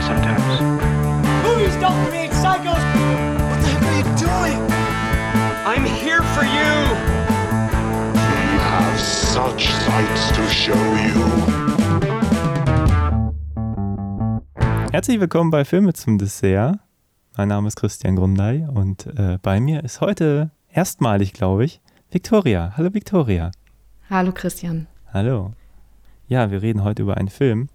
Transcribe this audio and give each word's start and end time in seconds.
Mad 0.00 0.06
sometimes. 0.06 0.60
Movies 1.44 1.76
don't 1.76 2.06
create 2.08 2.30
psychos. 2.32 2.82
What 3.48 3.60
the 3.60 3.68
heck 3.68 3.82
are 3.82 3.96
you 3.98 4.04
doing? 4.16 4.60
I'm 5.66 5.84
here 5.84 6.22
for 6.34 6.44
you! 6.44 6.72
We 8.14 8.58
have 8.58 8.98
such 9.00 9.68
sights 9.68 10.32
to 10.36 10.48
show 10.48 10.74
you. 10.74 11.14
Herzlich 14.92 15.20
willkommen 15.20 15.50
bei 15.50 15.64
Filme 15.64 15.92
zum 15.92 16.18
Dessert. 16.18 16.78
Mein 17.36 17.48
Name 17.48 17.68
ist 17.68 17.76
Christian 17.76 18.16
Grundei 18.16 18.66
und 18.68 19.06
äh, 19.06 19.38
bei 19.40 19.60
mir 19.60 19.84
ist 19.84 20.00
heute 20.00 20.50
erstmalig, 20.68 21.32
glaube 21.32 21.64
ich, 21.64 21.80
Victoria. 22.10 22.72
Hallo 22.76 22.92
Victoria. 22.92 23.52
Hallo 24.10 24.32
Christian. 24.32 24.88
Hallo. 25.12 25.52
Ja, 26.26 26.50
wir 26.50 26.60
reden 26.62 26.82
heute 26.82 27.02
über 27.02 27.16
einen 27.16 27.28
Film. 27.28 27.68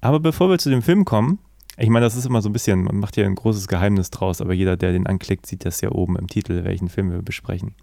Aber 0.00 0.20
bevor 0.20 0.48
wir 0.50 0.58
zu 0.58 0.70
dem 0.70 0.82
Film 0.82 1.04
kommen, 1.04 1.38
ich 1.78 1.88
meine, 1.90 2.04
das 2.06 2.16
ist 2.16 2.24
immer 2.26 2.40
so 2.42 2.48
ein 2.48 2.52
bisschen, 2.52 2.84
man 2.84 2.96
macht 2.98 3.14
hier 3.16 3.26
ein 3.26 3.34
großes 3.34 3.68
Geheimnis 3.68 4.10
draus, 4.10 4.40
aber 4.40 4.54
jeder, 4.54 4.76
der 4.76 4.92
den 4.92 5.06
anklickt, 5.06 5.46
sieht 5.46 5.64
das 5.64 5.80
ja 5.80 5.90
oben 5.92 6.16
im 6.16 6.26
Titel, 6.26 6.64
welchen 6.64 6.88
Film 6.88 7.10
wir 7.10 7.22
besprechen. 7.22 7.74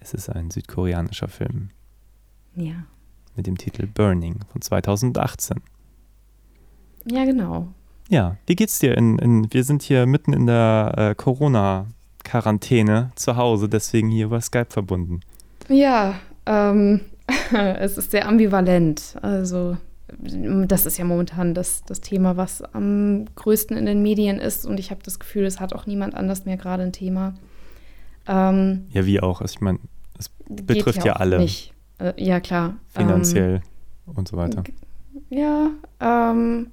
Es 0.00 0.12
ist 0.14 0.28
ein 0.28 0.50
südkoreanischer 0.50 1.28
Film 1.28 1.70
Ja. 2.56 2.84
mit 3.36 3.46
dem 3.46 3.56
Titel 3.58 3.86
Burning 3.86 4.40
von 4.52 4.60
2018. 4.60 5.58
Ja, 7.06 7.24
genau. 7.24 7.68
Ja, 8.08 8.36
wie 8.46 8.56
geht's 8.56 8.78
dir? 8.80 8.96
In, 8.98 9.18
in, 9.18 9.52
wir 9.52 9.64
sind 9.64 9.82
hier 9.82 10.04
mitten 10.06 10.32
in 10.32 10.46
der 10.46 10.94
äh, 10.96 11.14
Corona-Quarantäne 11.14 13.12
zu 13.14 13.36
Hause, 13.36 13.68
deswegen 13.68 14.08
hier 14.08 14.26
über 14.26 14.40
Skype 14.40 14.66
verbunden. 14.70 15.20
Ja, 15.68 16.14
ähm, 16.46 17.00
es 17.78 17.96
ist 17.96 18.10
sehr 18.10 18.26
ambivalent. 18.28 19.16
Also, 19.22 19.76
das 20.18 20.86
ist 20.86 20.98
ja 20.98 21.04
momentan 21.04 21.54
das, 21.54 21.82
das 21.84 22.00
Thema, 22.00 22.36
was 22.36 22.62
am 22.62 23.26
größten 23.34 23.76
in 23.76 23.86
den 23.86 24.02
Medien 24.02 24.38
ist. 24.38 24.66
Und 24.66 24.78
ich 24.80 24.90
habe 24.90 25.02
das 25.02 25.18
Gefühl, 25.18 25.44
es 25.44 25.60
hat 25.60 25.72
auch 25.72 25.86
niemand 25.86 26.14
anders 26.14 26.44
mehr 26.44 26.56
gerade 26.56 26.82
ein 26.82 26.92
Thema. 26.92 27.34
Ähm, 28.26 28.86
Ja, 28.92 29.06
wie 29.06 29.20
auch. 29.20 29.40
Also 29.40 29.52
ich 29.54 29.60
meine, 29.60 29.78
es 30.18 30.30
betrifft 30.48 31.04
ja, 31.04 31.14
auch 31.14 31.20
alle 31.20 31.38
Nicht. 31.38 31.72
Äh, 31.98 32.12
ja, 32.16 32.40
klar. 32.40 32.76
finanziell 32.88 33.60
und 34.06 34.28
so 34.28 34.36
weiter. 34.36 34.62
Ähm, 34.66 34.74
ja, 35.30 35.70
ähm, 36.00 36.70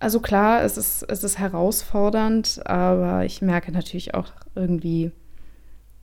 also 0.00 0.20
klar, 0.20 0.62
es 0.62 0.76
ist, 0.76 1.02
es 1.02 1.24
ist 1.24 1.38
herausfordernd, 1.38 2.60
aber 2.66 3.24
ich 3.24 3.42
merke 3.42 3.72
natürlich 3.72 4.14
auch 4.14 4.32
irgendwie, 4.54 5.10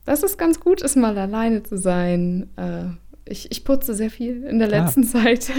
dass 0.05 0.23
es 0.23 0.38
ganz 0.38 0.59
gut 0.59 0.81
ist, 0.81 0.95
mal 0.97 1.17
alleine 1.17 1.63
zu 1.63 1.77
sein. 1.77 2.49
Äh, 2.58 2.86
ich, 3.27 3.52
ich 3.52 3.63
putze 3.63 3.93
sehr 3.95 4.09
viel 4.11 4.43
in 4.43 4.59
der 4.59 4.67
Ah, 4.67 4.83
letzten 4.83 5.03
Zeit. 5.05 5.49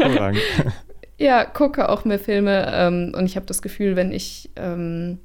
Ja, 1.18 1.44
gucke 1.44 1.88
auch 1.88 2.04
mehr 2.04 2.18
Filme 2.18 2.70
ähm, 2.72 3.12
und 3.16 3.24
ich 3.24 3.36
habe 3.36 3.46
das 3.46 3.62
Gefühl, 3.62 3.96
wenn 3.96 4.12
ich 4.12 4.50
ähm, 4.56 5.18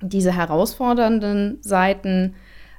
diese 0.00 0.32
herausfordernden 0.32 1.58
Seiten 1.62 2.34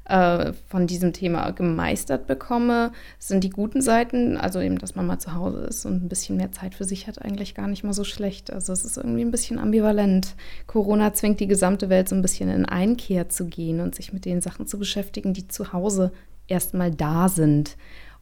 äh, 0.06 0.54
von 0.70 0.88
diesem 0.88 1.12
Thema 1.12 1.52
gemeistert 1.52 2.28
bekomme, 2.28 2.94
sind 3.20 3.44
die 3.44 3.50
guten 3.50 3.82
Seiten, 3.82 4.38
also 4.38 4.62
eben, 4.62 4.78
dass 4.78 4.96
man 4.96 5.06
mal 5.06 5.20
zu 5.20 5.34
Hause 5.34 5.60
ist 5.66 5.86
und 5.86 6.06
ein 6.06 6.08
bisschen 6.08 6.38
mehr 6.38 6.54
Zeit 6.54 6.76
für 6.76 6.86
sich 6.86 7.08
hat, 7.08 7.22
eigentlich 7.22 7.56
gar 7.56 7.68
nicht 7.68 7.84
mal 7.84 7.94
so 7.94 8.06
schlecht. 8.06 8.54
Also 8.54 8.72
es 8.72 8.86
ist 8.86 8.96
irgendwie 8.96 9.26
ein 9.26 9.32
bisschen 9.32 9.60
ambivalent. 9.60 10.36
Corona 10.66 11.14
zwingt 11.14 11.42
die 11.42 11.48
gesamte 11.48 11.90
Welt 11.90 12.08
so 12.08 12.16
ein 12.16 12.22
bisschen 12.22 12.50
in 12.50 12.66
Einkehr 12.66 13.28
zu 13.28 13.46
gehen 13.46 13.82
und 13.82 13.96
sich 13.96 14.14
mit 14.14 14.24
den 14.24 14.40
Sachen 14.40 14.68
zu 14.68 14.80
beschäftigen, 14.80 15.34
die 15.34 15.50
zu 15.50 15.74
Hause 15.74 16.14
erstmal 16.48 16.92
da 16.92 17.28
sind. 17.28 17.76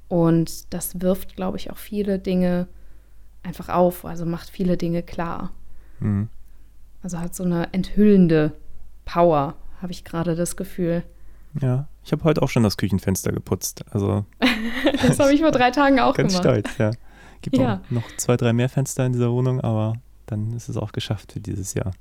Und 0.08 0.74
das 0.74 1.02
wirft, 1.02 1.36
glaube 1.36 1.58
ich, 1.58 1.70
auch 1.70 1.78
viele 1.78 2.18
Dinge 2.18 2.68
einfach 3.46 3.70
auf, 3.70 4.06
also 4.06 4.26
macht 4.26 4.50
viele 4.50 4.78
Dinge 4.78 5.04
klar. 5.04 5.52
Mhm. 6.00 6.30
Also 7.04 7.20
hat 7.20 7.36
so 7.36 7.44
eine 7.44 7.72
enthüllende 7.74 8.54
Power, 9.06 9.56
habe 9.82 9.92
ich 9.92 10.04
gerade 10.04 10.36
das 10.36 10.56
Gefühl. 10.58 11.04
Ja, 11.62 11.88
ich 12.04 12.12
habe 12.12 12.24
heute 12.24 12.42
auch 12.42 12.50
schon 12.50 12.64
das 12.64 12.78
Küchenfenster 12.78 13.32
geputzt. 13.32 13.86
Also 13.92 14.26
Das 15.02 15.20
habe 15.20 15.34
ich 15.34 15.42
vor 15.42 15.52
drei 15.52 15.72
Tagen 15.72 16.00
auch 16.00 16.16
ganz 16.16 16.34
gemacht. 16.34 16.44
stolz, 16.68 16.78
ja. 16.78 16.92
Gibt 17.42 17.58
Ja. 17.58 17.82
noch 17.90 18.04
zwei, 18.18 18.36
drei 18.38 18.54
mehr 18.54 18.70
Fenster 18.70 19.06
in 19.06 19.14
dieser 19.14 19.32
Wohnung, 19.32 19.62
aber 19.62 19.94
dann 20.26 20.54
ist 20.56 20.68
es 20.68 20.78
auch 20.78 20.92
geschafft 20.92 21.34
für 21.34 21.40
dieses 21.40 21.76
Jahr. 21.76 21.92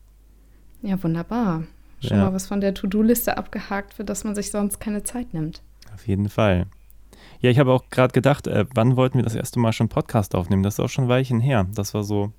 Ja, 0.83 1.00
wunderbar. 1.03 1.65
Schon 2.00 2.16
Ja. 2.19 2.25
mal 2.25 2.33
was 2.33 2.47
von 2.47 2.60
der 2.60 2.72
To-Do-Liste 2.75 3.37
abgehakt, 3.37 3.94
für 3.94 4.04
das 4.04 4.25
man 4.25 4.34
sich 4.34 4.50
sonst 4.50 4.81
keine 4.81 5.03
Zeit 5.03 5.34
nimmt. 5.34 5.62
Auf 5.94 6.06
jeden 6.06 6.28
Fall. 6.31 6.66
Ja, 7.44 7.50
ich 7.50 7.59
habe 7.59 7.72
auch 7.72 7.91
gerade 7.91 8.15
gedacht, 8.15 8.47
äh, 8.47 8.65
wann 8.72 8.97
wollten 8.97 9.19
wir 9.19 9.22
das 9.22 9.34
erste 9.34 9.59
Mal 9.59 9.75
schon 9.75 9.91
Podcast 9.91 10.34
aufnehmen? 10.34 10.62
Das 10.62 10.77
ist 10.77 10.81
auch 10.81 10.88
schon 10.88 11.05
ein 11.05 11.10
Weilchen 11.10 11.41
her. 11.41 11.66
Das 11.75 11.93
war 11.93 12.03
so. 12.03 12.32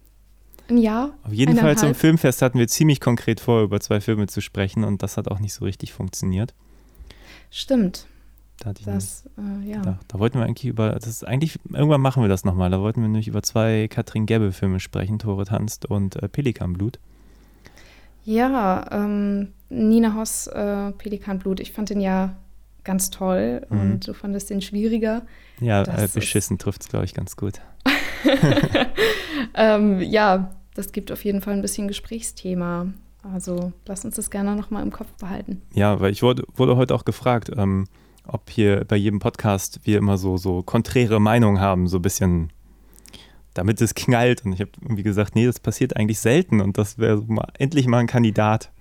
Ein 0.67 0.79
Jahr? 0.79 1.13
Auf 1.21 1.31
jeden 1.31 1.55
Fall 1.57 1.77
zum? 1.77 1.93
Filmfest 1.93 2.41
hatten 2.41 2.57
wir 2.57 2.67
ziemlich 2.67 2.99
konkret 2.99 3.39
vor, 3.39 3.61
über 3.61 3.79
zwei 3.79 4.01
Filme 4.01 4.25
zu 4.25 4.41
sprechen 4.41 4.83
und 4.83 5.03
das 5.03 5.15
hat 5.15 5.27
auch 5.27 5.37
nicht 5.37 5.53
so 5.53 5.63
richtig 5.63 5.93
funktioniert. 5.93 6.55
Stimmt. 7.51 8.07
Da, 8.57 8.69
hatte 8.69 8.79
ich 8.79 8.87
Das, 8.87 9.29
äh, 9.37 9.69
ja. 9.69 9.83
Da, 9.83 9.99
da 10.07 10.17
wollten 10.17 10.39
wir 10.39 10.45
eigentlich 10.47 10.65
über, 10.65 10.93
das 10.93 11.05
ist 11.05 11.23
eigentlich, 11.23 11.59
irgendwann 11.71 12.01
machen 12.01 12.23
wir 12.23 12.27
das 12.27 12.43
nochmal. 12.43 12.71
Da 12.71 12.81
wollten 12.81 13.01
wir 13.01 13.07
nämlich 13.07 13.27
über 13.27 13.43
zwei 13.43 13.87
Katrin 13.87 14.25
Gebbe-Filme 14.25 14.79
sprechen, 14.79 15.19
Tore 15.19 15.45
tanzt 15.45 15.85
und 15.85 16.15
äh, 16.15 16.27
Pelikanblut. 16.27 16.97
Ja, 18.23 18.87
ähm, 18.91 19.49
Nina 19.69 20.15
Hoss, 20.15 20.47
äh, 20.47 20.93
Pelikanblut, 20.93 21.59
ich 21.59 21.73
fand 21.73 21.91
den 21.91 22.01
ja 22.01 22.37
ganz 22.85 23.09
toll 23.09 23.65
Mhm. 23.69 23.79
und 23.81 24.07
du 24.07 24.13
fandest 24.13 24.49
den 24.49 24.61
schwieriger. 24.61 25.23
Ja, 25.59 25.83
äh, 25.83 26.07
beschissen 26.13 26.57
trifft 26.57 26.81
es, 26.83 26.87
glaube 26.89 27.05
ich, 27.05 27.13
ganz 27.13 27.35
gut. 27.35 27.59
ähm, 29.55 30.01
ja, 30.01 30.51
das 30.73 30.91
gibt 30.91 31.11
auf 31.11 31.23
jeden 31.25 31.41
Fall 31.41 31.53
ein 31.53 31.61
bisschen 31.61 31.87
Gesprächsthema. 31.87 32.87
Also 33.23 33.73
lass 33.87 34.05
uns 34.05 34.15
das 34.15 34.29
gerne 34.29 34.55
nochmal 34.55 34.83
im 34.83 34.91
Kopf 34.91 35.11
behalten. 35.19 35.61
Ja, 35.73 35.99
weil 35.99 36.11
ich 36.11 36.21
wurde, 36.21 36.43
wurde 36.55 36.75
heute 36.75 36.93
auch 36.93 37.05
gefragt, 37.05 37.51
ähm, 37.55 37.85
ob 38.27 38.49
hier 38.49 38.85
bei 38.85 38.95
jedem 38.95 39.19
Podcast 39.19 39.79
wir 39.83 39.97
immer 39.97 40.17
so, 40.17 40.37
so 40.37 40.61
konträre 40.63 41.19
Meinungen 41.19 41.59
haben, 41.59 41.87
so 41.87 41.97
ein 41.97 42.01
bisschen, 42.01 42.51
damit 43.53 43.81
es 43.81 43.95
knallt. 43.95 44.45
Und 44.45 44.53
ich 44.53 44.59
habe 44.61 44.71
irgendwie 44.81 45.03
gesagt, 45.03 45.35
nee, 45.35 45.45
das 45.45 45.59
passiert 45.59 45.95
eigentlich 45.95 46.19
selten 46.19 46.61
und 46.61 46.77
das 46.77 46.97
wäre 46.99 47.17
so 47.17 47.23
mal, 47.27 47.47
endlich 47.57 47.87
mal 47.87 47.99
ein 47.99 48.07
Kandidat, 48.07 48.71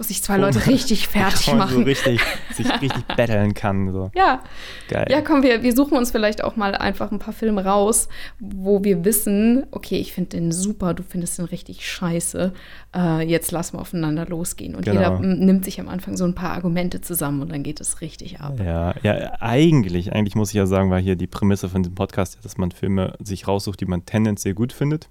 Wo 0.00 0.04
sich 0.04 0.22
zwei 0.22 0.38
Leute 0.38 0.66
richtig 0.66 1.08
fertig 1.08 1.48
man 1.48 1.68
so 1.68 1.74
machen. 1.74 1.82
richtig, 1.84 2.22
sich 2.54 2.66
richtig 2.80 3.06
battlen 3.08 3.52
kann. 3.52 3.92
So. 3.92 4.10
Ja, 4.14 4.42
Geil. 4.88 5.04
ja, 5.10 5.20
komm, 5.20 5.42
wir, 5.42 5.62
wir 5.62 5.74
suchen 5.76 5.98
uns 5.98 6.10
vielleicht 6.10 6.42
auch 6.42 6.56
mal 6.56 6.74
einfach 6.74 7.12
ein 7.12 7.18
paar 7.18 7.34
Filme 7.34 7.66
raus, 7.66 8.08
wo 8.38 8.82
wir 8.82 9.04
wissen, 9.04 9.66
okay, 9.72 9.98
ich 9.98 10.14
finde 10.14 10.30
den 10.30 10.52
super, 10.52 10.94
du 10.94 11.02
findest 11.02 11.38
den 11.38 11.44
richtig 11.44 11.86
scheiße. 11.86 12.54
Äh, 12.96 13.28
jetzt 13.28 13.52
lass 13.52 13.74
mal 13.74 13.80
aufeinander 13.80 14.24
losgehen. 14.24 14.74
Und 14.74 14.86
Genau. 14.86 14.96
jeder 14.98 15.18
mm, 15.18 15.44
nimmt 15.44 15.66
sich 15.66 15.78
am 15.78 15.88
Anfang 15.90 16.16
so 16.16 16.24
ein 16.24 16.34
paar 16.34 16.52
Argumente 16.52 17.02
zusammen 17.02 17.42
und 17.42 17.52
dann 17.52 17.62
geht 17.62 17.78
es 17.82 18.00
richtig 18.00 18.40
ab. 18.40 18.58
Ja, 18.64 18.94
ja, 19.02 19.32
eigentlich, 19.40 20.14
eigentlich 20.14 20.34
muss 20.34 20.48
ich 20.48 20.54
ja 20.54 20.64
sagen, 20.64 20.90
war 20.90 20.98
hier 20.98 21.16
die 21.16 21.26
Prämisse 21.26 21.68
von 21.68 21.82
diesem 21.82 21.94
Podcast, 21.94 22.38
dass 22.42 22.56
man 22.56 22.70
Filme 22.70 23.18
sich 23.22 23.46
raussucht, 23.46 23.78
die 23.80 23.84
man 23.86 24.06
tendenziell 24.06 24.54
gut 24.54 24.72
findet, 24.72 25.10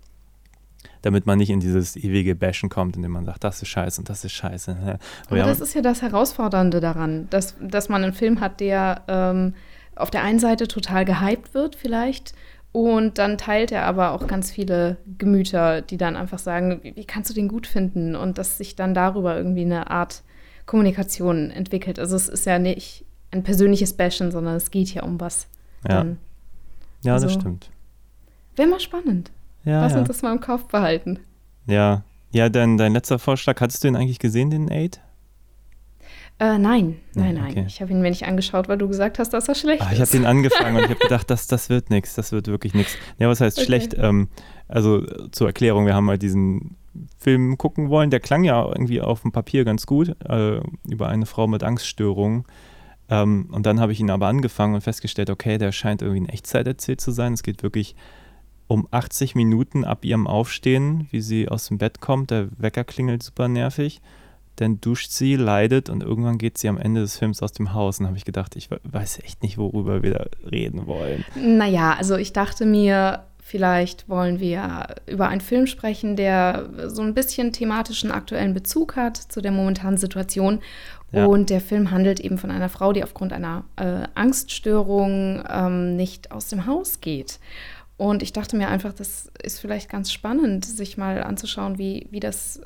damit 1.02 1.26
man 1.26 1.38
nicht 1.38 1.50
in 1.50 1.60
dieses 1.60 1.96
ewige 1.96 2.36
Bashen 2.36 2.70
kommt, 2.70 2.96
indem 2.96 3.12
man 3.12 3.26
sagt, 3.26 3.44
das 3.44 3.62
ist 3.62 3.70
scheiße 3.70 4.02
und 4.02 4.10
das 4.10 4.26
ist 4.26 4.34
scheiße. 4.34 4.72
Aber 4.82 5.00
Aber 5.30 5.38
das 5.38 5.62
ist 5.62 5.74
ja 5.74 5.82
das 5.82 6.02
Herausfordernde 6.02 6.80
daran, 6.80 7.28
dass, 7.30 7.56
dass 7.62 7.90
man 7.90 8.04
einen 8.04 8.14
Film 8.14 8.40
hat, 8.42 8.60
der 8.60 9.04
ähm, 9.08 9.54
auf 9.96 10.12
der 10.12 10.24
einen 10.24 10.40
Seite 10.40 10.68
total 10.68 11.06
gehypt 11.06 11.54
wird 11.54 11.76
vielleicht 11.76 12.34
und 12.72 13.18
dann 13.18 13.38
teilt 13.38 13.72
er 13.72 13.86
aber 13.86 14.12
auch 14.12 14.28
ganz 14.28 14.52
viele 14.52 14.98
Gemüter, 15.18 15.82
die 15.82 15.98
dann 15.98 16.16
einfach 16.16 16.40
sagen, 16.40 16.80
wie, 16.84 16.96
wie 16.96 17.06
kannst 17.06 17.30
du 17.30 17.34
den 17.34 17.48
gut 17.48 17.66
finden 17.66 18.16
und 18.16 18.38
dass 18.38 18.58
sich 18.58 18.76
dann 18.76 18.94
darüber 18.94 19.36
irgendwie 19.36 19.64
eine 19.66 19.90
Art 19.90 20.24
Kommunikation 20.66 21.50
entwickelt. 21.50 21.98
Also 21.98 22.16
es 22.16 22.30
ist 22.30 22.46
ja 22.46 22.60
nicht 22.60 23.06
ein 23.32 23.44
persönliches 23.44 23.94
Bashen, 23.94 24.32
sondern 24.32 24.56
es 24.56 24.70
geht 24.70 24.94
ja 24.94 25.04
um 25.04 25.20
was. 25.20 25.48
ja, 25.88 25.96
Dann 25.96 26.18
ja 27.04 27.14
das 27.14 27.24
also- 27.24 27.40
stimmt. 27.40 27.72
Wäre 28.56 28.70
mal 28.70 28.80
spannend. 28.80 29.32
Ja, 29.66 29.82
Lass 29.82 29.94
ja. 29.94 30.00
uns 30.00 30.08
das 30.08 30.22
mal 30.22 30.32
im 30.34 30.40
Kopf 30.42 30.66
behalten. 30.68 31.20
ja. 31.68 32.04
ja 32.32 32.50
dein, 32.50 32.78
dein 32.78 32.94
letzter 32.94 33.20
Vorschlag, 33.20 33.60
hattest 33.62 33.84
du 33.84 33.88
ihn 33.88 33.96
eigentlich 33.96 34.20
gesehen, 34.20 34.50
den 34.50 34.72
Aid? 34.72 35.00
Äh, 36.42 36.58
nein, 36.58 36.96
nein, 37.16 37.36
nein. 37.36 37.52
okay. 37.52 37.66
Ich 37.68 37.82
habe 37.82 37.92
ihn 37.92 38.02
mir 38.02 38.10
nicht 38.10 38.26
angeschaut, 38.26 38.70
weil 38.70 38.78
du 38.78 38.88
gesagt 38.88 39.20
hast, 39.20 39.32
dass 39.34 39.50
er 39.50 39.56
schlecht 39.56 39.82
Ah, 39.82 39.88
ich 39.92 39.96
habe 39.96 40.04
ist. 40.04 40.14
den 40.14 40.26
angefangen 40.26 40.78
und 40.78 40.84
ich 40.84 40.90
habe 40.92 41.00
gedacht, 41.02 41.30
das, 41.30 41.48
das 41.48 41.70
wird 41.70 41.90
nichts, 41.90 42.16
das 42.16 42.32
wird 42.32 42.48
wirklich 42.48 42.74
nichts. 42.74 42.96
Ja, 43.18 43.28
was 43.28 43.42
heißt 43.42 43.58
Okay. 43.58 43.66
schlecht? 43.66 43.94
Ähm, 43.98 44.30
also 44.70 45.02
zur 45.32 45.48
Erklärung, 45.48 45.86
wir 45.86 45.96
haben 45.96 46.08
halt 46.10 46.22
diesen 46.22 46.78
Film 47.18 47.58
gucken 47.58 47.90
wollen, 47.90 48.10
der 48.10 48.22
klang 48.22 48.46
ja 48.46 48.66
irgendwie 48.66 49.02
auf 49.02 49.22
dem 49.24 49.34
Papier 49.34 49.66
ganz 49.66 49.86
gut, 49.86 50.16
äh, 50.30 50.62
über 50.90 51.10
eine 51.10 51.26
Frau 51.26 51.46
mit 51.48 51.62
Angststörungen. 51.64 52.46
Ähm, 53.10 53.50
und 53.52 53.66
dann 53.66 53.82
habe 53.82 53.92
ich 53.92 54.00
ihn 54.00 54.10
aber 54.10 54.28
angefangen 54.28 54.76
und 54.76 54.82
festgestellt, 54.82 55.30
okay, 55.30 55.58
der 55.58 55.74
scheint 55.74 56.02
irgendwie 56.02 56.20
in 56.20 56.30
Echtzeit 56.30 56.68
erzählt 56.68 57.02
zu 57.02 57.12
sein. 57.12 57.34
Es 57.34 57.44
geht 57.44 57.64
wirklich 57.64 57.96
um 58.70 58.88
80 58.92 59.36
Minuten 59.36 59.84
ab 59.84 60.06
ihrem 60.06 60.28
Aufstehen, 60.28 61.08
wie 61.12 61.20
sie 61.20 61.50
aus 61.50 61.68
dem 61.68 61.78
Bett 61.80 62.00
kommt. 62.00 62.32
Der 62.32 62.48
Wecker 62.58 62.86
klingelt 62.86 63.22
super 63.24 63.50
nervig. 63.50 64.00
Dann 64.56 64.80
duscht 64.80 65.12
sie, 65.12 65.36
leidet 65.36 65.90
und 65.90 66.04
irgendwann 66.04 66.38
geht 66.38 66.58
sie 66.58 66.70
am 66.70 66.78
Ende 66.78 67.02
des 67.02 67.18
Films 67.18 67.42
aus 67.42 67.52
dem 67.52 67.74
Haus. 67.74 68.00
Und 68.00 68.08
habe 68.08 68.18
ich 68.18 68.26
gedacht, 68.26 68.56
ich 68.56 68.70
we- 68.70 68.80
weiß 68.84 69.20
echt 69.24 69.42
nicht, 69.44 69.58
worüber 69.58 70.04
wir 70.04 70.12
da 70.14 70.26
reden 70.50 70.86
wollen. 70.86 71.26
Naja, 71.36 71.96
also 71.98 72.16
ich 72.16 72.32
dachte 72.32 72.66
mir, 72.66 73.26
Vielleicht 73.42 74.08
wollen 74.08 74.40
wir 74.40 74.86
über 75.08 75.28
einen 75.28 75.42
Film 75.42 75.66
sprechen, 75.66 76.16
der 76.16 76.70
so 76.88 77.02
ein 77.02 77.16
bisschen 77.16 77.52
thematischen 77.52 78.12
aktuellen 78.12 78.54
Bezug 78.54 78.96
hat 78.96 79.18
zu 79.18 79.42
der 79.42 79.52
momentanen 79.52 79.98
Situation. 79.98 80.60
Ja. 81.12 81.26
Und 81.26 81.50
der 81.50 81.60
Film 81.60 81.90
handelt 81.90 82.20
eben 82.20 82.38
von 82.38 82.52
einer 82.52 82.70
Frau, 82.70 82.94
die 82.94 83.04
aufgrund 83.04 83.34
einer 83.34 83.64
äh, 83.78 84.04
Angststörung 84.14 85.44
ähm, 85.50 85.96
nicht 85.96 86.32
aus 86.32 86.48
dem 86.50 86.68
Haus 86.68 87.02
geht. 87.02 87.40
Und 88.00 88.24
ich 88.24 88.32
dachte 88.32 88.56
mir 88.56 88.70
einfach, 88.70 88.94
das 88.94 89.30
ist 89.44 89.60
vielleicht 89.60 89.90
ganz 89.90 90.10
spannend, 90.12 90.64
sich 90.64 90.98
mal 90.98 91.22
anzuschauen, 91.22 91.78
wie, 91.78 92.08
wie 92.12 92.22
das 92.22 92.62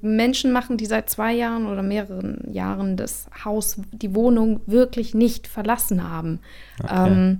Menschen 0.00 0.52
machen, 0.52 0.78
die 0.78 0.86
seit 0.86 1.10
zwei 1.10 1.34
Jahren 1.34 1.66
oder 1.66 1.82
mehreren 1.82 2.50
Jahren 2.50 2.96
das 2.96 3.26
Haus, 3.44 3.76
die 3.92 4.14
Wohnung 4.14 4.60
wirklich 4.66 5.14
nicht 5.14 5.46
verlassen 5.46 6.08
haben. 6.08 6.40
Okay. 6.82 7.12
Ähm, 7.12 7.38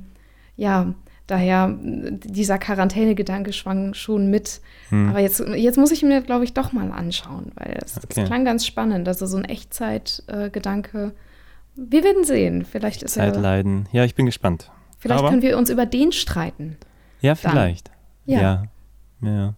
ja, 0.56 0.92
daher 1.26 1.74
dieser 1.80 2.58
Quarantäne-Gedanke 2.58 3.54
schwang 3.54 3.94
schon 3.94 4.28
mit. 4.30 4.60
Hm. 4.90 5.08
Aber 5.08 5.20
jetzt, 5.20 5.40
jetzt 5.40 5.78
muss 5.78 5.92
ich 5.92 6.02
mir, 6.02 6.20
glaube 6.20 6.44
ich, 6.44 6.52
doch 6.52 6.72
mal 6.72 6.90
anschauen, 6.92 7.52
weil 7.54 7.78
es, 7.82 7.96
es 7.96 8.04
Okay. 8.04 8.24
klang 8.24 8.44
ganz 8.44 8.66
spannend. 8.66 9.08
Also 9.08 9.24
so 9.24 9.38
ein 9.38 9.44
Echtzeit-Gedanke. 9.46 11.12
Wir 11.76 12.04
werden 12.04 12.24
sehen. 12.24 12.66
Vielleicht 12.70 13.02
ist 13.02 13.16
er, 13.16 13.32
Zeitleiden. 13.32 13.88
Ja, 13.92 14.04
ich 14.04 14.14
bin 14.14 14.26
gespannt. 14.26 14.70
vielleicht 14.98 15.20
Aber- 15.20 15.30
können 15.30 15.40
wir 15.42 15.56
uns 15.56 15.70
über 15.70 15.86
den 15.86 16.12
streiten. 16.12 16.76
Ja, 17.20 17.34
vielleicht. 17.34 17.90
Ja. 18.26 18.40
ja. 18.40 18.62
Ja. 19.22 19.54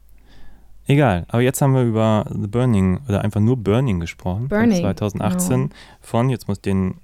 Egal, 0.87 1.25
aber 1.29 1.43
jetzt 1.43 1.62
haben 1.62 1.75
wir 1.75 1.85
über 1.85 2.26
The 2.29 2.49
Burning 2.49 3.00
oder 3.09 3.23
einfach 3.23 3.41
nur 3.41 3.56
Burning 3.56 4.00
gesprochen. 4.00 4.49
Burning, 4.49 4.82
Von 4.82 4.97
2018 4.97 5.50
genau. 5.50 5.75
von, 6.00 6.29
jetzt 6.29 6.49
muss 6.49 6.59
ich 6.59 6.62
den, 6.62 6.97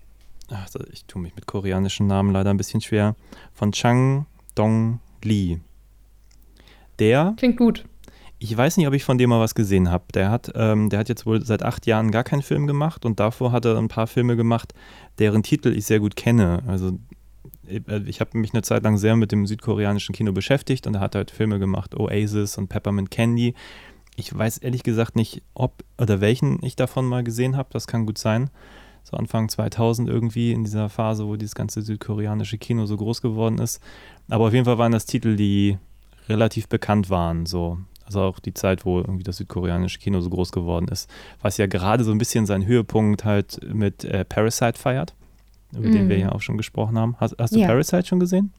ach, 0.51 0.67
ich 0.93 1.05
tue 1.05 1.23
mich 1.23 1.35
mit 1.37 1.47
koreanischen 1.47 2.09
Namen 2.09 2.33
leider 2.33 2.51
ein 2.51 2.57
bisschen 2.57 2.81
schwer, 2.81 3.15
von 3.53 3.71
Chang 3.71 4.27
Dong 4.57 4.99
Lee. 5.23 5.59
Der, 6.99 7.35
Klingt 7.37 7.57
gut. 7.57 7.85
ich 8.41 8.57
weiß 8.57 8.77
nicht, 8.77 8.89
ob 8.89 8.95
ich 8.95 9.05
von 9.05 9.17
dem 9.17 9.31
mal 9.31 9.39
was 9.39 9.55
gesehen 9.55 9.93
habe. 9.93 10.05
Der 10.13 10.31
hat, 10.33 10.51
ähm, 10.57 10.91
der 10.91 10.99
hat 10.99 11.09
jetzt 11.09 11.25
wohl 11.25 11.45
seit 11.45 11.63
acht 11.63 11.87
Jahren 11.87 12.11
gar 12.11 12.25
keinen 12.25 12.43
Film 12.43 12.67
gemacht 12.67 13.07
und 13.07 13.21
davor 13.21 13.53
hat 13.53 13.65
er 13.65 13.79
ein 13.79 13.87
paar 13.87 14.09
Filme 14.09 14.35
gemacht, 14.35 14.75
deren 15.21 15.45
Titel 15.45 15.69
ich 15.69 15.87
sehr 15.87 16.01
gut 16.01 16.17
kenne. 16.17 16.65
Also 16.67 16.99
ich 18.07 18.21
habe 18.21 18.39
mich 18.39 18.53
eine 18.53 18.63
Zeit 18.63 18.83
lang 18.83 18.97
sehr 18.97 19.17
mit 19.17 19.33
dem 19.33 19.47
südkoreanischen 19.47 20.15
Kino 20.15 20.33
beschäftigt 20.33 20.87
und 20.87 20.95
er 20.95 21.01
hat 21.01 21.15
halt 21.15 21.31
Filme 21.31 21.59
gemacht, 21.59 21.95
Oasis 21.95 22.59
und 22.59 22.69
Peppermint 22.69 23.11
Candy. 23.11 23.55
Ich 24.17 24.37
weiß 24.37 24.59
ehrlich 24.59 24.83
gesagt 24.83 25.17
nicht, 25.17 25.43
ob 25.55 25.85
oder 25.97 26.21
welchen 26.21 26.63
ich 26.65 26.77
davon 26.77 27.07
mal 27.07 27.23
gesehen 27.23 27.57
habe. 27.57 27.69
Das 27.73 27.87
kann 27.87 28.07
gut 28.07 28.19
sein. 28.19 28.51
So 29.05 29.17
Anfang 29.17 29.49
2000 29.49 30.09
irgendwie 30.09 30.53
in 30.53 30.65
dieser 30.65 30.89
Phase, 30.89 31.27
wo 31.27 31.37
dieses 31.37 31.55
ganze 31.55 31.83
südkoreanische 31.83 32.59
Kino 32.59 32.87
so 32.87 32.97
groß 32.97 33.23
geworden 33.23 33.59
ist. 33.59 33.81
Aber 34.29 34.47
auf 34.47 34.53
jeden 34.53 34.65
Fall 34.65 34.79
waren 34.79 34.93
das 34.93 35.07
Titel, 35.07 35.37
die 35.37 35.79
relativ 36.29 36.69
bekannt 36.69 37.11
waren. 37.11 37.47
So. 37.47 37.79
Also 38.05 38.23
auch 38.23 38.39
die 38.39 38.55
Zeit, 38.55 38.85
wo 38.85 38.99
irgendwie 38.99 39.23
das 39.23 39.37
südkoreanische 39.37 39.99
Kino 39.99 40.21
so 40.21 40.31
groß 40.31 40.53
geworden 40.53 40.89
ist. 40.89 41.11
Was 41.41 41.57
ja 41.59 41.67
gerade 41.67 42.05
so 42.05 42.11
ein 42.11 42.19
bisschen 42.19 42.47
seinen 42.47 42.67
Höhepunkt 42.67 43.25
halt 43.25 43.61
mit 43.73 44.05
äh, 44.05 44.25
Parasite 44.25 44.79
feiert, 44.79 45.15
über 45.73 45.89
den 45.89 46.05
Mhm. 46.05 46.09
wir 46.09 46.19
ja 46.19 46.33
auch 46.33 46.41
schon 46.43 46.57
gesprochen 46.57 46.99
haben. 46.99 47.17
Hast, 47.19 47.37
hast 47.39 47.55
du 47.55 47.59
Ja. 47.61 47.67
Parasite 47.69 48.07
schon 48.07 48.21
gesehen? 48.21 48.53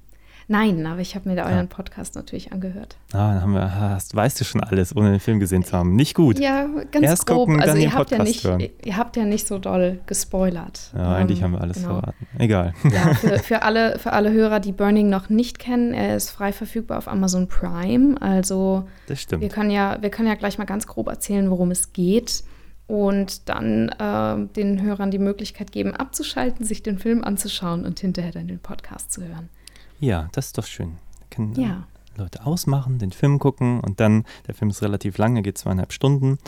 Nein, 0.52 0.84
aber 0.88 1.00
ich 1.00 1.14
habe 1.14 1.30
mir 1.30 1.36
da 1.36 1.44
Ah. 1.44 1.52
euren 1.52 1.68
Podcast 1.68 2.16
natürlich 2.16 2.52
angehört. 2.52 2.98
Ah, 3.14 3.34
dann 3.36 3.42
haben 3.44 3.54
wir, 3.54 3.76
hast, 3.80 4.16
weißt 4.16 4.42
du 4.42 4.46
schon 4.46 4.62
alles, 4.62 4.96
ohne 4.96 5.12
den 5.12 5.20
Film 5.20 5.40
gesehen 5.40 5.64
zu 5.64 5.78
haben. 5.78 5.96
Nicht 5.96 6.16
gut. 6.16 6.40
Ja, 6.40 6.66
ganz 6.90 7.06
Erst 7.06 7.28
grob. 7.28 7.38
gucken, 7.50 7.60
also 7.62 7.68
dann 7.74 7.78
ihr 7.82 7.90
den 7.90 7.94
habt, 7.96 8.10
ja 8.10 8.18
Podcast 8.18 8.36
nicht, 8.36 8.44
hören. 8.46 8.64
ihr 8.84 8.98
habt 8.98 9.16
ja 9.16 9.26
nicht 9.26 9.48
so 9.48 9.60
doll 9.60 10.00
gespoilert. 10.08 10.92
Ja, 10.96 11.14
eigentlich 11.14 11.38
Ähm, 11.40 11.44
haben 11.46 11.52
wir 11.52 11.62
alles 11.62 11.78
genau. 11.78 12.00
verraten. 12.00 12.28
Egal. 12.40 12.74
Ja, 12.92 13.14
für, 13.14 13.38
für, 13.38 13.62
alle, 13.62 14.00
für 14.00 14.12
alle 14.14 14.32
Hörer, 14.32 14.60
die 14.60 14.72
Burning 14.72 15.08
noch 15.08 15.30
nicht 15.30 15.60
kennen, 15.60 15.94
er 15.94 16.16
ist 16.16 16.32
frei 16.32 16.52
verfügbar 16.52 16.98
auf 16.98 17.08
Amazon 17.08 17.48
Prime. 17.48 18.20
Also 18.20 18.88
Das 19.06 19.22
stimmt. 19.22 19.44
wir 19.44 19.50
können 19.50 19.70
ja, 19.70 19.98
wir 20.02 20.10
können 20.10 20.28
ja 20.30 20.34
gleich 20.36 20.58
mal 20.58 20.66
ganz 20.66 20.88
grob 20.88 21.10
erzählen, 21.10 21.52
worum 21.52 21.70
es 21.70 21.94
geht. 21.94 22.44
Und 22.90 23.48
dann 23.48 23.90
äh, 23.90 24.48
den 24.56 24.82
Hörern 24.82 25.12
die 25.12 25.20
Möglichkeit 25.20 25.72
geben, 25.72 25.96
abzuschalten, 25.96 26.66
sich 26.66 26.82
den 26.82 26.98
Film 26.98 27.24
anzuschauen 27.24 27.86
und 27.86 28.00
hinterher 28.00 28.32
dann 28.32 28.48
den 28.48 28.58
Podcast 28.58 29.12
zu 29.12 29.24
hören. 29.24 29.48
Ja, 30.00 30.28
das 30.32 30.48
ist 30.48 30.58
doch 30.58 30.66
schön. 30.66 30.98
Da 31.20 31.26
können 31.30 31.56
äh, 31.56 31.62
Ja. 31.62 31.88
Leute 32.18 32.46
ausmachen, 32.46 32.98
den 32.98 33.12
Film 33.12 33.38
gucken 33.38 33.80
und 33.80 34.00
dann, 34.00 34.26
der 34.48 34.56
Film 34.56 34.72
ist 34.72 34.82
relativ 34.82 35.20
lang, 35.20 35.36
er 35.36 35.44
geht 35.44 35.60
zweieinhalb 35.60 35.94
Stunden 35.94 36.40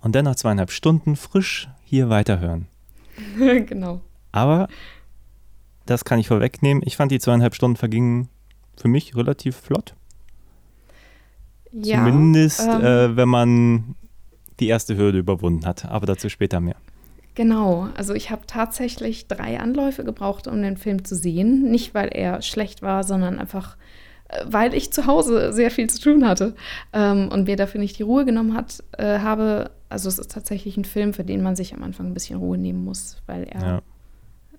und 0.00 0.14
dann 0.14 0.24
nach 0.24 0.36
zweieinhalb 0.36 0.70
Stunden 0.70 1.16
frisch 1.16 1.68
hier 1.84 2.08
weiterhören. 2.08 2.66
genau. 3.38 4.00
Aber 4.32 4.68
das 5.84 6.04
kann 6.06 6.18
ich 6.18 6.28
vorwegnehmen. 6.28 6.82
Ich 6.86 6.96
fand 6.96 7.12
die 7.12 7.20
zweieinhalb 7.20 7.54
Stunden 7.54 7.76
vergingen 7.76 8.28
für 8.74 8.88
mich 8.88 9.14
relativ 9.14 9.56
flott. 9.56 9.94
Ja, 11.72 11.98
Zumindest, 11.98 12.66
ähm, 12.66 12.84
äh, 12.84 13.16
wenn 13.16 13.28
man 13.28 13.94
die 14.60 14.68
erste 14.68 14.96
Hürde 14.96 15.18
überwunden 15.18 15.66
hat. 15.66 15.84
Aber 15.86 16.06
dazu 16.06 16.28
später 16.28 16.60
mehr. 16.60 16.76
Genau, 17.34 17.88
also 17.96 18.12
ich 18.14 18.30
habe 18.30 18.42
tatsächlich 18.46 19.26
drei 19.28 19.58
Anläufe 19.60 20.04
gebraucht, 20.04 20.46
um 20.46 20.60
den 20.62 20.76
Film 20.76 21.04
zu 21.04 21.14
sehen. 21.14 21.70
Nicht, 21.70 21.94
weil 21.94 22.08
er 22.08 22.42
schlecht 22.42 22.82
war, 22.82 23.02
sondern 23.04 23.38
einfach, 23.38 23.76
äh, 24.28 24.44
weil 24.46 24.74
ich 24.74 24.92
zu 24.92 25.06
Hause 25.06 25.52
sehr 25.52 25.70
viel 25.70 25.88
zu 25.88 26.00
tun 26.00 26.26
hatte 26.26 26.54
ähm, 26.92 27.28
und 27.32 27.44
mir 27.46 27.56
dafür 27.56 27.80
nicht 27.80 27.98
die 27.98 28.02
Ruhe 28.02 28.24
genommen 28.24 28.54
hat, 28.54 28.82
äh, 28.98 29.20
habe. 29.20 29.70
Also 29.88 30.08
es 30.08 30.18
ist 30.18 30.30
tatsächlich 30.30 30.76
ein 30.76 30.84
Film, 30.84 31.14
für 31.14 31.24
den 31.24 31.42
man 31.42 31.56
sich 31.56 31.72
am 31.74 31.82
Anfang 31.82 32.06
ein 32.06 32.14
bisschen 32.14 32.38
Ruhe 32.38 32.58
nehmen 32.58 32.84
muss, 32.84 33.16
weil 33.26 33.44
er 33.44 33.60
Ja. 33.62 33.82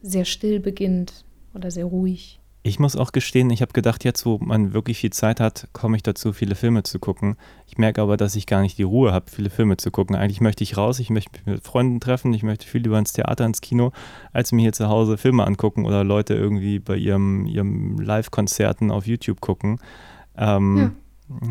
sehr 0.02 0.26
still 0.26 0.60
beginnt 0.60 1.24
oder 1.54 1.72
sehr 1.72 1.86
ruhig. 1.86 2.41
Ich 2.64 2.78
muss 2.78 2.96
auch 2.96 3.12
gestehen, 3.12 3.50
ich 3.50 3.64
habe 3.64 3.74
gedacht, 3.74 4.04
jetzt, 4.04 4.24
wo 4.24 4.38
man 4.38 4.72
wirklich 4.72 5.00
viel 5.00 5.10
Zeit 5.10 5.40
hat, 5.40 5.68
komme 5.74 5.96
ich 5.98 6.04
dazu, 6.04 6.32
viele 6.32 6.54
Filme 6.54 6.84
zu 6.84 7.00
gucken. 7.00 7.36
Ich 7.66 7.80
merke 7.80 8.04
aber, 8.04 8.18
dass 8.18 8.36
ich 8.36 8.46
gar 8.46 8.62
nicht 8.62 8.78
die 8.78 8.84
Ruhe 8.84 9.12
habe, 9.12 9.32
viele 9.32 9.50
Filme 9.50 9.78
zu 9.78 9.90
gucken. 9.90 10.16
Eigentlich 10.16 10.42
möchte 10.42 10.64
ich 10.64 10.78
raus, 10.78 11.00
ich 11.00 11.10
möchte 11.10 11.32
mich 11.32 11.46
mit 11.48 11.64
Freunden 11.64 12.00
treffen, 12.00 12.32
ich 12.36 12.44
möchte 12.44 12.68
viel 12.68 12.82
lieber 12.84 13.00
ins 13.00 13.14
Theater, 13.14 13.46
ins 13.48 13.62
Kino, 13.62 13.92
als 14.32 14.52
mir 14.52 14.62
hier 14.62 14.74
zu 14.74 14.90
Hause 14.90 15.18
Filme 15.18 15.44
angucken 15.48 15.86
oder 15.86 16.04
Leute 16.04 16.36
irgendwie 16.36 16.78
bei 16.78 16.98
ihrem, 16.98 17.48
ihrem 17.48 18.00
Live-Konzerten 18.00 18.92
auf 18.92 19.08
YouTube 19.08 19.42
gucken. 19.42 19.80
Ähm, 20.38 20.92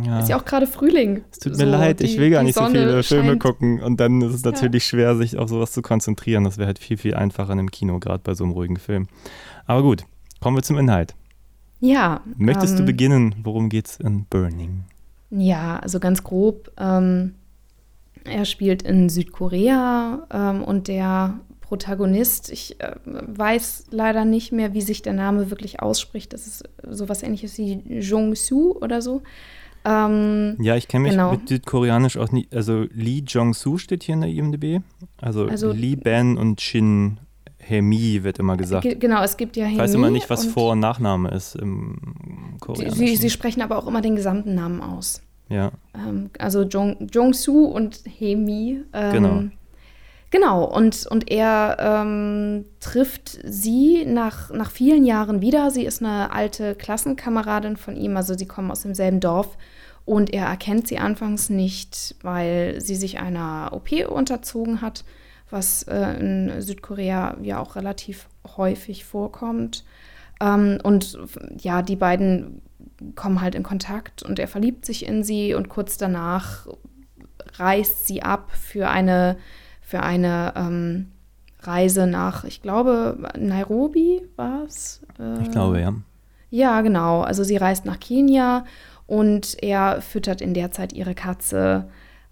ja. 0.05 0.21
Ist 0.21 0.29
ja 0.29 0.39
auch 0.39 0.45
gerade 0.45 0.69
Frühling. 0.69 1.25
Es 1.33 1.41
tut 1.41 1.53
mir 1.57 1.65
So, 1.65 1.71
leid, 1.73 1.99
die- 1.99 2.05
ich 2.05 2.19
will 2.19 2.31
gar 2.31 2.45
nicht 2.45 2.55
so 2.55 2.61
Sonne 2.63 2.79
viele 2.79 3.03
Filme 3.03 3.29
scheint. 3.31 3.43
gucken 3.43 3.83
und 3.83 3.99
dann 3.99 4.21
ist 4.23 4.35
es 4.35 4.45
natürlich 4.45 4.85
schwer, 4.85 5.17
sich 5.17 5.37
auf 5.39 5.49
sowas 5.49 5.73
zu 5.73 5.83
konzentrieren. 5.83 6.45
Das 6.45 6.57
wäre 6.57 6.67
halt 6.69 6.79
viel, 6.79 6.99
viel 6.99 7.15
einfacher 7.17 7.55
im 7.55 7.71
Kino, 7.73 7.99
gerade 7.99 8.21
bei 8.23 8.35
so 8.35 8.45
einem 8.45 8.53
ruhigen 8.53 8.77
Film. 8.77 9.09
Aber 9.67 9.83
gut, 9.83 10.05
kommen 10.41 10.57
wir 10.57 10.63
zum 10.63 10.79
Inhalt. 10.79 11.15
Ja. 11.81 12.21
Möchtest 12.37 12.75
du 12.77 12.81
ähm, 12.83 12.87
beginnen? 12.87 13.35
Worum 13.43 13.69
geht's 13.69 13.97
in 13.97 14.25
Burning? 14.27 14.85
Ja, 15.31 15.79
also 15.79 16.01
ganz 16.01 16.23
grob. 16.23 16.71
Ähm, 16.79 17.35
er 18.25 18.45
spielt 18.45 18.83
in 18.83 19.09
Südkorea 19.09 20.27
ähm, 20.31 20.63
und 20.65 20.89
der 20.89 21.41
Protagonist, 21.61 22.51
ich 22.51 22.81
äh, 22.81 22.97
weiß 23.05 23.87
leider 23.91 24.25
nicht 24.25 24.53
mehr, 24.53 24.75
wie 24.75 24.83
sich 24.83 25.03
der 25.03 25.13
Name 25.13 25.51
wirklich 25.51 25.81
ausspricht. 25.81 26.33
Das 26.33 26.47
ist 26.47 26.65
sowas 26.87 27.23
ähnliches 27.23 27.57
wie 27.59 27.75
Jong-Soo 28.01 28.73
oder 28.81 29.01
so. 29.01 29.23
Ähm, 29.85 30.57
Ja, 30.61 30.77
ich 30.77 30.89
kenne 30.89 31.05
mich 31.05 31.13
genau. 31.13 31.31
mit 31.33 31.49
Südkoreanisch 31.49 32.17
auch 32.19 32.33
nicht. 32.33 32.55
Also 32.55 32.87
Lee 32.93 33.23
Jong-soo 33.27 33.79
steht 33.79 34.03
hier 34.03 34.15
in 34.17 34.21
der 34.21 34.31
IMDb. 34.31 34.83
Also, 35.21 35.47
Also- 35.47 35.73
Lee 35.73 35.97
Ben 35.97 36.37
und 36.37 36.61
Shin 36.61 37.19
Hemi 37.61 38.23
wird 38.25 38.39
immer 38.39 38.57
gesagt. 38.57 38.83
ge- 38.83 38.97
genau, 38.97 39.23
es 39.23 39.37
gibt 39.37 39.57
ja 39.57 39.67
Ich 39.67 39.79
weiß 39.79 39.95
immer 39.95 40.11
nicht, 40.11 40.29
was 40.31 40.45
und 40.47 40.53
Vor- 40.53 40.73
und 40.73 40.81
Nachname 40.81 41.31
ist 41.31 41.55
im 41.55 41.97
Koreanischen. 42.61 42.97
sie, 43.07 43.17
sie 43.17 43.31
sprechen 43.31 43.63
aber 43.63 43.79
auch 43.79 43.87
immer 43.87 44.01
den 44.01 44.17
gesamten 44.17 44.55
Namen 44.55 44.81
aus. 44.81 45.23
ja, 45.49 45.71
Ähm, 45.95 46.31
also 46.39 46.63
Jong, 46.63 47.09
Jong-Soo 47.13 47.65
und 47.67 48.01
Hemi. 48.19 48.83
Ähm, 48.93 49.13
Genau. 49.13 49.43
Genau, 50.33 50.63
und, 50.65 51.07
und 51.11 51.29
er 51.29 51.77
ähm, 51.81 52.65
trifft 52.79 53.41
sie 53.45 54.05
nach, 54.07 54.51
nach 54.53 54.71
vielen 54.71 55.05
Jahren 55.05 55.41
wieder. 55.43 55.73
Sie 55.73 55.85
ist 55.85 56.03
eine 56.05 56.31
alte 56.33 56.77
Klassenkameradin 56.77 57.77
von 57.77 57.97
ihm, 57.97 58.17
also 58.17 58.39
sie 58.39 58.47
kommen 58.47 58.71
aus 58.71 58.83
demselben 58.83 59.19
Dorf. 59.19 59.57
Und 60.05 60.33
er 60.33 60.47
erkennt 60.47 60.87
sie 60.87 60.99
anfangs 60.99 61.51
nicht, 61.51 62.15
weil 62.23 62.81
sie 62.81 62.95
sich 62.95 63.19
einer 63.19 63.71
OP 63.73 63.91
unterzogen 64.09 64.81
hat, 64.83 65.05
was 65.51 65.83
äh, 65.85 66.19
in 66.19 66.61
Südkorea 66.61 67.37
ja 67.43 67.59
auch 67.61 67.77
relativ 67.77 68.29
häufig 68.57 69.05
vorkommt. 69.05 69.85
Ähm, 70.41 70.79
und 70.83 71.19
ja, 71.59 71.83
die 71.83 71.97
beiden 71.97 72.63
kommen 73.15 73.41
halt 73.41 73.55
in 73.55 73.63
Kontakt 73.63 74.23
und 74.23 74.39
er 74.39 74.49
verliebt 74.49 74.85
sich 74.85 75.07
in 75.07 75.23
sie 75.23 75.55
und 75.55 75.69
kurz 75.69 75.97
danach 75.97 76.67
reist 77.55 78.07
sie 78.07 78.23
ab 78.23 78.51
für 78.53 78.89
eine, 78.89 79.37
für 79.81 80.03
eine 80.03 80.53
ähm, 80.57 81.13
Reise 81.61 82.07
nach, 82.07 82.45
ich 82.45 82.63
glaube, 82.63 83.19
Nairobi 83.39 84.23
war 84.37 84.65
es. 84.65 85.03
Äh, 85.19 85.43
ich 85.43 85.51
glaube, 85.51 85.81
ja. 85.81 85.95
Ja, 86.51 86.81
genau. 86.81 87.21
Also 87.21 87.45
sie 87.45 87.57
reist 87.57 87.85
nach 87.85 88.01
Kenia 88.01 88.65
und 89.07 89.57
er 89.63 90.01
füttert 90.01 90.41
in 90.41 90.55
der 90.55 90.71
Zeit 90.71 90.93
ihre 90.93 91.15
Katze. 91.15 91.89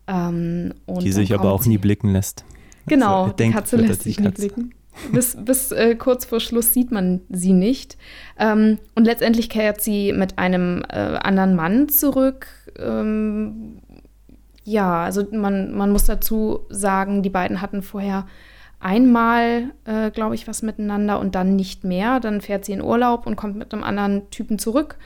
Ähm, 0.07 0.75
Die 0.87 1.13
sich 1.13 1.35
aber 1.35 1.53
auch 1.53 1.67
nie 1.67 1.79
blicken 1.79 2.11
lässt. 2.11 2.45
Genau, 2.89 3.25
Also 3.25 3.31
er 3.31 3.33
die 3.33 3.37
denkt, 3.37 3.57
Katze 3.57 3.77
lässt 3.77 4.03
sich 4.03 4.17
Katze. 4.17 4.33
blicken. 4.49 4.75
bis, 5.13 5.37
bis 5.37 5.73
äh, 5.73 5.95
kurz 5.95 6.25
vor 6.25 6.41
Schluss 6.41 6.73
sieht 6.73 6.91
man 6.91 7.21
sie 7.29 7.53
nicht. 7.53 7.97
Ähm, 8.39 8.79
und 8.95 9.05
letztendlich 9.05 9.49
kehrt 9.49 9.81
sie 9.81 10.13
mit 10.13 10.39
einem 10.39 10.83
äh, 10.89 10.97
anderen 10.97 11.55
Mann 11.55 11.89
zurück. 11.89 12.49
Ähm, 12.79 13.79
ja, 14.65 15.05
also 15.05 15.27
man, 15.33 15.73
man 15.73 15.91
muss 15.93 16.05
dazu 16.05 16.67
sagen, 16.69 17.23
die 17.23 17.31
beiden 17.31 17.63
hatten 17.63 17.83
vorher 17.83 18.27
einmal, 18.81 19.71
äh, 19.85 20.11
glaube 20.11 20.35
ich, 20.35 20.47
was 20.47 20.63
miteinander 20.63 21.19
und 21.21 21.35
dann 21.35 21.57
nicht 21.57 21.85
mehr. 21.85 22.21
Dann 22.21 22.41
fährt 22.41 22.65
sie 22.65 22.73
in 22.73 22.83
Urlaub 22.83 23.27
und 23.27 23.37
kommt 23.37 23.57
mit 23.57 23.73
einem 23.73 23.83
anderen 23.85 24.31
Typen 24.31 24.59
zurück 24.59 24.97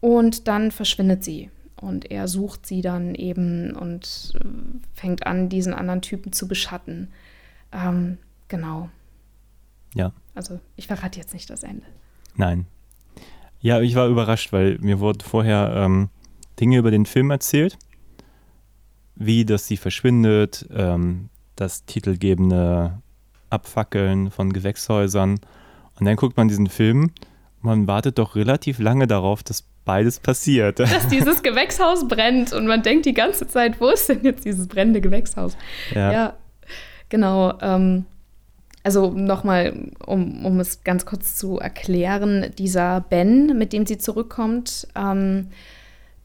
und 0.00 0.48
dann 0.48 0.70
verschwindet 0.70 1.24
sie. 1.24 1.50
Und 1.80 2.10
er 2.10 2.28
sucht 2.28 2.66
sie 2.66 2.82
dann 2.82 3.14
eben 3.14 3.74
und 3.74 4.32
äh, 4.34 4.44
fängt 4.92 5.26
an, 5.26 5.48
diesen 5.48 5.72
anderen 5.72 6.02
Typen 6.02 6.30
zu 6.30 6.46
beschatten. 6.46 7.08
Ähm, 7.72 8.18
genau. 8.48 8.90
Ja. 9.94 10.12
Also 10.34 10.60
ich 10.76 10.86
verrate 10.86 11.18
jetzt 11.18 11.32
nicht 11.32 11.48
das 11.48 11.62
Ende. 11.62 11.86
Nein. 12.36 12.66
Ja, 13.60 13.80
ich 13.80 13.94
war 13.94 14.08
überrascht, 14.08 14.52
weil 14.52 14.78
mir 14.78 15.00
wurden 15.00 15.20
vorher 15.20 15.72
ähm, 15.74 16.10
Dinge 16.60 16.78
über 16.78 16.90
den 16.90 17.06
Film 17.06 17.30
erzählt, 17.30 17.78
wie 19.16 19.46
dass 19.46 19.66
sie 19.66 19.78
verschwindet, 19.78 20.68
ähm, 20.70 21.30
das 21.56 21.86
titelgebende 21.86 23.00
Abfackeln 23.48 24.30
von 24.30 24.52
Gewächshäusern. 24.52 25.40
Und 25.98 26.06
dann 26.06 26.16
guckt 26.16 26.36
man 26.36 26.48
diesen 26.48 26.68
Film, 26.68 27.12
man 27.62 27.86
wartet 27.86 28.18
doch 28.18 28.36
relativ 28.36 28.78
lange 28.78 29.06
darauf, 29.06 29.42
dass 29.42 29.64
beides 29.84 30.20
passiert. 30.20 30.78
Dass 30.78 31.08
dieses 31.08 31.42
Gewächshaus 31.42 32.06
brennt 32.06 32.52
und 32.52 32.66
man 32.66 32.82
denkt 32.82 33.06
die 33.06 33.14
ganze 33.14 33.48
Zeit, 33.48 33.80
wo 33.80 33.88
ist 33.88 34.08
denn 34.08 34.22
jetzt 34.22 34.44
dieses 34.44 34.68
brennende 34.68 35.00
Gewächshaus? 35.00 35.56
Ja, 35.94 36.12
Ja, 36.12 36.34
genau. 37.08 37.58
Ähm, 37.60 38.04
also 38.82 39.10
nochmal, 39.10 39.90
um, 40.06 40.44
um 40.44 40.60
es 40.60 40.84
ganz 40.84 41.04
kurz 41.06 41.36
zu 41.36 41.58
erklären, 41.58 42.52
dieser 42.56 43.00
Ben, 43.00 43.58
mit 43.58 43.72
dem 43.72 43.84
sie 43.84 43.98
zurückkommt, 43.98 44.86
ähm, 44.94 45.48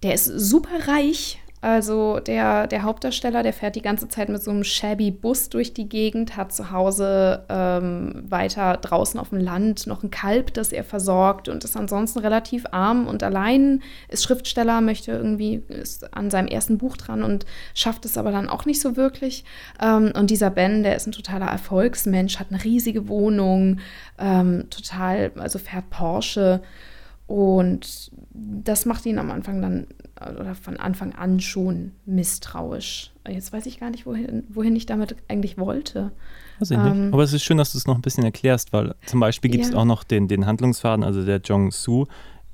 der 0.03 0.13
ist 0.13 0.25
super 0.25 0.87
reich. 0.87 1.41
Also 1.65 2.19
der, 2.19 2.67
der 2.67 2.83
Hauptdarsteller, 2.83 3.41
der 3.41 3.51
fährt 3.51 3.75
die 3.75 3.81
ganze 3.81 4.07
Zeit 4.07 4.29
mit 4.29 4.43
so 4.43 4.51
einem 4.51 4.63
shabby 4.63 5.09
Bus 5.09 5.49
durch 5.49 5.73
die 5.73 5.89
Gegend, 5.89 6.37
hat 6.37 6.53
zu 6.53 6.69
Hause 6.69 7.43
ähm, 7.49 8.23
weiter 8.29 8.77
draußen 8.77 9.19
auf 9.19 9.29
dem 9.29 9.39
Land 9.39 9.87
noch 9.87 10.03
ein 10.03 10.11
Kalb, 10.11 10.53
das 10.53 10.71
er 10.71 10.83
versorgt 10.83 11.49
und 11.49 11.63
ist 11.63 11.75
ansonsten 11.75 12.19
relativ 12.19 12.67
arm 12.69 13.07
und 13.07 13.23
allein, 13.23 13.81
ist 14.09 14.23
Schriftsteller, 14.23 14.79
möchte 14.79 15.13
irgendwie, 15.13 15.63
ist 15.67 16.13
an 16.13 16.29
seinem 16.29 16.49
ersten 16.49 16.77
Buch 16.77 16.97
dran 16.97 17.23
und 17.23 17.47
schafft 17.73 18.05
es 18.05 18.15
aber 18.15 18.31
dann 18.31 18.47
auch 18.47 18.67
nicht 18.67 18.79
so 18.79 18.95
wirklich. 18.95 19.43
Ähm, 19.81 20.13
und 20.15 20.29
dieser 20.29 20.51
Ben, 20.51 20.83
der 20.83 20.95
ist 20.95 21.07
ein 21.07 21.13
totaler 21.13 21.47
Erfolgsmensch, 21.47 22.37
hat 22.37 22.51
eine 22.51 22.63
riesige 22.63 23.07
Wohnung, 23.07 23.79
ähm, 24.19 24.69
total, 24.69 25.31
also 25.37 25.57
fährt 25.57 25.89
Porsche. 25.89 26.61
Und 27.25 28.11
das 28.31 28.85
macht 28.85 29.03
ihn 29.07 29.17
am 29.17 29.31
Anfang 29.31 29.63
dann, 29.63 29.87
oder 30.33 30.55
von 30.55 30.77
Anfang 30.77 31.13
an 31.13 31.39
schon 31.39 31.91
misstrauisch. 32.05 33.11
Jetzt 33.27 33.53
weiß 33.53 33.65
ich 33.65 33.79
gar 33.79 33.89
nicht, 33.89 34.05
wohin, 34.05 34.43
wohin 34.49 34.75
ich 34.75 34.85
damit 34.85 35.15
eigentlich 35.27 35.57
wollte. 35.57 36.11
ähm, 36.71 37.09
Aber 37.11 37.23
es 37.23 37.33
ist 37.33 37.43
schön, 37.43 37.57
dass 37.57 37.71
du 37.71 37.77
es 37.77 37.87
noch 37.87 37.95
ein 37.95 38.01
bisschen 38.01 38.23
erklärst, 38.23 38.71
weil 38.73 38.95
zum 39.05 39.19
Beispiel 39.19 39.51
gibt 39.51 39.65
es 39.65 39.71
Ja. 39.71 39.77
auch 39.77 39.85
noch 39.85 40.03
den, 40.03 40.27
den 40.27 40.45
Handlungsfaden, 40.45 41.03
also 41.03 41.25
der 41.25 41.37
Jong-Soo 41.43 42.05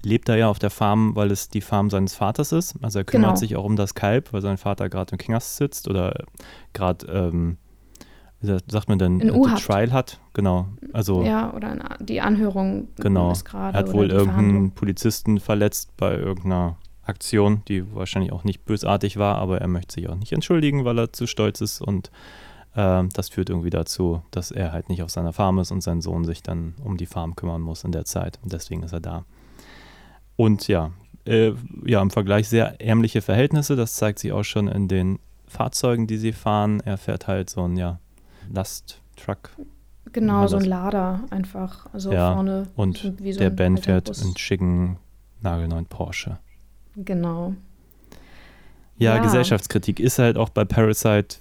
lebt 0.04 0.28
da 0.30 0.36
ja 0.36 0.50
auf 0.50 0.58
der 0.60 0.72
Farm, 0.72 1.16
weil 1.16 1.30
es 1.30 1.50
die 1.50 1.62
Farm 1.62 1.90
seines 1.92 2.16
Vaters 2.16 2.52
ist. 2.52 2.76
Also 2.82 3.00
er 3.00 3.06
kümmert 3.06 3.30
Genau. 3.32 3.40
sich 3.40 3.56
auch 3.56 3.64
um 3.66 3.76
das 3.76 3.94
Kalb, 3.94 4.34
weil 4.34 4.42
sein 4.42 4.58
Vater 4.58 4.90
gerade 4.90 5.12
im 5.12 5.18
Knast 5.20 5.58
sitzt 5.58 5.88
oder 5.88 6.24
gerade, 6.74 7.06
ähm, 7.08 7.58
wie 8.40 8.48
sagt- 8.48 8.90
man 8.90 8.98
denn, 8.98 9.20
In 9.20 9.30
äh. 9.30 9.56
Trial 9.60 9.92
hat. 9.92 10.20
Genau. 10.34 10.70
Also 10.94 11.22
Ja, 11.24 11.54
oder 11.54 11.78
die 12.00 12.20
Anhörung 12.22 12.88
Genau. 12.96 13.32
ist 13.32 13.46
gerade. 13.46 13.78
Er 13.78 13.82
hat 13.84 13.94
wohl 13.94 14.10
irgendeinen. 14.10 14.72
Polizisten 14.72 15.40
verletzt 15.40 15.96
bei 15.98 16.16
irgendeiner 16.18 16.78
Aktion, 17.12 17.62
die 17.68 17.94
wahrscheinlich 17.94 18.32
auch 18.32 18.44
nicht 18.44 18.66
bösartig 18.66 19.18
war, 19.18 19.38
aber 19.38 19.62
er 19.62 19.68
möchte 19.68 19.94
sich 19.94 20.10
auch 20.10 20.16
nicht 20.16 20.32
entschuldigen, 20.32 20.86
weil 20.86 20.98
er 20.98 21.14
zu 21.14 21.28
stolz 21.28 21.62
ist 21.62 21.82
und 21.82 22.10
ähm, 22.76 23.10
das 23.14 23.30
führt 23.30 23.50
irgendwie 23.50 23.70
dazu, 23.70 24.24
dass 24.32 24.52
er 24.52 24.72
halt 24.72 24.90
nicht 24.90 25.04
auf 25.04 25.10
seiner 25.10 25.34
Farm 25.34 25.60
ist 25.60 25.72
und 25.72 25.82
sein 25.82 26.02
Sohn 26.02 26.26
sich 26.26 26.42
dann 26.42 26.74
um 26.84 26.98
die 26.98 27.06
Farm 27.06 27.36
kümmern 27.36 27.62
muss 27.62 27.84
in 27.84 27.92
der 27.92 28.06
Zeit 28.06 28.40
und 28.44 28.54
deswegen 28.54 28.84
ist 28.84 28.94
er 28.94 29.02
da. 29.02 29.26
Und 30.38 30.68
ja, 30.68 30.92
äh, 31.26 31.52
ja, 31.86 32.02
im 32.02 32.10
Vergleich 32.10 32.50
sehr 32.50 32.82
ärmliche 32.82 33.22
Verhältnisse, 33.22 33.76
das 33.76 33.96
zeigt 33.96 34.20
sich 34.20 34.32
auch 34.32 34.44
schon 34.44 34.68
in 34.68 34.88
den 34.88 35.20
Fahrzeugen, 35.48 36.08
die 36.08 36.18
sie 36.18 36.32
fahren. 36.32 36.82
Er 36.86 36.98
fährt 36.98 37.28
halt 37.28 37.50
so 37.50 37.68
ein, 37.68 37.76
ja, 37.76 38.00
Lasttruck 38.50 39.52
Genau, 40.14 40.48
so 40.48 40.58
ein? 40.58 40.66
Lader 40.66 41.22
einfach. 41.30 41.88
Also 41.94 42.12
Ja, 42.12 42.34
vorne. 42.34 42.68
und 42.76 42.98
so 42.98 43.12
der 43.12 43.50
Ben 43.50 43.78
fährt 43.78 44.10
einen 44.22 44.36
schicken, 44.38 44.98
nagelneuen 45.42 45.86
Porsche. 45.86 46.40
Genau. 46.96 47.56
Ja, 48.98 49.16
Ja. 49.16 49.22
Gesellschaftskritik 49.22 50.00
ist 50.00 50.20
halt 50.20 50.38
auch 50.38 50.50
bei 50.50 50.66
Parasite 50.66 51.38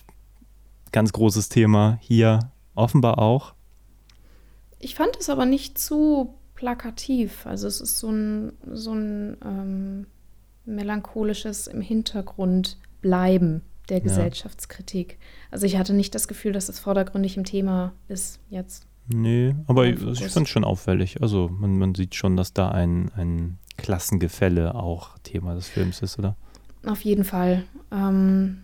ganz 0.92 1.12
großes 1.12 1.48
Thema. 1.48 1.98
Hier 2.00 2.50
offenbar 2.74 3.18
auch. 3.18 3.54
Ich 4.78 4.94
fand 4.94 5.16
es 5.18 5.28
aber 5.28 5.44
nicht 5.46 5.78
zu 5.78 6.34
plakativ. 6.54 7.46
Also 7.46 7.66
es 7.66 7.80
ist 7.80 7.98
so 7.98 8.10
ein, 8.10 8.52
so 8.72 8.92
ein 8.94 9.36
ähm, 9.44 10.06
melancholisches 10.64 11.66
im 11.66 11.80
Hintergrund 11.80 12.78
bleiben 13.00 13.62
der 13.88 14.00
Gesellschaftskritik. 14.00 15.18
Also 15.50 15.66
ich 15.66 15.76
hatte 15.76 15.92
nicht 15.94 16.14
das 16.14 16.28
Gefühl, 16.28 16.52
dass 16.52 16.68
es 16.68 16.78
vordergründig 16.78 17.36
im 17.36 17.44
Thema 17.44 17.92
ist 18.08 18.40
jetzt. 18.48 18.86
Nee, 19.08 19.54
aber 19.66 19.86
ich, 19.86 20.00
ich 20.00 20.28
fand 20.28 20.46
es 20.46 20.52
schon 20.52 20.64
auffällig. 20.64 21.20
Also 21.20 21.48
man, 21.52 21.76
man 21.78 21.94
sieht 21.96 22.14
schon, 22.14 22.36
dass 22.36 22.52
da 22.52 22.70
ein, 22.70 23.10
ein 23.16 23.58
Klassengefälle 23.80 24.74
auch 24.74 25.18
Thema 25.22 25.54
des 25.54 25.68
Films 25.68 26.02
ist, 26.02 26.18
oder? 26.18 26.36
Auf 26.86 27.02
jeden 27.02 27.24
Fall. 27.24 27.64
Ähm, 27.90 28.62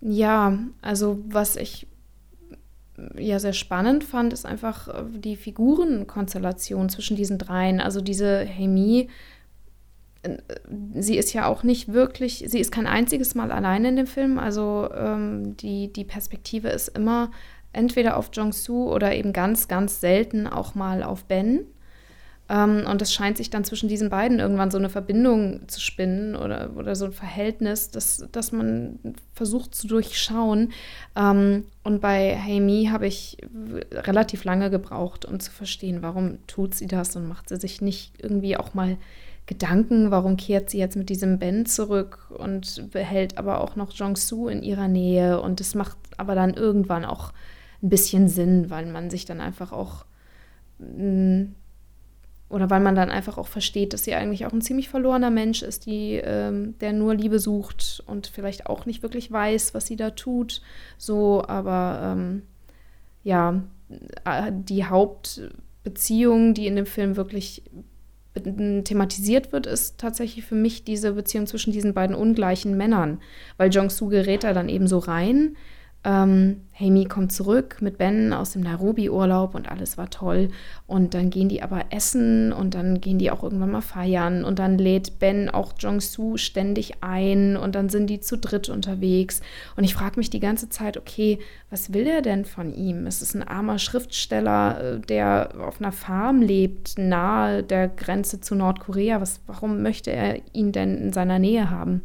ja, 0.00 0.58
also 0.80 1.18
was 1.28 1.56
ich 1.56 1.86
ja 3.16 3.38
sehr 3.38 3.52
spannend 3.52 4.04
fand, 4.04 4.32
ist 4.32 4.46
einfach 4.46 4.88
äh, 4.88 5.04
die 5.10 5.36
Figurenkonstellation 5.36 6.88
zwischen 6.88 7.16
diesen 7.16 7.38
dreien. 7.38 7.80
Also 7.80 8.00
diese 8.00 8.40
Hemi, 8.40 9.08
äh, 10.22 10.36
sie 10.94 11.16
ist 11.16 11.32
ja 11.32 11.46
auch 11.46 11.62
nicht 11.62 11.92
wirklich, 11.92 12.44
sie 12.46 12.60
ist 12.60 12.72
kein 12.72 12.86
einziges 12.86 13.34
Mal 13.34 13.50
alleine 13.50 13.88
in 13.88 13.96
dem 13.96 14.06
Film. 14.06 14.38
Also 14.38 14.90
ähm, 14.94 15.56
die, 15.56 15.92
die 15.92 16.04
Perspektive 16.04 16.68
ist 16.68 16.88
immer 16.88 17.30
entweder 17.72 18.16
auf 18.16 18.30
Jong-Soo 18.32 18.92
oder 18.92 19.14
eben 19.14 19.32
ganz, 19.32 19.68
ganz 19.68 20.00
selten 20.00 20.46
auch 20.46 20.74
mal 20.74 21.02
auf 21.02 21.24
Ben. 21.24 21.60
Ähm, 22.52 22.84
und 22.86 23.00
es 23.00 23.14
scheint 23.14 23.38
sich 23.38 23.48
dann 23.48 23.64
zwischen 23.64 23.88
diesen 23.88 24.10
beiden 24.10 24.38
irgendwann 24.38 24.70
so 24.70 24.76
eine 24.76 24.90
Verbindung 24.90 25.66
zu 25.68 25.80
spinnen 25.80 26.36
oder, 26.36 26.70
oder 26.76 26.94
so 26.94 27.06
ein 27.06 27.12
Verhältnis, 27.12 27.90
das, 27.90 28.28
das 28.30 28.52
man 28.52 28.98
versucht 29.32 29.74
zu 29.74 29.86
durchschauen. 29.86 30.72
Ähm, 31.16 31.64
und 31.82 32.02
bei 32.02 32.38
Haimi 32.38 32.90
habe 32.92 33.06
ich 33.06 33.38
relativ 33.90 34.44
lange 34.44 34.68
gebraucht, 34.68 35.24
um 35.24 35.40
zu 35.40 35.50
verstehen, 35.50 36.02
warum 36.02 36.46
tut 36.46 36.74
sie 36.74 36.86
das 36.86 37.16
und 37.16 37.26
macht 37.26 37.48
sie 37.48 37.56
sich 37.56 37.80
nicht 37.80 38.22
irgendwie 38.22 38.58
auch 38.58 38.74
mal 38.74 38.98
Gedanken, 39.46 40.10
warum 40.10 40.36
kehrt 40.36 40.68
sie 40.68 40.78
jetzt 40.78 40.96
mit 40.96 41.08
diesem 41.08 41.38
Ben 41.38 41.64
zurück 41.64 42.30
und 42.36 42.90
behält 42.92 43.38
aber 43.38 43.62
auch 43.62 43.76
noch 43.76 43.92
Jong-Soo 43.92 44.48
in 44.48 44.62
ihrer 44.62 44.88
Nähe. 44.88 45.40
Und 45.40 45.58
das 45.58 45.74
macht 45.74 45.96
aber 46.18 46.34
dann 46.34 46.52
irgendwann 46.52 47.06
auch 47.06 47.32
ein 47.82 47.88
bisschen 47.88 48.28
Sinn, 48.28 48.68
weil 48.68 48.86
man 48.86 49.08
sich 49.08 49.24
dann 49.24 49.40
einfach 49.40 49.72
auch 49.72 50.04
mh, 50.78 51.46
oder 52.52 52.68
weil 52.68 52.80
man 52.80 52.94
dann 52.94 53.10
einfach 53.10 53.38
auch 53.38 53.46
versteht, 53.46 53.94
dass 53.94 54.04
sie 54.04 54.14
eigentlich 54.14 54.44
auch 54.44 54.52
ein 54.52 54.60
ziemlich 54.60 54.90
verlorener 54.90 55.30
Mensch 55.30 55.62
ist, 55.62 55.86
die, 55.86 56.20
ähm, 56.22 56.74
der 56.80 56.92
nur 56.92 57.14
Liebe 57.14 57.38
sucht 57.38 58.02
und 58.06 58.26
vielleicht 58.26 58.66
auch 58.66 58.84
nicht 58.84 59.02
wirklich 59.02 59.32
weiß, 59.32 59.72
was 59.72 59.86
sie 59.86 59.96
da 59.96 60.10
tut. 60.10 60.60
So, 60.98 61.42
aber 61.46 62.14
ähm, 62.14 62.42
ja, 63.24 63.62
äh, 64.26 64.52
die 64.52 64.84
Hauptbeziehung, 64.84 66.52
die 66.52 66.66
in 66.66 66.76
dem 66.76 66.86
Film 66.86 67.16
wirklich 67.16 67.62
thematisiert 68.34 69.52
wird, 69.52 69.66
ist 69.66 69.98
tatsächlich 69.98 70.44
für 70.44 70.54
mich 70.54 70.84
diese 70.84 71.12
Beziehung 71.12 71.46
zwischen 71.46 71.72
diesen 71.72 71.94
beiden 71.94 72.16
ungleichen 72.16 72.76
Männern, 72.76 73.20
weil 73.56 73.70
Jong-Soo 73.70 74.08
gerät 74.08 74.44
da 74.44 74.52
dann 74.52 74.68
eben 74.68 74.86
so 74.86 74.98
rein. 74.98 75.56
Ähm, 76.04 76.62
Haimi 76.78 77.04
kommt 77.04 77.32
zurück 77.32 77.76
mit 77.80 77.96
Ben 77.96 78.32
aus 78.32 78.52
dem 78.52 78.62
Nairobi-Urlaub 78.62 79.54
und 79.54 79.70
alles 79.70 79.98
war 79.98 80.10
toll. 80.10 80.48
Und 80.86 81.14
dann 81.14 81.30
gehen 81.30 81.48
die 81.48 81.62
aber 81.62 81.84
essen 81.90 82.52
und 82.52 82.74
dann 82.74 83.00
gehen 83.00 83.18
die 83.18 83.30
auch 83.30 83.44
irgendwann 83.44 83.70
mal 83.70 83.82
feiern. 83.82 84.42
Und 84.44 84.58
dann 84.58 84.78
lädt 84.78 85.20
Ben 85.20 85.48
auch 85.48 85.74
Jong-Soo 85.78 86.38
ständig 86.38 86.94
ein 87.02 87.56
und 87.56 87.76
dann 87.76 87.88
sind 87.88 88.08
die 88.08 88.20
zu 88.20 88.36
dritt 88.36 88.68
unterwegs. 88.68 89.42
Und 89.76 89.84
ich 89.84 89.94
frage 89.94 90.18
mich 90.18 90.30
die 90.30 90.40
ganze 90.40 90.68
Zeit, 90.70 90.96
okay, 90.96 91.38
was 91.70 91.92
will 91.92 92.06
er 92.06 92.22
denn 92.22 92.44
von 92.46 92.74
ihm? 92.74 93.06
Es 93.06 93.22
ist 93.22 93.34
ein 93.34 93.46
armer 93.46 93.78
Schriftsteller, 93.78 94.96
äh, 94.96 95.00
der 95.00 95.50
auf 95.60 95.80
einer 95.80 95.92
Farm 95.92 96.42
lebt, 96.42 96.98
nahe 96.98 97.62
der 97.62 97.86
Grenze 97.86 98.40
zu 98.40 98.56
Nordkorea. 98.56 99.20
Was, 99.20 99.40
warum 99.46 99.82
möchte 99.82 100.10
er 100.10 100.40
ihn 100.52 100.72
denn 100.72 100.98
in 100.98 101.12
seiner 101.12 101.38
Nähe 101.38 101.70
haben? 101.70 102.02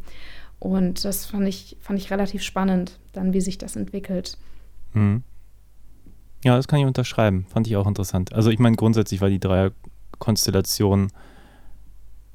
Und 0.60 1.04
das 1.04 1.26
fand 1.26 1.46
ich, 1.46 1.76
fand 1.80 1.98
ich 1.98 2.10
relativ 2.10 2.42
spannend, 2.42 2.98
dann 3.12 3.32
wie 3.32 3.40
sich 3.40 3.58
das 3.58 3.76
entwickelt. 3.76 4.36
Mhm. 4.92 5.22
Ja, 6.44 6.56
das 6.56 6.68
kann 6.68 6.80
ich 6.80 6.86
unterschreiben. 6.86 7.46
Fand 7.48 7.66
ich 7.66 7.76
auch 7.76 7.86
interessant. 7.86 8.32
Also 8.32 8.50
ich 8.50 8.58
meine, 8.58 8.76
grundsätzlich 8.76 9.20
war 9.20 9.28
die 9.28 9.40
Dreierkonstellation, 9.40 11.10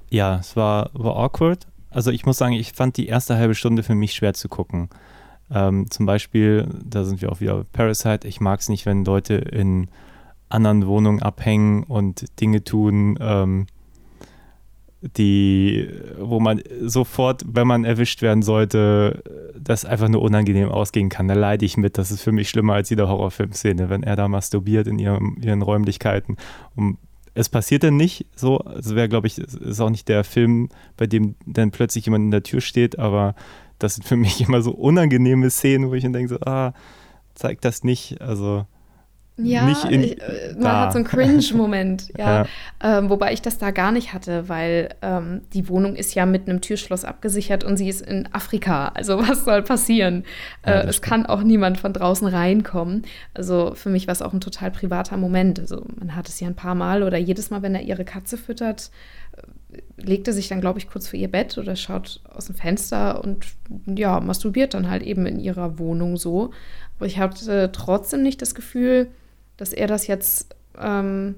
ja, 0.10 0.38
es 0.38 0.56
war, 0.56 0.90
war 0.94 1.16
awkward. 1.18 1.68
Also 1.90 2.12
ich 2.12 2.26
muss 2.26 2.38
sagen, 2.38 2.54
ich 2.54 2.74
fand 2.74 2.98
die 2.98 3.08
erste 3.08 3.36
halbe 3.36 3.56
Stunde 3.56 3.84
für 3.84 3.96
mich 3.96 4.14
schwer 4.14 4.34
zu 4.34 4.50
gucken. 4.50 4.90
Ähm, 5.52 5.90
zum 5.90 6.06
Beispiel, 6.06 6.68
da 6.84 7.04
sind 7.04 7.22
wir 7.22 7.32
auch 7.32 7.40
wieder 7.40 7.64
Parasite, 7.74 8.28
ich 8.28 8.42
mag 8.42 8.60
es 8.60 8.70
nicht, 8.70 8.86
wenn 8.86 9.06
Leute 9.06 9.36
in 9.36 9.90
anderen 10.50 10.86
Wohnungen 10.88 11.22
abhängen 11.22 11.84
und 11.84 12.26
Dinge 12.40 12.64
tun, 12.64 13.18
ähm, 13.20 13.68
die, 15.18 15.90
wo 16.18 16.40
man 16.40 16.62
sofort, 16.82 17.44
wenn 17.46 17.68
man 17.68 17.84
erwischt 17.84 18.22
werden 18.22 18.42
sollte, 18.42 19.22
das 19.60 19.84
einfach 19.84 20.08
nur 20.08 20.22
unangenehm 20.22 20.70
ausgehen 20.70 21.10
kann. 21.10 21.28
Da 21.28 21.34
leide 21.34 21.66
ich 21.66 21.76
mit. 21.76 21.98
Das 21.98 22.10
ist 22.10 22.22
für 22.22 22.32
mich 22.32 22.50
schlimmer 22.50 22.76
als 22.76 22.90
jede 22.90 23.08
Horrorfilmszene, 23.08 23.90
wenn 23.90 24.04
er 24.04 24.16
da 24.16 24.28
masturbiert 24.28 24.88
in 24.88 25.00
ihrem, 25.00 25.38
ihren 25.42 25.62
Räumlichkeiten. 25.62 26.38
Und 26.76 26.98
es 27.34 27.50
passiert 27.50 27.84
dann 27.84 27.98
nicht 27.98 28.28
so. 28.36 28.64
Es 28.78 28.96
wäre, 28.96 29.10
glaube 29.10 29.28
ich, 29.28 29.38
ist 29.38 29.82
auch 29.82 29.90
nicht 29.90 30.08
der 30.08 30.24
Film, 30.24 30.70
bei 30.96 31.06
dem 31.06 31.36
dann 31.46 31.72
plötzlich 31.72 32.06
jemand 32.06 32.24
in 32.26 32.32
der 32.32 32.44
Tür 32.44 32.62
steht, 32.62 32.98
aber 32.98 33.36
das 33.80 33.96
sind 33.96 34.08
für 34.08 34.16
mich 34.16 34.42
immer 34.48 34.62
so 34.62 34.72
unangenehme 34.72 35.50
Szenen, 35.50 35.90
wo 35.90 35.94
ich 35.96 36.04
dann 36.04 36.14
denke, 36.14 36.30
so, 36.30 36.40
ah, 36.42 36.74
zeig 37.36 37.60
das 37.62 37.84
nicht. 37.84 38.22
Also 38.22 38.66
ja, 39.38 39.68
ich, 39.90 40.22
äh, 40.22 40.54
man 40.60 40.72
hat 40.74 40.94
so 40.94 41.00
einen 41.00 41.08
Cringe-Moment, 41.08 42.10
ja. 42.18 42.44
ja. 42.44 42.48
Ähm, 42.84 43.10
wobei 43.10 43.34
ich 43.34 43.42
das 43.42 43.58
da 43.58 43.72
gar 43.72 43.92
nicht 43.92 44.14
hatte, 44.14 44.48
weil 44.48 44.90
ähm, 45.02 45.42
die 45.54 45.68
Wohnung 45.70 45.96
ist 45.96 46.14
ja 46.14 46.28
mit 46.28 46.48
einem 46.48 46.62
Türschloss 46.62 47.04
abgesichert 47.04 47.64
und 47.64 47.78
sie 47.78 47.90
ist 47.90 48.02
in 48.02 48.30
Afrika. 48.32 48.90
Also 48.90 49.18
was 49.28 49.44
soll 49.46 49.64
passieren? 49.64 50.24
Ja, 50.64 50.82
äh, 50.82 50.88
es 50.88 51.02
kann 51.02 51.26
auch 51.26 51.42
niemand 51.42 51.80
von 51.80 51.94
draußen 51.94 52.28
reinkommen. 52.28 53.04
Also 53.34 53.74
für 53.74 53.90
mich 53.90 54.06
war 54.06 54.12
es 54.12 54.22
auch 54.22 54.34
ein 54.34 54.42
total 54.42 54.70
privater 54.70 55.18
Moment. 55.18 55.60
Also 55.60 55.84
man 56.00 56.16
hat 56.16 56.30
es 56.30 56.40
ja 56.40 56.48
ein 56.48 56.56
paar 56.56 56.76
Mal 56.76 57.02
oder 57.02 57.18
jedes 57.18 57.50
Mal, 57.50 57.64
wenn 57.64 57.74
er 57.74 57.82
ihre 57.82 58.06
Katze 58.06 58.38
füttert, 58.38 58.92
äh, 59.36 59.82
legt 59.98 60.28
er 60.28 60.34
sich 60.34 60.48
dann, 60.48 60.62
glaube 60.62 60.78
ich, 60.78 60.88
kurz 60.88 61.08
vor 61.08 61.18
ihr 61.18 61.32
Bett 61.32 61.58
oder 61.58 61.76
schaut 61.76 62.22
aus 62.30 62.46
dem 62.46 62.56
Fenster 62.56 63.24
und 63.24 63.48
ja, 63.88 64.20
masturbiert 64.20 64.76
dann 64.76 64.92
halt 64.92 65.02
eben 65.02 65.26
in 65.26 65.40
ihrer 65.40 65.80
Wohnung 65.80 66.18
so. 66.18 66.52
Aber 66.98 67.08
ich 67.08 67.18
hatte 67.18 67.72
trotzdem 67.74 68.22
nicht 68.22 68.40
das 68.40 68.54
Gefühl, 68.54 69.08
dass 69.58 69.74
er 69.74 69.88
das 69.88 70.08
jetzt 70.08 70.56
ähm, 70.78 71.36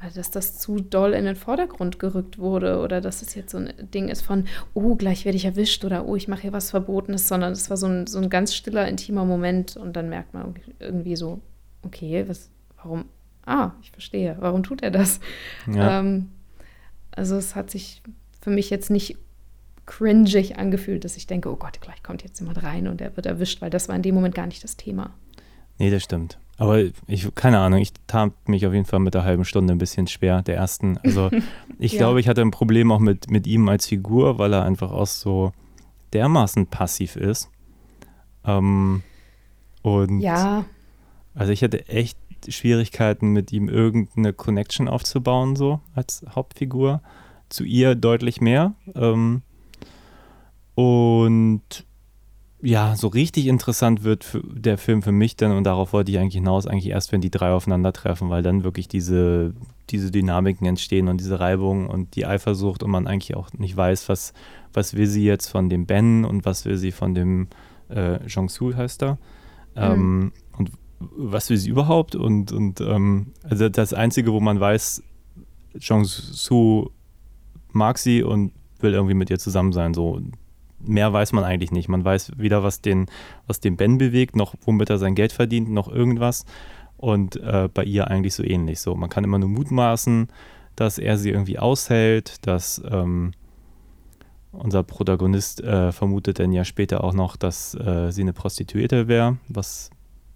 oder 0.00 0.10
dass 0.10 0.30
das 0.30 0.58
zu 0.58 0.80
doll 0.80 1.12
in 1.12 1.24
den 1.24 1.36
Vordergrund 1.36 1.98
gerückt 1.98 2.38
wurde 2.38 2.80
oder 2.80 3.00
dass 3.00 3.22
es 3.22 3.34
jetzt 3.34 3.50
so 3.50 3.58
ein 3.58 3.72
Ding 3.92 4.08
ist 4.08 4.22
von, 4.22 4.46
oh, 4.72 4.94
gleich 4.94 5.24
werde 5.24 5.36
ich 5.36 5.44
erwischt 5.44 5.84
oder 5.84 6.06
oh, 6.06 6.16
ich 6.16 6.26
mache 6.26 6.42
hier 6.42 6.52
was 6.52 6.70
Verbotenes, 6.70 7.28
sondern 7.28 7.52
es 7.52 7.68
war 7.68 7.76
so 7.76 7.86
ein, 7.86 8.06
so 8.06 8.18
ein 8.18 8.30
ganz 8.30 8.54
stiller, 8.54 8.88
intimer 8.88 9.24
Moment 9.24 9.76
und 9.76 9.94
dann 9.94 10.08
merkt 10.08 10.32
man 10.32 10.54
irgendwie 10.78 11.16
so, 11.16 11.40
okay, 11.82 12.24
was, 12.26 12.50
warum, 12.76 13.06
ah, 13.44 13.72
ich 13.82 13.90
verstehe, 13.90 14.36
warum 14.40 14.62
tut 14.62 14.82
er 14.82 14.90
das? 14.90 15.20
Ja. 15.70 16.00
Ähm, 16.00 16.30
also 17.10 17.36
es 17.36 17.54
hat 17.54 17.70
sich 17.70 18.02
für 18.40 18.50
mich 18.50 18.70
jetzt 18.70 18.90
nicht 18.90 19.18
cringig 19.84 20.56
angefühlt, 20.56 21.04
dass 21.04 21.16
ich 21.16 21.26
denke, 21.26 21.50
oh 21.50 21.56
Gott, 21.56 21.80
gleich 21.80 22.02
kommt 22.02 22.22
jetzt 22.22 22.38
jemand 22.38 22.62
rein 22.62 22.88
und 22.88 23.00
er 23.00 23.16
wird 23.16 23.26
erwischt, 23.26 23.60
weil 23.60 23.70
das 23.70 23.88
war 23.88 23.96
in 23.96 24.02
dem 24.02 24.14
Moment 24.14 24.34
gar 24.34 24.46
nicht 24.46 24.64
das 24.64 24.76
Thema. 24.76 25.12
Nee, 25.78 25.90
das 25.90 26.04
stimmt. 26.04 26.38
Aber 26.60 26.82
ich, 27.06 27.34
keine 27.34 27.58
Ahnung, 27.58 27.80
ich 27.80 27.94
tat 28.06 28.32
mich 28.46 28.66
auf 28.66 28.74
jeden 28.74 28.84
Fall 28.84 28.98
mit 29.00 29.14
der 29.14 29.24
halben 29.24 29.46
Stunde 29.46 29.72
ein 29.72 29.78
bisschen 29.78 30.06
schwer, 30.08 30.42
der 30.42 30.56
ersten. 30.56 30.98
Also 30.98 31.30
ich 31.78 31.92
ja. 31.92 32.00
glaube, 32.00 32.20
ich 32.20 32.28
hatte 32.28 32.42
ein 32.42 32.50
Problem 32.50 32.92
auch 32.92 32.98
mit, 32.98 33.30
mit 33.30 33.46
ihm 33.46 33.66
als 33.70 33.86
Figur, 33.86 34.38
weil 34.38 34.52
er 34.52 34.64
einfach 34.64 34.92
auch 34.92 35.06
so 35.06 35.52
dermaßen 36.12 36.66
passiv 36.66 37.16
ist. 37.16 37.48
Ähm, 38.44 39.02
und 39.80 40.20
ja. 40.20 40.66
Also 41.34 41.50
ich 41.50 41.62
hatte 41.62 41.88
echt 41.88 42.18
Schwierigkeiten, 42.46 43.28
mit 43.28 43.52
ihm 43.52 43.70
irgendeine 43.70 44.34
Connection 44.34 44.86
aufzubauen, 44.86 45.56
so 45.56 45.80
als 45.94 46.26
Hauptfigur. 46.34 47.00
Zu 47.48 47.64
ihr 47.64 47.94
deutlich 47.94 48.42
mehr. 48.42 48.74
Ähm, 48.94 49.40
und 50.74 51.62
ja, 52.62 52.94
so 52.94 53.08
richtig 53.08 53.46
interessant 53.46 54.04
wird 54.04 54.38
der 54.44 54.76
Film 54.76 55.02
für 55.02 55.12
mich 55.12 55.36
dann, 55.36 55.52
und 55.52 55.64
darauf 55.64 55.92
wollte 55.92 56.12
ich 56.12 56.18
eigentlich 56.18 56.34
hinaus, 56.34 56.66
eigentlich 56.66 56.88
erst, 56.88 57.10
wenn 57.12 57.20
die 57.20 57.30
drei 57.30 57.52
aufeinandertreffen, 57.52 58.28
weil 58.28 58.42
dann 58.42 58.64
wirklich 58.64 58.86
diese, 58.86 59.54
diese 59.88 60.10
Dynamiken 60.10 60.66
entstehen 60.66 61.08
und 61.08 61.20
diese 61.20 61.40
Reibung 61.40 61.88
und 61.88 62.16
die 62.16 62.26
Eifersucht 62.26 62.82
und 62.82 62.90
man 62.90 63.06
eigentlich 63.06 63.36
auch 63.36 63.52
nicht 63.54 63.76
weiß, 63.76 64.08
was, 64.08 64.34
was 64.74 64.94
will 64.94 65.06
sie 65.06 65.24
jetzt 65.24 65.48
von 65.48 65.70
dem 65.70 65.86
Ben 65.86 66.24
und 66.24 66.44
was 66.44 66.64
will 66.66 66.76
sie 66.76 66.92
von 66.92 67.14
dem 67.14 67.48
äh, 67.88 68.24
Jong-Soo 68.26 68.74
heißt 68.74 69.02
er. 69.04 69.14
Mhm. 69.74 69.76
Ähm, 69.76 70.32
und 70.58 70.70
was 71.00 71.48
will 71.48 71.56
sie 71.56 71.70
überhaupt? 71.70 72.14
Und, 72.14 72.52
und 72.52 72.80
ähm, 72.82 73.32
also 73.42 73.70
das 73.70 73.94
Einzige, 73.94 74.32
wo 74.32 74.40
man 74.40 74.60
weiß, 74.60 75.02
Jong-Soo 75.78 76.90
mag 77.72 77.96
sie 77.98 78.22
und 78.22 78.52
will 78.80 78.92
irgendwie 78.92 79.14
mit 79.14 79.30
ihr 79.30 79.38
zusammen 79.38 79.72
sein. 79.72 79.94
So 79.94 80.20
mehr 80.84 81.12
weiß 81.12 81.32
man 81.32 81.44
eigentlich 81.44 81.72
nicht. 81.72 81.88
Man 81.88 82.04
weiß 82.04 82.32
weder, 82.36 82.62
was 82.62 82.80
den, 82.80 83.06
was 83.46 83.60
den 83.60 83.76
Ben 83.76 83.98
bewegt, 83.98 84.36
noch 84.36 84.54
womit 84.62 84.90
er 84.90 84.98
sein 84.98 85.14
Geld 85.14 85.32
verdient, 85.32 85.70
noch 85.70 85.88
irgendwas. 85.88 86.44
Und 86.96 87.36
äh, 87.36 87.68
bei 87.72 87.84
ihr 87.84 88.08
eigentlich 88.08 88.34
so 88.34 88.42
ähnlich. 88.42 88.80
So, 88.80 88.94
man 88.94 89.08
kann 89.08 89.24
immer 89.24 89.38
nur 89.38 89.48
mutmaßen, 89.48 90.28
dass 90.76 90.98
er 90.98 91.16
sie 91.16 91.30
irgendwie 91.30 91.58
aushält, 91.58 92.46
dass 92.46 92.82
ähm, 92.90 93.32
unser 94.52 94.82
Protagonist 94.82 95.62
äh, 95.62 95.92
vermutet 95.92 96.38
dann 96.38 96.52
ja 96.52 96.64
später 96.64 97.04
auch 97.04 97.14
noch, 97.14 97.36
dass 97.36 97.74
äh, 97.74 98.10
sie 98.10 98.22
eine 98.22 98.32
Prostituierte 98.32 99.08
wäre, 99.08 99.38
was 99.48 99.90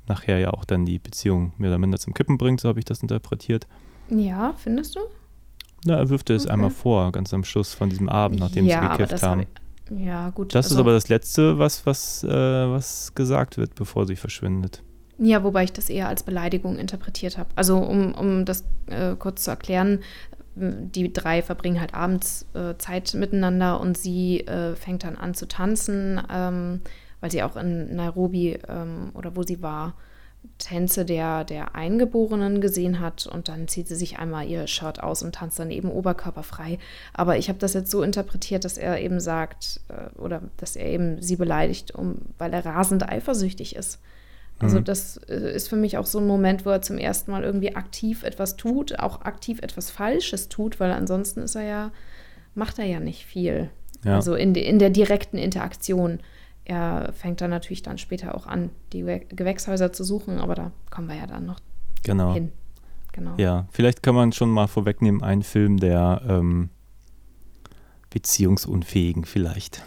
nachher 0.06 0.38
ja 0.38 0.52
auch 0.52 0.64
dann 0.64 0.84
die 0.84 0.98
Beziehung 0.98 1.52
mehr 1.58 1.70
oder 1.70 1.78
minder 1.78 1.98
zum 1.98 2.14
Kippen 2.14 2.38
bringt, 2.38 2.60
so 2.60 2.68
habe 2.68 2.78
ich 2.78 2.84
das 2.84 3.00
interpretiert. 3.00 3.66
Ja, 4.08 4.54
findest 4.56 4.96
du? 4.96 5.00
Na, 5.84 5.96
er 5.96 6.08
wirft 6.08 6.30
es 6.30 6.44
okay. 6.44 6.52
einmal 6.52 6.70
vor, 6.70 7.12
ganz 7.12 7.32
am 7.34 7.44
Schluss 7.44 7.74
von 7.74 7.90
diesem 7.90 8.08
Abend, 8.08 8.40
nachdem 8.40 8.66
ja, 8.66 8.82
sie 8.82 8.88
gekifft 8.98 9.22
haben. 9.22 9.46
Ja, 9.90 10.30
gut. 10.30 10.54
Das 10.54 10.66
also, 10.66 10.76
ist 10.76 10.80
aber 10.80 10.92
das 10.92 11.08
Letzte, 11.08 11.58
was, 11.58 11.84
was, 11.86 12.24
äh, 12.24 12.28
was 12.28 13.14
gesagt 13.14 13.58
wird, 13.58 13.74
bevor 13.74 14.06
sie 14.06 14.16
verschwindet. 14.16 14.82
Ja, 15.18 15.44
wobei 15.44 15.64
ich 15.64 15.72
das 15.72 15.90
eher 15.90 16.08
als 16.08 16.22
Beleidigung 16.22 16.76
interpretiert 16.78 17.38
habe. 17.38 17.50
Also, 17.54 17.78
um, 17.78 18.14
um 18.14 18.44
das 18.44 18.64
äh, 18.86 19.14
kurz 19.16 19.44
zu 19.44 19.50
erklären, 19.50 20.00
die 20.56 21.12
drei 21.12 21.42
verbringen 21.42 21.80
halt 21.80 21.94
abends 21.94 22.46
äh, 22.54 22.76
Zeit 22.78 23.14
miteinander 23.14 23.80
und 23.80 23.98
sie 23.98 24.40
äh, 24.40 24.76
fängt 24.76 25.04
dann 25.04 25.16
an 25.16 25.34
zu 25.34 25.46
tanzen, 25.46 26.20
ähm, 26.32 26.80
weil 27.20 27.30
sie 27.30 27.42
auch 27.42 27.56
in 27.56 27.94
Nairobi 27.96 28.58
ähm, 28.68 29.10
oder 29.14 29.36
wo 29.36 29.42
sie 29.42 29.62
war, 29.62 29.94
Tänze 30.58 31.04
der, 31.04 31.44
der 31.44 31.74
Eingeborenen 31.74 32.60
gesehen 32.60 33.00
hat 33.00 33.26
und 33.26 33.48
dann 33.48 33.68
zieht 33.68 33.88
sie 33.88 33.96
sich 33.96 34.18
einmal 34.18 34.46
ihr 34.46 34.66
Shirt 34.66 35.02
aus 35.02 35.22
und 35.22 35.34
tanzt 35.34 35.58
dann 35.58 35.70
eben 35.70 35.90
oberkörperfrei. 35.90 36.78
Aber 37.12 37.36
ich 37.36 37.48
habe 37.48 37.58
das 37.58 37.74
jetzt 37.74 37.90
so 37.90 38.02
interpretiert, 38.02 38.64
dass 38.64 38.78
er 38.78 39.00
eben 39.00 39.20
sagt 39.20 39.80
äh, 39.88 40.18
oder 40.18 40.42
dass 40.56 40.76
er 40.76 40.86
eben 40.86 41.20
sie 41.20 41.36
beleidigt, 41.36 41.94
um, 41.94 42.16
weil 42.38 42.52
er 42.52 42.64
rasend 42.64 43.08
eifersüchtig 43.08 43.76
ist. 43.76 44.00
Also 44.60 44.78
mhm. 44.78 44.84
das 44.84 45.16
äh, 45.28 45.54
ist 45.54 45.68
für 45.68 45.76
mich 45.76 45.98
auch 45.98 46.06
so 46.06 46.18
ein 46.18 46.26
Moment, 46.26 46.64
wo 46.64 46.70
er 46.70 46.82
zum 46.82 46.98
ersten 46.98 47.30
Mal 47.30 47.42
irgendwie 47.42 47.74
aktiv 47.74 48.22
etwas 48.22 48.56
tut, 48.56 48.98
auch 48.98 49.22
aktiv 49.22 49.58
etwas 49.60 49.90
Falsches 49.90 50.48
tut, 50.48 50.78
weil 50.78 50.92
ansonsten 50.92 51.40
ist 51.42 51.56
er 51.56 51.64
ja, 51.64 51.92
macht 52.54 52.78
er 52.78 52.84
ja 52.84 53.00
nicht 53.00 53.26
viel. 53.26 53.70
Ja. 54.04 54.16
Also 54.16 54.34
in, 54.34 54.54
in 54.54 54.78
der 54.78 54.90
direkten 54.90 55.38
Interaktion 55.38 56.20
er 56.64 57.12
fängt 57.12 57.40
dann 57.40 57.50
natürlich 57.50 57.82
dann 57.82 57.98
später 57.98 58.34
auch 58.34 58.46
an, 58.46 58.70
die 58.92 59.02
Gewächshäuser 59.02 59.92
zu 59.92 60.04
suchen, 60.04 60.38
aber 60.38 60.54
da 60.54 60.72
kommen 60.90 61.08
wir 61.08 61.16
ja 61.16 61.26
dann 61.26 61.46
noch 61.46 61.60
genau. 62.02 62.34
hin. 62.34 62.52
Genau. 63.12 63.34
Ja, 63.36 63.66
vielleicht 63.70 64.02
kann 64.02 64.14
man 64.14 64.32
schon 64.32 64.50
mal 64.50 64.66
vorwegnehmen, 64.66 65.22
ein 65.22 65.42
Film 65.42 65.76
der 65.76 66.22
ähm, 66.26 66.70
Beziehungsunfähigen 68.10 69.24
vielleicht. 69.24 69.84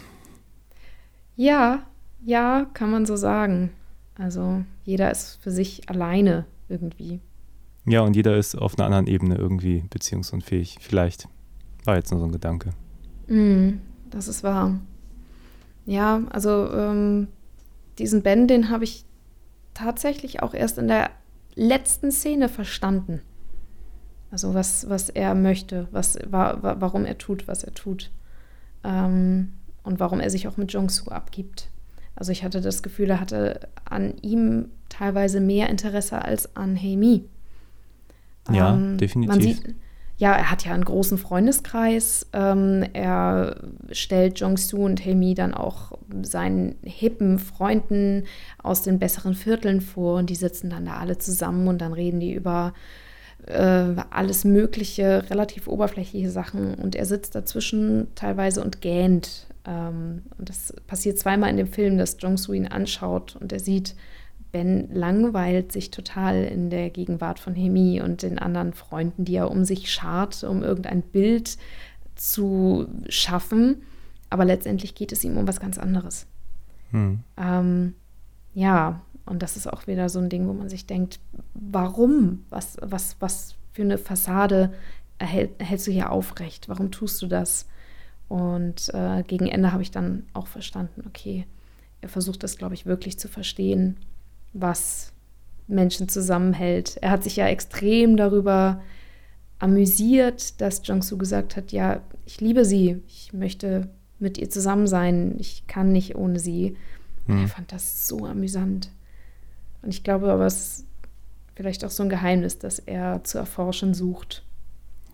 Ja, 1.36 1.82
ja, 2.24 2.66
kann 2.72 2.90
man 2.90 3.06
so 3.06 3.16
sagen. 3.16 3.70
Also 4.16 4.64
jeder 4.84 5.10
ist 5.10 5.36
für 5.42 5.50
sich 5.50 5.88
alleine 5.88 6.46
irgendwie. 6.68 7.20
Ja, 7.84 8.00
und 8.00 8.16
jeder 8.16 8.36
ist 8.36 8.54
auf 8.54 8.78
einer 8.78 8.86
anderen 8.86 9.06
Ebene 9.06 9.36
irgendwie 9.36 9.84
beziehungsunfähig. 9.90 10.78
Vielleicht 10.80 11.28
war 11.84 11.96
jetzt 11.96 12.10
nur 12.10 12.20
so 12.20 12.26
ein 12.26 12.32
Gedanke. 12.32 12.70
Mm, 13.28 13.78
das 14.10 14.28
ist 14.28 14.42
wahr. 14.42 14.80
Ja, 15.88 16.20
also 16.28 16.70
ähm, 16.70 17.28
diesen 17.98 18.20
Ben, 18.22 18.46
den 18.46 18.68
habe 18.68 18.84
ich 18.84 19.06
tatsächlich 19.72 20.42
auch 20.42 20.52
erst 20.52 20.76
in 20.76 20.86
der 20.86 21.08
letzten 21.54 22.12
Szene 22.12 22.50
verstanden. 22.50 23.22
Also 24.30 24.52
was, 24.52 24.90
was 24.90 25.08
er 25.08 25.34
möchte, 25.34 25.88
was, 25.90 26.18
wa, 26.28 26.58
wa, 26.60 26.76
warum 26.78 27.06
er 27.06 27.16
tut, 27.16 27.48
was 27.48 27.64
er 27.64 27.72
tut. 27.72 28.10
Ähm, 28.84 29.54
und 29.82 29.98
warum 29.98 30.20
er 30.20 30.28
sich 30.28 30.46
auch 30.46 30.58
mit 30.58 30.74
Jong-Soo 30.74 31.10
abgibt. 31.10 31.70
Also 32.14 32.32
ich 32.32 32.44
hatte 32.44 32.60
das 32.60 32.82
Gefühl, 32.82 33.08
er 33.08 33.20
hatte 33.20 33.60
an 33.86 34.12
ihm 34.20 34.66
teilweise 34.90 35.40
mehr 35.40 35.70
Interesse 35.70 36.22
als 36.22 36.54
an 36.54 36.76
Heimi. 36.76 37.24
Ja, 38.50 38.74
ähm, 38.74 38.98
definitiv. 38.98 39.34
Man 39.34 39.40
sieht, 39.40 39.74
ja, 40.18 40.32
er 40.34 40.50
hat 40.50 40.64
ja 40.64 40.74
einen 40.74 40.84
großen 40.84 41.16
Freundeskreis. 41.16 42.26
Ähm, 42.32 42.84
er 42.92 43.56
stellt 43.92 44.40
Jong-Soo 44.40 44.84
und 44.84 45.04
Helmi 45.04 45.34
dann 45.34 45.54
auch 45.54 45.92
seinen 46.22 46.74
hippen 46.82 47.38
Freunden 47.38 48.24
aus 48.60 48.82
den 48.82 48.98
besseren 48.98 49.34
Vierteln 49.34 49.80
vor 49.80 50.18
und 50.18 50.28
die 50.28 50.34
sitzen 50.34 50.70
dann 50.70 50.86
da 50.86 50.96
alle 50.96 51.18
zusammen 51.18 51.68
und 51.68 51.78
dann 51.78 51.92
reden 51.92 52.18
die 52.18 52.34
über 52.34 52.74
äh, 53.46 53.94
alles 54.10 54.44
Mögliche, 54.44 55.30
relativ 55.30 55.68
oberflächliche 55.68 56.30
Sachen 56.30 56.74
und 56.74 56.96
er 56.96 57.06
sitzt 57.06 57.36
dazwischen 57.36 58.08
teilweise 58.16 58.60
und 58.60 58.80
gähnt. 58.80 59.46
Ähm, 59.64 60.22
und 60.36 60.48
das 60.48 60.74
passiert 60.88 61.20
zweimal 61.20 61.50
in 61.50 61.56
dem 61.58 61.68
Film, 61.68 61.96
dass 61.96 62.16
Jong-Soo 62.18 62.54
ihn 62.54 62.66
anschaut 62.66 63.36
und 63.40 63.52
er 63.52 63.60
sieht, 63.60 63.94
Ben 64.50 64.88
langweilt 64.92 65.72
sich 65.72 65.90
total 65.90 66.44
in 66.44 66.70
der 66.70 66.90
Gegenwart 66.90 67.38
von 67.38 67.54
Hemi 67.54 68.00
und 68.00 68.22
den 68.22 68.38
anderen 68.38 68.72
Freunden, 68.72 69.24
die 69.24 69.36
er 69.36 69.50
um 69.50 69.64
sich 69.64 69.92
schart, 69.92 70.42
um 70.44 70.62
irgendein 70.62 71.02
Bild 71.02 71.58
zu 72.14 72.86
schaffen. 73.08 73.82
Aber 74.30 74.44
letztendlich 74.44 74.94
geht 74.94 75.12
es 75.12 75.24
ihm 75.24 75.36
um 75.36 75.46
was 75.46 75.60
ganz 75.60 75.78
anderes. 75.78 76.26
Hm. 76.90 77.20
Ähm, 77.36 77.94
ja, 78.54 79.02
und 79.26 79.42
das 79.42 79.56
ist 79.56 79.66
auch 79.66 79.86
wieder 79.86 80.08
so 80.08 80.18
ein 80.18 80.30
Ding, 80.30 80.48
wo 80.48 80.54
man 80.54 80.68
sich 80.68 80.86
denkt, 80.86 81.20
warum? 81.54 82.44
Was, 82.48 82.78
was, 82.80 83.16
was 83.20 83.54
für 83.72 83.82
eine 83.82 83.98
Fassade 83.98 84.72
erhält, 85.18 85.50
erhältst 85.58 85.86
du 85.86 85.90
hier 85.90 86.10
aufrecht? 86.10 86.68
Warum 86.68 86.90
tust 86.90 87.20
du 87.20 87.26
das? 87.26 87.66
Und 88.28 88.92
äh, 88.94 89.22
gegen 89.24 89.46
Ende 89.46 89.72
habe 89.72 89.82
ich 89.82 89.90
dann 89.90 90.26
auch 90.32 90.46
verstanden, 90.46 91.02
okay, 91.06 91.46
er 92.00 92.08
versucht 92.08 92.42
das, 92.42 92.56
glaube 92.56 92.74
ich, 92.74 92.86
wirklich 92.86 93.18
zu 93.18 93.28
verstehen 93.28 93.96
was 94.60 95.12
Menschen 95.66 96.08
zusammenhält. 96.08 96.96
Er 97.00 97.10
hat 97.10 97.24
sich 97.24 97.36
ja 97.36 97.46
extrem 97.46 98.16
darüber 98.16 98.80
amüsiert, 99.58 100.60
dass 100.60 100.86
Jong-Soo 100.86 101.18
gesagt 101.18 101.56
hat, 101.56 101.72
ja, 101.72 102.00
ich 102.24 102.40
liebe 102.40 102.64
sie, 102.64 103.02
ich 103.06 103.32
möchte 103.32 103.88
mit 104.18 104.38
ihr 104.38 104.50
zusammen 104.50 104.86
sein, 104.86 105.36
ich 105.38 105.66
kann 105.66 105.92
nicht 105.92 106.16
ohne 106.16 106.38
sie. 106.38 106.76
Hm. 107.26 107.42
Er 107.42 107.48
fand 107.48 107.72
das 107.72 108.08
so 108.08 108.26
amüsant. 108.26 108.90
Und 109.82 109.90
ich 109.90 110.02
glaube 110.02 110.30
aber, 110.32 110.46
es 110.46 110.60
ist 110.60 110.86
vielleicht 111.54 111.84
auch 111.84 111.90
so 111.90 112.02
ein 112.02 112.08
Geheimnis, 112.08 112.58
dass 112.58 112.78
er 112.78 113.24
zu 113.24 113.38
erforschen 113.38 113.94
sucht, 113.94 114.44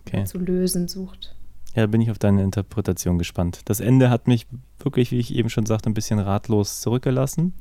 okay. 0.05 0.25
zu 0.25 0.37
lösen 0.37 0.87
sucht. 0.87 1.35
Ja, 1.75 1.87
bin 1.87 2.01
ich 2.01 2.09
auf 2.09 2.19
deine 2.19 2.41
Interpretation 2.41 3.17
gespannt. 3.17 3.61
Das 3.65 3.81
Ende 3.81 4.09
hat 4.09 4.27
mich 4.27 4.47
wirklich, 4.79 5.11
wie 5.11 5.19
ich 5.19 5.35
eben 5.35 5.49
schon 5.49 5.65
sagte, 5.65 5.89
ein 5.89 5.93
bisschen 5.93 6.19
ratlos 6.19 6.79
zurückgelassen. 6.79 7.53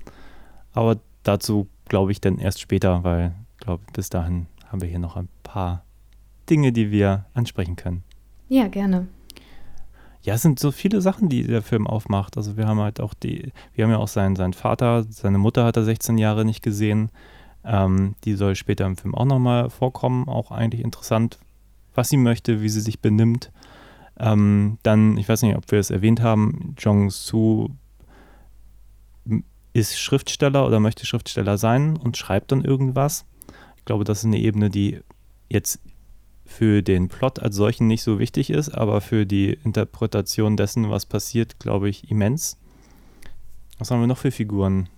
Aber 0.73 1.01
dazu 1.25 1.67
glaube 1.87 2.13
ich 2.13 2.21
dann 2.21 2.39
erst 2.39 2.61
später, 2.61 3.05
weil 3.05 3.35
ich 3.53 3.67
glaube, 3.67 3.85
bis 3.93 4.11
dahin 4.11 4.47
haben 4.69 4.81
wir 4.81 4.89
hier 4.89 4.99
noch 4.99 5.17
ein 5.17 5.29
paar 5.43 5.85
Dinge, 6.49 6.73
die 6.73 6.91
wir 6.91 7.27
ansprechen 7.35 7.77
können. 7.77 8.03
Ja, 8.49 8.69
gerne. 8.69 9.09
Ja, 10.23 10.35
es 10.35 10.43
sind 10.43 10.59
so 10.59 10.71
viele 10.71 11.01
Sachen, 11.03 11.29
die 11.29 11.47
der 11.47 11.63
Film 11.63 11.87
aufmacht. 11.87 12.37
Also 12.37 12.57
wir 12.57 12.67
haben 12.67 12.81
halt 12.81 12.99
auch 12.99 13.13
die, 13.13 13.53
wir 13.75 13.85
haben 13.85 13.91
ja 13.91 13.99
auch 13.99 14.09
seinen, 14.09 14.37
seinen 14.37 14.55
Vater, 14.55 15.05
seine 15.09 15.39
Mutter 15.39 15.65
hat 15.65 15.77
er 15.77 15.85
16 15.85 16.17
Jahre 16.17 16.45
nicht 16.45 16.63
gesehen. 16.63 17.11
Ähm, 17.63 18.15
die 18.25 18.35
soll 18.35 18.55
später 18.55 18.87
im 18.87 18.97
Film 18.97 19.15
auch 19.15 19.27
nochmal 19.27 19.69
vorkommen. 19.69 20.29
Auch 20.29 20.51
eigentlich 20.51 20.83
interessant, 20.83 21.39
was 21.95 22.09
sie 22.09 22.17
möchte, 22.17 22.63
wie 22.63 22.71
sie 22.71 22.81
sich 22.81 23.01
benimmt. 23.01 23.53
Ähm, 24.19 24.79
dann, 24.83 25.19
ich 25.19 25.29
weiß 25.29 25.43
nicht, 25.43 25.57
ob 25.57 25.71
wir 25.71 25.79
es 25.79 25.91
erwähnt 25.91 26.23
haben, 26.23 26.75
Jong-Soo 26.79 27.69
ist 29.75 29.99
Schriftsteller 29.99 30.67
oder 30.67 30.81
möchte 30.81 31.05
Schriftsteller 31.05 31.59
sein 31.59 31.97
und 31.97 32.17
schreibt 32.17 32.53
dann 32.53 32.65
irgendwas. 32.65 33.27
Ich 33.77 33.85
glaube, 33.85 34.05
das 34.05 34.21
ist 34.21 34.25
eine 34.25 34.39
Ebene, 34.39 34.71
die 34.71 35.01
jetzt 35.51 35.81
für 36.47 36.83
den 36.83 37.09
Plot 37.09 37.41
als 37.41 37.57
solchen 37.57 37.87
nicht 37.87 38.03
so 38.03 38.19
wichtig 38.19 38.51
ist, 38.51 38.71
aber 38.71 39.01
für 39.01 39.27
die 39.27 39.59
Interpretation 39.65 40.57
dessen, 40.57 40.91
was 40.91 41.07
passiert, 41.07 41.59
glaube 41.59 41.89
ich, 41.89 42.11
immens. 42.11 42.57
Was 43.79 43.91
haben 43.91 44.01
wir 44.01 44.07
noch 44.07 44.19
für 44.19 44.31
Figuren? 44.31 44.89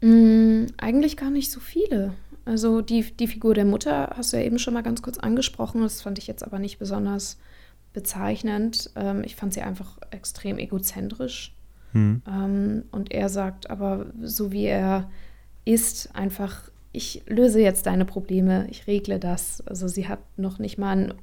Mm, 0.00 0.66
eigentlich 0.76 1.16
gar 1.16 1.30
nicht 1.30 1.50
so 1.50 1.58
viele. 1.58 2.14
Also 2.44 2.80
die, 2.80 3.02
die 3.02 3.26
Figur 3.26 3.54
der 3.54 3.64
Mutter 3.64 4.14
hast 4.16 4.32
du 4.32 4.36
ja 4.36 4.44
eben 4.44 4.58
schon 4.58 4.74
mal 4.74 4.82
ganz 4.82 5.02
kurz 5.02 5.18
angesprochen. 5.18 5.82
Das 5.82 6.02
fand 6.02 6.18
ich 6.18 6.26
jetzt 6.26 6.44
aber 6.44 6.58
nicht 6.58 6.78
besonders 6.78 7.38
bezeichnend. 7.92 8.90
Ähm, 8.94 9.24
ich 9.24 9.34
fand 9.34 9.52
sie 9.52 9.62
einfach 9.62 9.98
extrem 10.10 10.58
egozentrisch. 10.58 11.52
Mhm. 11.92 12.22
Ähm, 12.26 12.84
und 12.90 13.12
er 13.12 13.28
sagt 13.28 13.70
aber, 13.70 14.06
so 14.22 14.52
wie 14.52 14.64
er 14.64 15.10
ist, 15.64 16.14
einfach, 16.14 16.70
ich 16.92 17.22
löse 17.26 17.60
jetzt 17.60 17.86
deine 17.86 18.04
Probleme, 18.04 18.66
ich 18.70 18.86
regle 18.86 19.18
das. 19.18 19.62
Also 19.66 19.88
sie 19.88 20.08
hat 20.08 20.20
noch 20.36 20.58
nicht 20.58 20.78
mal 20.78 20.96
ein 20.96 21.14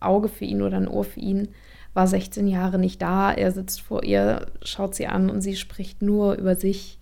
Auge 0.00 0.28
für 0.28 0.44
ihn 0.44 0.62
oder 0.62 0.78
ein 0.78 0.88
Ohr 0.88 1.04
für 1.04 1.20
ihn, 1.20 1.48
war 1.92 2.06
16 2.06 2.46
Jahre 2.46 2.78
nicht 2.78 3.02
da, 3.02 3.32
er 3.32 3.52
sitzt 3.52 3.80
vor 3.80 4.04
ihr, 4.04 4.46
schaut 4.62 4.94
sie 4.94 5.06
an 5.06 5.28
und 5.28 5.40
sie 5.42 5.56
spricht 5.56 6.02
nur 6.02 6.34
über 6.34 6.54
sich. 6.54 6.98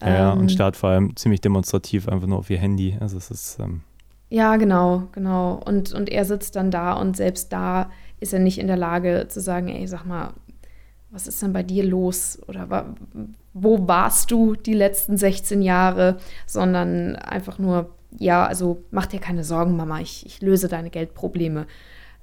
Ja, 0.00 0.32
ähm, 0.32 0.40
und 0.40 0.52
starrt 0.52 0.76
vor 0.76 0.90
allem 0.90 1.16
ziemlich 1.16 1.40
demonstrativ 1.40 2.08
einfach 2.08 2.26
nur 2.26 2.38
auf 2.38 2.50
ihr 2.50 2.58
Handy. 2.58 2.96
Also 3.00 3.16
es 3.16 3.30
ist. 3.30 3.58
Ähm 3.60 3.80
ja, 4.28 4.56
genau, 4.56 5.04
genau. 5.12 5.60
Und, 5.64 5.92
und 5.92 6.10
er 6.10 6.24
sitzt 6.24 6.56
dann 6.56 6.70
da 6.70 6.92
und 6.94 7.16
selbst 7.16 7.52
da 7.52 7.90
ist 8.20 8.32
er 8.32 8.40
nicht 8.40 8.58
in 8.58 8.66
der 8.66 8.76
Lage 8.76 9.26
zu 9.28 9.40
sagen, 9.40 9.68
ey, 9.68 9.86
sag 9.86 10.04
mal, 10.04 10.32
was 11.16 11.26
ist 11.26 11.40
denn 11.40 11.54
bei 11.54 11.62
dir 11.62 11.82
los? 11.82 12.38
Oder 12.46 12.94
wo 13.54 13.88
warst 13.88 14.30
du 14.30 14.54
die 14.54 14.74
letzten 14.74 15.16
16 15.16 15.62
Jahre? 15.62 16.18
Sondern 16.44 17.16
einfach 17.16 17.58
nur, 17.58 17.96
ja, 18.18 18.44
also 18.44 18.84
mach 18.90 19.06
dir 19.06 19.18
keine 19.18 19.42
Sorgen, 19.42 19.78
Mama, 19.78 20.00
ich, 20.00 20.26
ich 20.26 20.42
löse 20.42 20.68
deine 20.68 20.90
Geldprobleme. 20.90 21.66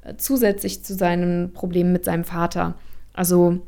Äh, 0.03 0.13
zusätzlich 0.17 0.85
zu 0.85 0.93
seinen 0.93 1.53
Problemen 1.53 1.91
mit 1.91 2.05
seinem 2.05 2.23
Vater. 2.23 2.75
Also 3.13 3.61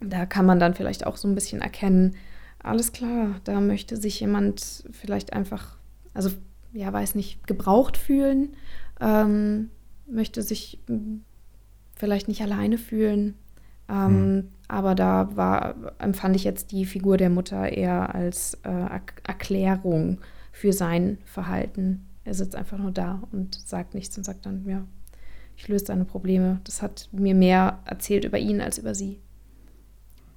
da 0.00 0.24
kann 0.24 0.46
man 0.46 0.58
dann 0.58 0.72
vielleicht 0.72 1.06
auch 1.06 1.18
so 1.18 1.28
ein 1.28 1.34
bisschen 1.34 1.60
erkennen, 1.60 2.16
alles 2.58 2.92
klar, 2.92 3.40
da 3.44 3.60
möchte 3.60 3.98
sich 3.98 4.20
jemand 4.20 4.84
vielleicht 4.90 5.34
einfach, 5.34 5.76
also 6.14 6.30
ja, 6.72 6.90
weiß 6.90 7.14
nicht, 7.14 7.46
gebraucht 7.46 7.98
fühlen, 7.98 8.56
ähm, 9.00 9.70
möchte 10.06 10.42
sich 10.42 10.80
hm, 10.86 11.24
vielleicht 11.94 12.26
nicht 12.26 12.40
alleine 12.40 12.78
fühlen, 12.78 13.34
ähm, 13.88 14.08
hm. 14.08 14.48
Aber 14.68 14.94
da 14.94 15.36
war, 15.36 15.74
empfand 15.98 16.34
ich 16.34 16.44
jetzt 16.44 16.72
die 16.72 16.84
Figur 16.86 17.16
der 17.16 17.30
Mutter 17.30 17.70
eher 17.70 18.14
als 18.14 18.54
äh, 18.64 19.00
Erklärung 19.24 20.18
für 20.50 20.72
sein 20.72 21.18
Verhalten. 21.24 22.06
Er 22.24 22.34
sitzt 22.34 22.56
einfach 22.56 22.78
nur 22.78 22.90
da 22.90 23.22
und 23.30 23.54
sagt 23.54 23.94
nichts 23.94 24.16
und 24.18 24.24
sagt 24.24 24.46
dann, 24.46 24.64
ja, 24.66 24.84
ich 25.56 25.68
löse 25.68 25.84
deine 25.84 26.04
Probleme. 26.04 26.60
Das 26.64 26.82
hat 26.82 27.08
mir 27.12 27.34
mehr 27.34 27.78
erzählt 27.84 28.24
über 28.24 28.38
ihn 28.38 28.60
als 28.60 28.78
über 28.78 28.94
sie. 28.94 29.20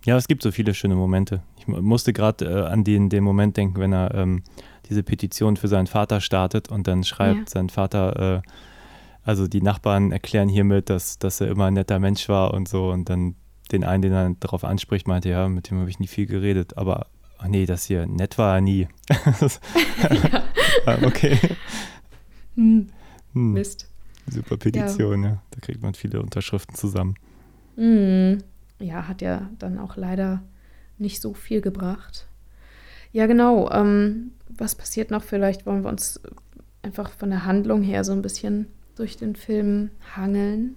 Ja, 0.06 0.16
es 0.16 0.28
gibt 0.28 0.44
so 0.44 0.52
viele 0.52 0.74
schöne 0.74 0.96
Momente. 0.96 1.42
Ich 1.58 1.68
musste 1.68 2.14
gerade 2.14 2.46
äh, 2.46 2.68
an 2.68 2.84
den, 2.84 3.10
den 3.10 3.24
Moment 3.24 3.58
denken, 3.58 3.80
wenn 3.82 3.92
er 3.92 4.14
ähm, 4.14 4.44
diese 4.90 5.04
Petition 5.04 5.58
für 5.58 5.68
seinen 5.68 5.88
Vater 5.88 6.22
startet 6.22 6.70
und 6.70 6.88
dann 6.88 7.04
schreibt 7.04 7.38
ja. 7.38 7.46
sein 7.48 7.70
Vater, 7.70 8.38
äh, 8.38 8.50
also 9.30 9.48
die 9.48 9.62
Nachbarn 9.62 10.12
erklären 10.12 10.50
hiermit, 10.50 10.90
dass, 10.90 11.20
dass 11.20 11.40
er 11.40 11.50
immer 11.50 11.66
ein 11.66 11.76
netter 11.76 12.00
Mensch 12.00 12.28
war 12.30 12.52
und 12.52 12.68
so. 12.68 12.90
Und 12.90 13.10
dann 13.10 13.36
den 13.72 13.84
einen, 13.84 14.02
den 14.02 14.12
er 14.12 14.36
darauf 14.40 14.64
anspricht, 14.64 15.08
meinte, 15.08 15.30
ja, 15.30 15.48
mit 15.48 15.70
dem 15.70 15.80
habe 15.80 15.90
ich 15.90 16.00
nie 16.00 16.08
viel 16.08 16.26
geredet. 16.26 16.78
Aber 16.78 17.06
ach 17.38 17.48
nee, 17.48 17.68
das 17.68 17.84
hier 17.84 18.08
nett 18.08 18.40
war 18.40 18.56
er 18.56 18.62
nie. 18.62 18.88
okay. 21.04 21.38
Hm. 22.56 22.90
Hm. 23.34 23.54
Mist. 23.54 23.88
Super 24.28 24.58
Petition, 24.58 25.22
ja. 25.22 25.30
ja. 25.30 25.42
Da 25.52 25.60
kriegt 25.60 25.84
man 25.84 25.94
viele 25.94 26.24
Unterschriften 26.24 26.74
zusammen. 26.74 27.14
Hm. 27.76 28.40
Ja, 28.80 29.08
hat 29.08 29.22
ja 29.22 29.48
dann 29.60 29.78
auch 29.78 29.96
leider 29.96 30.42
nicht 30.98 31.22
so 31.22 31.36
viel 31.36 31.62
gebracht. 31.62 32.26
Ja, 33.12 33.28
genau. 33.28 33.70
Ähm, 33.70 34.32
was 34.48 34.74
passiert 34.74 35.12
noch? 35.12 35.22
Vielleicht 35.22 35.68
wollen 35.68 35.84
wir 35.84 35.90
uns 35.90 36.20
einfach 36.82 37.12
von 37.12 37.30
der 37.30 37.46
Handlung 37.46 37.84
her 37.84 38.04
so 38.04 38.12
ein 38.12 38.24
bisschen 38.24 38.66
durch 39.00 39.18
den 39.18 39.36
Film 39.36 39.90
hangeln. 40.16 40.76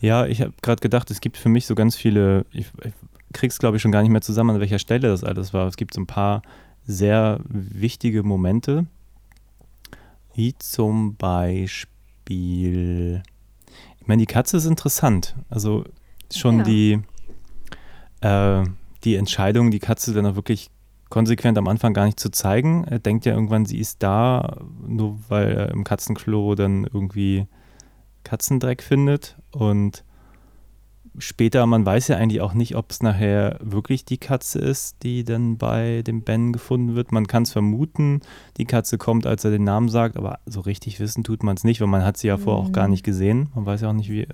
Ja, 0.00 0.26
ich 0.26 0.40
habe 0.40 0.52
gerade 0.60 0.80
gedacht, 0.80 1.10
es 1.10 1.20
gibt 1.20 1.36
für 1.36 1.48
mich 1.48 1.66
so 1.66 1.74
ganz 1.74 1.94
viele, 1.94 2.44
ich, 2.52 2.66
ich 2.84 2.92
krieg's 3.32 3.58
glaube 3.58 3.76
ich 3.76 3.82
schon 3.82 3.92
gar 3.92 4.02
nicht 4.02 4.10
mehr 4.10 4.20
zusammen, 4.20 4.50
an 4.50 4.60
welcher 4.60 4.78
Stelle 4.80 5.08
das 5.08 5.24
alles 5.24 5.54
war. 5.54 5.66
Es 5.68 5.76
gibt 5.76 5.94
so 5.94 6.00
ein 6.00 6.06
paar 6.06 6.42
sehr 6.84 7.38
wichtige 7.44 8.22
Momente, 8.22 8.86
wie 10.34 10.54
zum 10.58 11.16
Beispiel, 11.16 11.92
ich 14.00 14.06
meine, 14.06 14.20
die 14.20 14.26
Katze 14.26 14.56
ist 14.56 14.66
interessant. 14.66 15.36
Also 15.48 15.84
schon 16.32 16.58
ja. 16.58 16.64
die, 16.64 17.00
äh, 18.20 18.64
die 19.04 19.14
Entscheidung, 19.14 19.70
die 19.70 19.78
Katze 19.78 20.12
dann 20.12 20.26
auch 20.26 20.34
wirklich 20.34 20.70
konsequent 21.10 21.58
am 21.58 21.68
Anfang 21.68 21.92
gar 21.92 22.06
nicht 22.06 22.18
zu 22.18 22.30
zeigen. 22.30 22.84
Er 22.84 22.98
denkt 23.00 23.26
ja 23.26 23.34
irgendwann, 23.34 23.66
sie 23.66 23.78
ist 23.78 24.02
da, 24.02 24.56
nur 24.86 25.18
weil 25.28 25.52
er 25.52 25.70
im 25.70 25.84
Katzenklo 25.84 26.54
dann 26.54 26.84
irgendwie 26.84 27.46
Katzendreck 28.30 28.80
findet 28.82 29.36
und 29.50 30.04
später, 31.18 31.66
man 31.66 31.84
weiß 31.84 32.06
ja 32.08 32.16
eigentlich 32.16 32.40
auch 32.40 32.54
nicht, 32.54 32.76
ob 32.76 32.90
es 32.92 33.02
nachher 33.02 33.58
wirklich 33.60 34.04
die 34.04 34.18
Katze 34.18 34.60
ist, 34.60 35.02
die 35.02 35.24
dann 35.24 35.58
bei 35.58 36.02
dem 36.06 36.22
Ben 36.22 36.52
gefunden 36.52 36.94
wird. 36.94 37.10
Man 37.10 37.26
kann 37.26 37.42
es 37.42 37.50
vermuten, 37.50 38.20
die 38.56 38.64
Katze 38.64 38.96
kommt, 38.98 39.26
als 39.26 39.44
er 39.44 39.50
den 39.50 39.64
Namen 39.64 39.88
sagt, 39.88 40.16
aber 40.16 40.38
so 40.46 40.60
richtig 40.60 41.00
wissen 41.00 41.24
tut 41.24 41.42
man 41.42 41.56
es 41.56 41.64
nicht, 41.64 41.80
weil 41.80 41.88
man 41.88 42.04
hat 42.04 42.16
sie 42.16 42.28
ja 42.28 42.36
vorher 42.36 42.64
auch 42.64 42.72
gar 42.72 42.84
Mhm. 42.84 42.90
nicht 42.92 43.04
gesehen. 43.04 43.48
Man 43.54 43.66
weiß 43.66 43.80
ja 43.80 43.88
auch 43.90 43.94
nicht, 43.94 44.10
wie. 44.10 44.28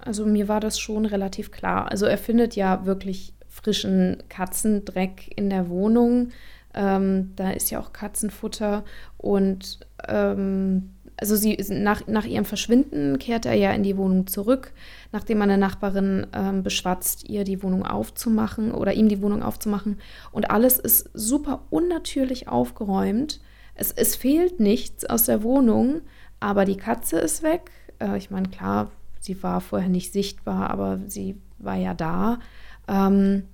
Also 0.00 0.24
mir 0.24 0.46
war 0.46 0.60
das 0.60 0.78
schon 0.78 1.04
relativ 1.04 1.50
klar. 1.50 1.90
Also 1.90 2.06
er 2.06 2.18
findet 2.18 2.54
ja 2.54 2.86
wirklich 2.86 3.34
frischen 3.48 4.22
Katzendreck 4.28 5.32
in 5.36 5.50
der 5.50 5.68
Wohnung. 5.68 6.28
Ähm, 6.74 7.32
da 7.34 7.50
ist 7.50 7.70
ja 7.70 7.80
auch 7.80 7.92
Katzenfutter. 7.92 8.84
Und 9.16 9.80
ähm, 10.06 10.90
also 11.20 11.34
sie 11.36 11.56
nach, 11.70 12.06
nach 12.06 12.24
ihrem 12.24 12.44
Verschwinden 12.44 13.18
kehrt 13.18 13.44
er 13.44 13.54
ja 13.54 13.72
in 13.72 13.82
die 13.82 13.96
Wohnung 13.96 14.26
zurück, 14.26 14.72
nachdem 15.12 15.42
eine 15.42 15.58
Nachbarin 15.58 16.26
ähm, 16.32 16.62
beschwatzt, 16.62 17.28
ihr 17.28 17.44
die 17.44 17.62
Wohnung 17.62 17.84
aufzumachen 17.84 18.72
oder 18.72 18.92
ihm 18.94 19.08
die 19.08 19.20
Wohnung 19.20 19.42
aufzumachen. 19.42 19.98
Und 20.30 20.50
alles 20.50 20.78
ist 20.78 21.10
super 21.14 21.62
unnatürlich 21.70 22.48
aufgeräumt. 22.48 23.40
Es, 23.74 23.92
es 23.92 24.14
fehlt 24.16 24.60
nichts 24.60 25.04
aus 25.04 25.24
der 25.24 25.42
Wohnung, 25.42 26.02
aber 26.40 26.64
die 26.64 26.76
Katze 26.76 27.18
ist 27.18 27.42
weg. 27.42 27.70
Äh, 27.98 28.16
ich 28.16 28.30
meine, 28.30 28.48
klar, 28.48 28.90
sie 29.20 29.42
war 29.42 29.60
vorher 29.60 29.88
nicht 29.88 30.12
sichtbar, 30.12 30.70
aber 30.70 31.00
sie 31.06 31.36
war 31.58 31.76
ja 31.76 31.94
da. 31.94 32.38
Ähm, 32.86 33.44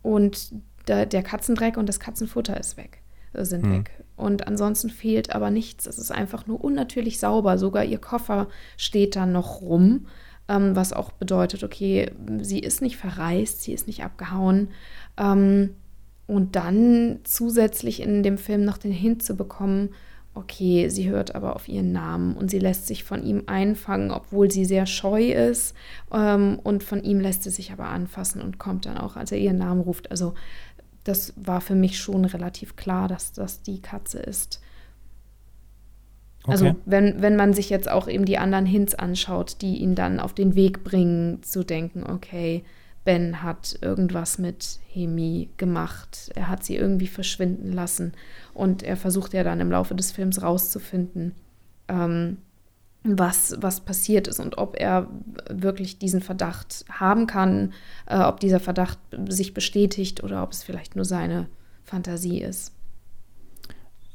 und 0.00 0.52
der, 0.88 1.06
der 1.06 1.22
Katzendreck 1.22 1.76
und 1.76 1.88
das 1.88 2.00
Katzenfutter 2.00 2.58
ist 2.58 2.76
weg, 2.76 3.02
äh, 3.34 3.44
sind 3.44 3.64
Hm. 3.64 3.72
weg. 3.72 3.90
Und 4.16 4.46
ansonsten 4.46 4.90
fehlt 4.90 5.34
aber 5.34 5.50
nichts. 5.50 5.86
Es 5.86 5.98
ist 5.98 6.12
einfach 6.12 6.46
nur 6.46 6.62
unnatürlich 6.62 7.18
sauber. 7.18 7.58
Sogar 7.58 7.84
ihr 7.84 7.98
Koffer 7.98 8.48
steht 8.76 9.16
da 9.16 9.26
noch 9.26 9.62
rum, 9.62 10.06
ähm, 10.48 10.76
was 10.76 10.92
auch 10.92 11.12
bedeutet, 11.12 11.64
okay, 11.64 12.10
sie 12.40 12.58
ist 12.58 12.82
nicht 12.82 12.96
verreist, 12.96 13.62
sie 13.62 13.72
ist 13.72 13.86
nicht 13.86 14.04
abgehauen. 14.04 14.68
Ähm, 15.16 15.70
und 16.26 16.56
dann 16.56 17.20
zusätzlich 17.24 18.00
in 18.00 18.22
dem 18.22 18.38
Film 18.38 18.64
noch 18.64 18.78
den 18.78 18.92
Hint 18.92 19.22
zu 19.22 19.36
bekommen, 19.36 19.90
okay, 20.34 20.88
sie 20.88 21.10
hört 21.10 21.34
aber 21.34 21.56
auf 21.56 21.68
ihren 21.68 21.92
Namen 21.92 22.34
und 22.36 22.50
sie 22.50 22.58
lässt 22.58 22.86
sich 22.86 23.04
von 23.04 23.22
ihm 23.22 23.42
einfangen, 23.46 24.10
obwohl 24.10 24.50
sie 24.50 24.64
sehr 24.64 24.86
scheu 24.86 25.30
ist. 25.30 25.74
Ähm, 26.10 26.58
und 26.62 26.82
von 26.82 27.02
ihm 27.02 27.20
lässt 27.20 27.42
sie 27.42 27.50
sich 27.50 27.72
aber 27.72 27.86
anfassen 27.88 28.40
und 28.40 28.58
kommt 28.58 28.86
dann 28.86 28.96
auch, 28.96 29.16
als 29.16 29.32
er 29.32 29.38
ihren 29.38 29.58
Namen 29.58 29.82
ruft. 29.82 30.10
Also 30.10 30.34
das 31.04 31.32
war 31.36 31.60
für 31.60 31.74
mich 31.74 31.98
schon 31.98 32.24
relativ 32.24 32.76
klar, 32.76 33.08
dass 33.08 33.32
das 33.32 33.62
die 33.62 33.80
Katze 33.80 34.18
ist. 34.18 34.60
Also 36.46 36.66
Okay. 36.66 36.76
wenn, 36.86 37.22
wenn 37.22 37.36
man 37.36 37.54
sich 37.54 37.70
jetzt 37.70 37.88
auch 37.88 38.08
eben 38.08 38.24
die 38.24 38.38
anderen 38.38 38.66
Hints 38.66 38.94
anschaut, 38.94 39.62
die 39.62 39.76
ihn 39.76 39.94
dann 39.94 40.18
auf 40.20 40.34
den 40.34 40.54
Weg 40.54 40.82
bringen, 40.84 41.42
zu 41.42 41.64
denken, 41.64 42.04
okay, 42.04 42.64
Ben 43.04 43.42
hat 43.42 43.78
irgendwas 43.80 44.38
mit 44.38 44.78
Hemi 44.88 45.50
gemacht, 45.56 46.30
er 46.34 46.48
hat 46.48 46.64
sie 46.64 46.76
irgendwie 46.76 47.08
verschwinden 47.08 47.72
lassen 47.72 48.12
und 48.54 48.82
er 48.82 48.96
versucht 48.96 49.34
ja 49.34 49.42
dann 49.42 49.60
im 49.60 49.70
Laufe 49.70 49.94
des 49.94 50.12
Films 50.12 50.42
rauszufinden, 50.42 51.34
ähm, 51.88 52.38
was, 53.04 53.56
was 53.60 53.80
passiert 53.80 54.28
ist 54.28 54.38
und 54.38 54.58
ob 54.58 54.78
er 54.78 55.08
wirklich 55.50 55.98
diesen 55.98 56.20
Verdacht 56.20 56.84
haben 56.90 57.26
kann, 57.26 57.72
äh, 58.06 58.18
ob 58.18 58.40
dieser 58.40 58.60
Verdacht 58.60 58.98
sich 59.28 59.54
bestätigt 59.54 60.22
oder 60.22 60.42
ob 60.42 60.52
es 60.52 60.62
vielleicht 60.62 60.94
nur 60.94 61.04
seine 61.04 61.48
Fantasie 61.84 62.40
ist. 62.40 62.72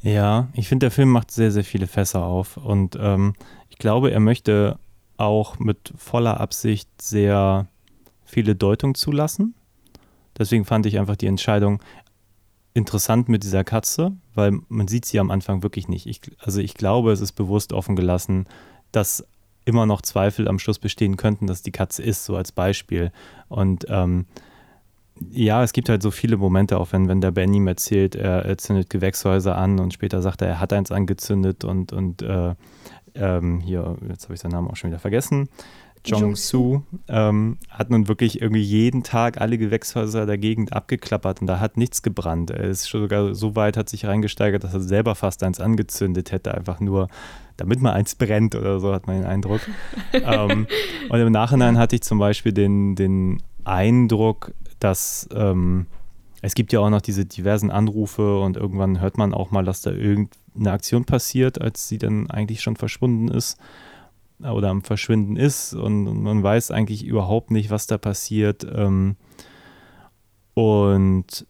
Ja, 0.02 0.47
ich 0.54 0.69
finde, 0.69 0.86
der 0.86 0.91
Film 0.91 1.10
macht 1.10 1.32
sehr, 1.32 1.52
sehr 1.52 1.63
viele 1.63 1.88
Fässer 1.88 2.23
auf. 2.23 2.58
Und 2.58 2.97
ähm, 3.00 3.34
ich 3.69 3.78
glaube, 3.78 4.12
er 4.12 4.19
möchte 4.19 4.80
auch 5.17 5.60
mit 5.60 5.93
voller 5.97 6.39
Absicht 6.39 6.89
sehr 7.02 7.67
viele 8.23 8.56
Deutung 8.56 8.95
zulassen. 8.95 9.56
Deswegen 10.38 10.65
fand 10.65 10.86
ich 10.86 11.00
einfach 11.00 11.15
die 11.15 11.26
Entscheidung 11.26 11.82
interessant 12.73 13.28
mit 13.28 13.43
dieser 13.43 13.63
Katze, 13.63 14.12
weil 14.36 14.60
man 14.69 14.88
sieht 14.88 15.06
sie 15.06 15.19
am 15.19 15.32
Anfang 15.32 15.63
wirklich 15.63 15.88
nicht. 15.88 16.06
Ich, 16.06 16.21
also 16.39 16.62
ich 16.62 16.76
glaube, 16.76 17.12
es 17.12 17.21
ist 17.21 17.32
bewusst 17.32 17.73
offen 17.73 17.95
gelassen, 17.95 18.45
dass 18.91 19.26
immer 19.65 19.86
noch 19.86 20.02
Zweifel 20.02 20.47
am 20.47 20.60
Schluss 20.60 20.80
bestehen 20.80 21.17
könnten, 21.17 21.47
dass 21.47 21.62
die 21.62 21.71
Katze 21.71 22.02
ist, 22.02 22.26
so 22.26 22.36
als 22.38 22.52
Beispiel. 22.52 23.12
Und 23.50 23.86
ähm, 23.89 24.26
ja, 25.32 25.63
es 25.63 25.73
gibt 25.73 25.89
halt 25.89 26.02
so 26.02 26.12
viele 26.12 26.38
Momente, 26.38 26.80
auch 26.80 26.93
wenn, 26.93 27.08
wenn 27.08 27.21
der 27.21 27.32
Ben 27.32 27.54
ihm 27.54 27.67
erzählt, 27.67 28.15
er, 28.15 28.45
er 28.45 28.58
zündet 28.58 28.89
Gewächshäuser 28.89 29.58
an 29.58 29.80
und 29.80 29.93
später 29.93 30.21
sagt 30.21 30.41
er, 30.41 30.47
er 30.47 30.60
hat 30.60 30.73
eins 30.73 30.91
angezündet 30.91 31.65
und, 31.65 31.91
und 31.91 32.21
äh, 32.21 32.56
ähm, 33.15 33.60
hier, 33.60 33.97
jetzt 34.08 34.26
habe 34.26 34.36
ich 34.36 34.39
seinen 34.39 34.52
Namen 34.52 34.69
auch 34.69 34.76
schon 34.76 34.89
wieder 34.89 35.00
vergessen. 35.00 35.50
Jong 36.06 36.36
Soo 36.36 36.82
ähm, 37.08 37.58
hat 37.70 37.90
nun 37.90 38.08
wirklich 38.08 38.42
irgendwie 38.42 38.62
jeden 38.62 39.04
Tag 39.04 39.42
alle 39.42 39.58
Gewächshäuser 39.58 40.26
der 40.26 40.38
Gegend 40.38 40.74
abgeklappert 40.74 41.42
und 41.42 41.48
da 41.48 41.60
hat 41.60 41.78
nichts 41.78 42.02
gebrannt. 42.02 42.52
Er 42.52 42.64
ist 42.64 42.90
schon 42.90 43.02
sogar 43.02 43.34
so 43.36 43.56
weit, 43.56 43.78
hat 43.78 43.90
sich 43.90 44.06
reingesteigert, 44.06 44.64
dass 44.64 44.74
er 44.74 44.82
selber 44.82 45.16
fast 45.16 45.44
eins 45.44 45.60
angezündet 45.60 46.32
hätte, 46.32 46.54
einfach 46.54 46.80
nur, 46.80 47.08
damit 47.58 47.82
mal 47.82 47.94
eins 47.94 48.16
brennt 48.16 48.56
oder 48.56 48.80
so, 48.80 48.94
hat 48.94 49.08
man 49.08 49.18
den 49.18 49.26
Eindruck. 49.26 49.62
ähm, 50.14 50.68
und 51.10 51.20
im 51.20 51.32
Nachhinein 51.32 51.78
hatte 51.78 51.96
ich 51.96 52.04
zum 52.04 52.20
Beispiel 52.20 52.54
den, 52.54 52.96
den 52.96 53.44
Eindruck, 53.64 54.54
dass 54.80 55.28
ähm, 55.34 55.88
es 56.42 56.54
gibt 56.54 56.72
ja 56.72 56.80
auch 56.80 56.90
noch 56.90 57.02
diese 57.02 57.26
diversen 57.26 57.72
Anrufe 57.72 58.40
und 58.40 58.58
irgendwann 58.58 59.02
hört 59.02 59.18
man 59.18 59.34
auch 59.34 59.52
mal, 59.52 59.66
dass 59.66 59.82
da 59.82 59.92
irgendeine 59.92 60.72
Aktion 60.72 61.06
passiert, 61.06 61.60
als 61.60 61.88
sie 61.88 61.98
dann 61.98 62.30
eigentlich 62.30 62.62
schon 62.62 62.76
verschwunden 62.76 63.28
ist 63.28 63.58
oder 64.39 64.69
am 64.69 64.84
Verschwinden 64.84 65.36
ist 65.36 65.73
und, 65.73 66.08
und 66.08 66.21
man 66.21 66.43
weiß 66.43 66.71
eigentlich 66.71 67.06
überhaupt 67.06 67.52
nicht, 67.52 67.71
was 67.71 67.88
da 67.88 67.97
passiert. 67.97 68.65
Ähm, 68.71 69.15
und 70.54 71.45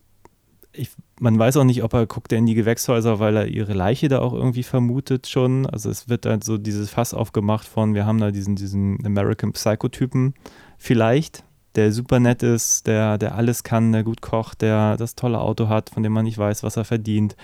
ich, 0.71 0.91
man 1.19 1.38
weiß 1.38 1.58
auch 1.58 1.63
nicht, 1.63 1.84
ob 1.84 1.93
er 1.93 2.06
guckt 2.06 2.32
er 2.32 2.38
in 2.38 2.45
die 2.45 2.54
Gewächshäuser, 2.54 3.19
weil 3.19 3.36
er 3.36 3.47
ihre 3.47 3.73
Leiche 3.73 4.08
da 4.08 4.19
auch 4.19 4.34
irgendwie 4.34 4.63
vermutet 4.63 5.28
schon. 5.28 5.65
Also 5.65 5.89
es 5.89 6.08
wird 6.08 6.26
halt 6.26 6.43
so 6.43 6.58
dieses 6.58 6.89
Fass 6.89 7.13
aufgemacht 7.13 7.67
von, 7.67 7.93
wir 7.93 8.06
haben 8.06 8.19
da 8.19 8.32
diesen, 8.32 8.56
diesen 8.56 9.06
American 9.06 9.54
Psycho-Typen 9.54 10.34
vielleicht, 10.78 11.43
der 11.76 11.91
super 11.91 12.19
nett 12.19 12.43
ist, 12.43 12.88
der, 12.88 13.17
der 13.17 13.36
alles 13.36 13.63
kann, 13.63 13.91
der 13.91 14.04
gut 14.04 14.21
kocht, 14.21 14.62
der 14.62 14.97
das 14.97 15.15
tolle 15.15 15.39
Auto 15.39 15.67
hat, 15.67 15.89
von 15.89 16.04
dem 16.04 16.13
man 16.13 16.26
nicht 16.26 16.38
weiß, 16.38 16.63
was 16.63 16.78
er 16.78 16.86
verdient. 16.86 17.36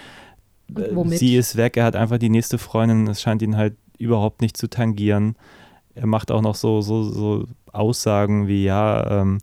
Sie 1.18 1.36
ist 1.36 1.56
weg, 1.56 1.78
er 1.78 1.86
hat 1.86 1.96
einfach 1.96 2.18
die 2.18 2.30
nächste 2.30 2.58
Freundin, 2.58 3.08
es 3.08 3.22
scheint 3.22 3.42
ihn 3.42 3.58
halt 3.58 3.76
überhaupt 3.98 4.42
nicht 4.42 4.58
zu 4.58 4.70
tangieren. 4.70 5.36
Er 5.96 6.08
macht 6.08 6.32
auch 6.32 6.42
noch 6.42 6.56
so, 6.56 6.82
so, 6.82 7.04
so 7.04 7.46
Aussagen 7.72 8.48
wie, 8.48 8.64
ja, 8.64 9.22
ähm, 9.22 9.40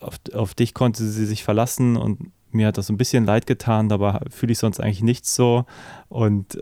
auf, 0.00 0.20
auf 0.34 0.54
dich 0.54 0.74
konnte 0.74 1.04
sie 1.04 1.26
sich 1.26 1.44
verlassen 1.44 1.96
und 1.96 2.30
mir 2.50 2.66
hat 2.66 2.78
das 2.78 2.90
ein 2.90 2.98
bisschen 2.98 3.24
leid 3.24 3.46
getan, 3.46 3.88
dabei 3.88 4.20
fühle 4.30 4.52
ich 4.52 4.58
sonst 4.58 4.80
eigentlich 4.80 5.02
nichts 5.02 5.34
so. 5.34 5.64
Und 6.08 6.60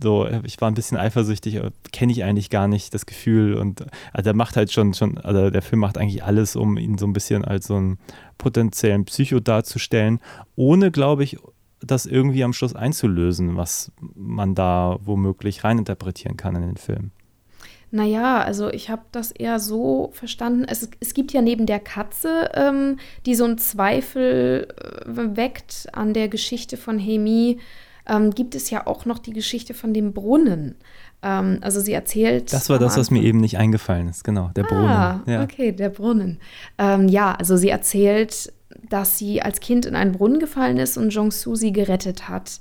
so, 0.00 0.26
ich 0.44 0.60
war 0.60 0.70
ein 0.70 0.74
bisschen 0.74 0.96
eifersüchtig, 0.96 1.60
kenne 1.92 2.12
ich 2.12 2.24
eigentlich 2.24 2.50
gar 2.50 2.68
nicht 2.68 2.94
das 2.94 3.06
Gefühl. 3.06 3.54
Und 3.54 3.84
also 4.12 4.24
der 4.24 4.34
macht 4.34 4.56
halt 4.56 4.72
schon, 4.72 4.94
schon, 4.94 5.18
also 5.18 5.50
der 5.50 5.62
Film 5.62 5.80
macht 5.80 5.98
eigentlich 5.98 6.24
alles, 6.24 6.56
um 6.56 6.76
ihn 6.76 6.98
so 6.98 7.06
ein 7.06 7.12
bisschen 7.12 7.44
als 7.44 7.66
so 7.66 7.76
einen 7.76 7.98
potenziellen 8.38 9.04
Psycho 9.04 9.40
darzustellen, 9.40 10.20
ohne, 10.56 10.90
glaube 10.90 11.24
ich, 11.24 11.38
das 11.86 12.06
irgendwie 12.06 12.44
am 12.44 12.52
Schluss 12.52 12.74
einzulösen, 12.74 13.56
was 13.56 13.92
man 14.14 14.54
da 14.54 14.98
womöglich 15.02 15.64
reininterpretieren 15.64 16.36
kann 16.36 16.56
in 16.56 16.62
den 16.62 16.76
Film. 16.76 17.10
Naja, 17.94 18.40
also 18.40 18.70
ich 18.70 18.88
habe 18.88 19.02
das 19.12 19.32
eher 19.32 19.60
so 19.60 20.10
verstanden. 20.14 20.64
Es, 20.66 20.88
es 21.00 21.12
gibt 21.12 21.32
ja 21.34 21.42
neben 21.42 21.66
der 21.66 21.78
Katze, 21.78 22.50
ähm, 22.54 22.96
die 23.26 23.34
so 23.34 23.44
einen 23.44 23.58
Zweifel 23.58 24.66
äh, 24.80 25.36
weckt 25.36 25.88
an 25.92 26.14
der 26.14 26.28
Geschichte 26.28 26.78
von 26.78 26.98
Hemi, 26.98 27.58
ähm, 28.06 28.30
gibt 28.30 28.54
es 28.54 28.70
ja 28.70 28.86
auch 28.86 29.04
noch 29.04 29.18
die 29.18 29.34
Geschichte 29.34 29.74
von 29.74 29.92
dem 29.92 30.14
Brunnen. 30.14 30.76
Ähm, 31.22 31.58
also 31.60 31.80
sie 31.80 31.92
erzählt. 31.92 32.52
Das 32.52 32.70
war 32.70 32.78
das, 32.78 32.96
was 32.96 33.10
mir 33.10 33.22
eben 33.22 33.38
nicht 33.40 33.58
eingefallen 33.58 34.08
ist, 34.08 34.24
genau, 34.24 34.50
der 34.56 34.62
Brunnen. 34.64 34.88
Ah, 34.88 35.22
Ja. 35.26 35.42
okay, 35.42 35.72
der 35.72 35.90
Brunnen. 35.90 36.38
Ähm, 36.78 37.08
ja, 37.08 37.32
also 37.34 37.58
sie 37.58 37.68
erzählt, 37.68 38.52
dass 38.92 39.16
sie 39.16 39.40
als 39.40 39.60
Kind 39.60 39.86
in 39.86 39.96
einen 39.96 40.12
Brunnen 40.12 40.38
gefallen 40.38 40.76
ist 40.76 40.98
und 40.98 41.10
Jong-Soo 41.10 41.54
sie 41.54 41.72
gerettet 41.72 42.28
hat. 42.28 42.60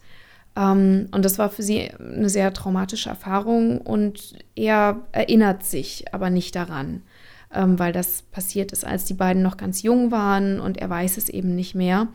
Ähm, 0.56 1.10
und 1.12 1.26
das 1.26 1.38
war 1.38 1.50
für 1.50 1.62
sie 1.62 1.92
eine 1.92 2.30
sehr 2.30 2.54
traumatische 2.54 3.10
Erfahrung 3.10 3.82
und 3.82 4.36
er 4.56 5.02
erinnert 5.12 5.66
sich 5.66 6.14
aber 6.14 6.30
nicht 6.30 6.56
daran, 6.56 7.04
ähm, 7.54 7.78
weil 7.80 7.92
das 7.92 8.22
passiert 8.22 8.72
ist, 8.72 8.86
als 8.86 9.04
die 9.04 9.14
beiden 9.14 9.44
noch 9.44 9.58
ganz 9.58 9.82
jung 9.82 10.12
waren 10.12 10.62
und 10.62 10.78
er 10.78 10.90
weiß 10.90 11.18
es 11.18 11.28
eben 11.28 11.54
nicht 11.54 11.76
mehr. 11.76 12.08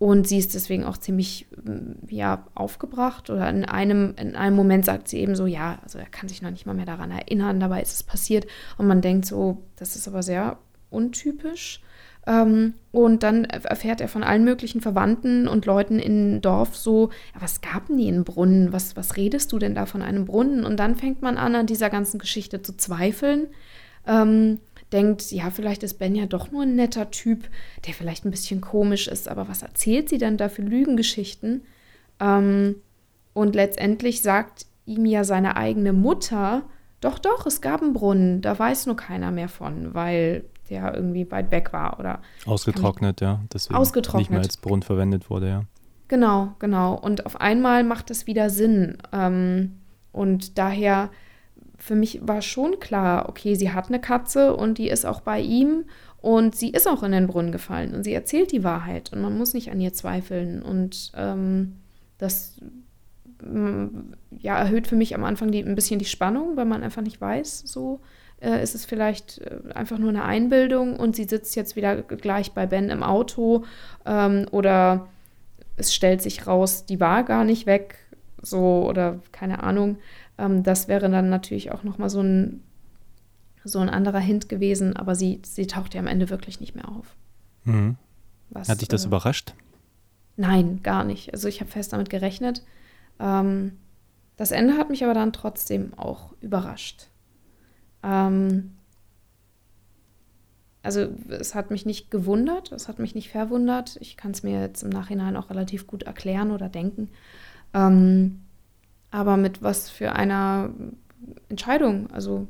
Und 0.00 0.26
sie 0.26 0.38
ist 0.38 0.56
deswegen 0.56 0.82
auch 0.82 0.96
ziemlich 0.96 1.46
mm, 1.64 2.08
ja, 2.12 2.44
aufgebracht 2.56 3.30
oder 3.30 3.48
in 3.48 3.64
einem, 3.64 4.14
in 4.18 4.34
einem 4.34 4.56
Moment 4.56 4.84
sagt 4.84 5.06
sie 5.06 5.18
eben 5.18 5.36
so, 5.36 5.46
ja, 5.46 5.78
also 5.84 6.00
er 6.00 6.06
kann 6.06 6.28
sich 6.28 6.42
noch 6.42 6.50
nicht 6.50 6.66
mal 6.66 6.74
mehr 6.74 6.86
daran 6.86 7.12
erinnern, 7.12 7.60
dabei 7.60 7.80
ist 7.80 7.94
es 7.94 8.02
passiert. 8.02 8.48
Und 8.76 8.88
man 8.88 9.00
denkt 9.02 9.24
so, 9.24 9.62
das 9.76 9.94
ist 9.94 10.08
aber 10.08 10.24
sehr 10.24 10.58
untypisch. 10.90 11.80
Ähm, 12.26 12.74
und 12.92 13.22
dann 13.22 13.44
erfährt 13.44 14.00
er 14.00 14.08
von 14.08 14.22
allen 14.22 14.44
möglichen 14.44 14.80
Verwandten 14.80 15.48
und 15.48 15.66
Leuten 15.66 15.98
im 15.98 16.40
Dorf 16.40 16.76
so, 16.76 17.10
ja, 17.34 17.40
was 17.40 17.60
gab 17.60 17.88
denn 17.88 17.96
die 17.96 18.08
in 18.08 18.24
Brunnen? 18.24 18.72
Was, 18.72 18.96
was 18.96 19.16
redest 19.16 19.52
du 19.52 19.58
denn 19.58 19.74
da 19.74 19.86
von 19.86 20.02
einem 20.02 20.26
Brunnen? 20.26 20.64
Und 20.64 20.78
dann 20.78 20.94
fängt 20.94 21.22
man 21.22 21.36
an, 21.36 21.54
an 21.54 21.66
dieser 21.66 21.90
ganzen 21.90 22.18
Geschichte 22.18 22.62
zu 22.62 22.76
zweifeln. 22.76 23.48
Ähm, 24.06 24.60
denkt, 24.92 25.32
ja, 25.32 25.50
vielleicht 25.50 25.82
ist 25.82 25.98
Ben 25.98 26.14
ja 26.14 26.26
doch 26.26 26.50
nur 26.50 26.62
ein 26.62 26.76
netter 26.76 27.10
Typ, 27.10 27.48
der 27.86 27.94
vielleicht 27.94 28.24
ein 28.24 28.30
bisschen 28.30 28.60
komisch 28.60 29.08
ist, 29.08 29.28
aber 29.28 29.48
was 29.48 29.62
erzählt 29.62 30.08
sie 30.08 30.18
denn 30.18 30.36
da 30.36 30.48
für 30.48 30.62
Lügengeschichten? 30.62 31.62
Ähm, 32.20 32.76
und 33.32 33.54
letztendlich 33.54 34.22
sagt 34.22 34.66
ihm 34.84 35.06
ja 35.06 35.24
seine 35.24 35.56
eigene 35.56 35.92
Mutter, 35.92 36.64
doch, 37.00 37.18
doch, 37.18 37.46
es 37.46 37.60
gab 37.60 37.82
einen 37.82 37.94
Brunnen, 37.94 38.42
da 38.42 38.56
weiß 38.58 38.86
nur 38.86 38.96
keiner 38.96 39.30
mehr 39.30 39.48
von, 39.48 39.94
weil 39.94 40.44
der 40.72 40.94
irgendwie 40.94 41.30
weit 41.30 41.50
weg 41.50 41.72
war 41.72 42.00
oder 42.00 42.20
ausgetrocknet, 42.46 43.20
ja, 43.20 43.40
deswegen 43.52 43.76
ausgetrocknet. 43.76 44.20
nicht 44.20 44.30
mehr 44.30 44.40
als 44.40 44.56
Brunnen 44.56 44.82
verwendet 44.82 45.28
wurde, 45.28 45.48
ja. 45.48 45.64
Genau, 46.08 46.54
genau. 46.58 46.94
Und 46.94 47.26
auf 47.26 47.40
einmal 47.40 47.84
macht 47.84 48.10
es 48.10 48.26
wieder 48.26 48.50
Sinn. 48.50 48.98
Ähm, 49.12 49.78
und 50.12 50.58
daher 50.58 51.10
für 51.78 51.94
mich 51.94 52.20
war 52.22 52.42
schon 52.42 52.80
klar, 52.80 53.28
okay, 53.28 53.54
sie 53.54 53.72
hat 53.72 53.88
eine 53.88 54.00
Katze 54.00 54.54
und 54.56 54.78
die 54.78 54.88
ist 54.88 55.04
auch 55.04 55.20
bei 55.20 55.40
ihm 55.40 55.84
und 56.20 56.54
sie 56.54 56.70
ist 56.70 56.86
auch 56.86 57.02
in 57.02 57.12
den 57.12 57.26
Brunnen 57.26 57.50
gefallen 57.50 57.94
und 57.94 58.04
sie 58.04 58.14
erzählt 58.14 58.52
die 58.52 58.62
Wahrheit 58.62 59.12
und 59.12 59.20
man 59.20 59.36
muss 59.36 59.54
nicht 59.54 59.70
an 59.70 59.80
ihr 59.80 59.92
zweifeln. 59.92 60.62
Und 60.62 61.12
ähm, 61.16 61.76
das 62.18 62.60
mm, 63.42 63.86
ja, 64.38 64.58
erhöht 64.58 64.86
für 64.86 64.96
mich 64.96 65.14
am 65.14 65.24
Anfang 65.24 65.50
die, 65.50 65.60
ein 65.60 65.74
bisschen 65.74 65.98
die 65.98 66.04
Spannung, 66.04 66.56
weil 66.56 66.66
man 66.66 66.82
einfach 66.82 67.02
nicht 67.02 67.20
weiß, 67.20 67.60
so 67.60 68.00
äh, 68.42 68.62
ist 68.62 68.74
es 68.74 68.84
vielleicht 68.84 69.38
äh, 69.38 69.72
einfach 69.74 69.98
nur 69.98 70.10
eine 70.10 70.24
Einbildung 70.24 70.96
und 70.96 71.16
sie 71.16 71.24
sitzt 71.24 71.56
jetzt 71.56 71.76
wieder 71.76 72.02
gleich 72.02 72.52
bei 72.52 72.66
Ben 72.66 72.90
im 72.90 73.02
Auto 73.02 73.64
ähm, 74.04 74.46
oder 74.50 75.08
es 75.76 75.94
stellt 75.94 76.22
sich 76.22 76.46
raus, 76.46 76.84
die 76.84 77.00
war 77.00 77.22
gar 77.22 77.44
nicht 77.44 77.66
weg, 77.66 77.96
so 78.42 78.86
oder 78.86 79.20
keine 79.30 79.62
Ahnung. 79.62 79.98
Ähm, 80.38 80.62
das 80.62 80.88
wäre 80.88 81.08
dann 81.08 81.30
natürlich 81.30 81.72
auch 81.72 81.82
nochmal 81.84 82.10
so 82.10 82.20
ein, 82.20 82.62
so 83.64 83.78
ein 83.78 83.88
anderer 83.88 84.18
Hint 84.18 84.48
gewesen, 84.48 84.96
aber 84.96 85.14
sie, 85.14 85.40
sie 85.44 85.66
taucht 85.66 85.94
ja 85.94 86.00
am 86.00 86.06
Ende 86.06 86.28
wirklich 86.28 86.60
nicht 86.60 86.74
mehr 86.74 86.88
auf. 86.88 87.16
Mhm. 87.64 87.96
Was, 88.50 88.68
Hat 88.68 88.80
dich 88.80 88.88
das 88.88 89.04
äh, 89.04 89.06
überrascht? 89.06 89.54
Nein, 90.36 90.80
gar 90.82 91.04
nicht. 91.04 91.32
Also 91.32 91.48
ich 91.48 91.60
habe 91.60 91.70
fest 91.70 91.92
damit 91.92 92.10
gerechnet. 92.10 92.64
Ähm, 93.20 93.78
das 94.36 94.50
Ende 94.50 94.76
hat 94.76 94.90
mich 94.90 95.04
aber 95.04 95.14
dann 95.14 95.32
trotzdem 95.32 95.94
auch 95.96 96.34
überrascht. 96.40 97.08
Ähm, 98.02 98.72
also 100.82 101.08
es 101.28 101.54
hat 101.54 101.70
mich 101.70 101.86
nicht 101.86 102.10
gewundert, 102.10 102.72
es 102.72 102.88
hat 102.88 102.98
mich 102.98 103.14
nicht 103.14 103.30
verwundert. 103.30 103.96
Ich 104.00 104.16
kann 104.16 104.32
es 104.32 104.42
mir 104.42 104.60
jetzt 104.60 104.82
im 104.82 104.90
Nachhinein 104.90 105.36
auch 105.36 105.48
relativ 105.48 105.86
gut 105.86 106.02
erklären 106.02 106.50
oder 106.50 106.68
denken. 106.68 107.08
Ähm, 107.72 108.42
aber 109.10 109.36
mit 109.36 109.62
was 109.62 109.90
für 109.90 110.12
einer 110.12 110.70
Entscheidung, 111.48 112.10
also 112.10 112.48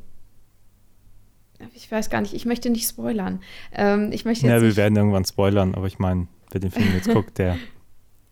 ich 1.74 1.90
weiß 1.90 2.10
gar 2.10 2.20
nicht, 2.22 2.34
ich 2.34 2.46
möchte 2.46 2.70
nicht 2.70 2.88
spoilern. 2.88 3.40
Ähm, 3.72 4.10
ich 4.12 4.24
möchte 4.24 4.46
ja, 4.46 4.60
wir 4.60 4.76
werden 4.76 4.96
irgendwann 4.96 5.24
spoilern, 5.24 5.74
aber 5.74 5.86
ich 5.86 5.98
meine, 5.98 6.26
wer 6.50 6.60
den 6.60 6.70
Film 6.70 6.92
jetzt 6.94 7.08
guckt, 7.12 7.38
der 7.38 7.58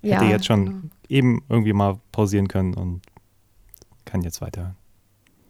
ja, 0.03 0.17
hätte 0.17 0.31
jetzt 0.31 0.47
schon 0.47 0.65
genau. 0.65 0.83
eben 1.09 1.43
irgendwie 1.49 1.73
mal 1.73 2.01
pausieren 2.11 2.49
können 2.49 2.75
und 2.75 3.03
kann 4.05 4.23
jetzt 4.23 4.41
weiterhören. 4.41 4.77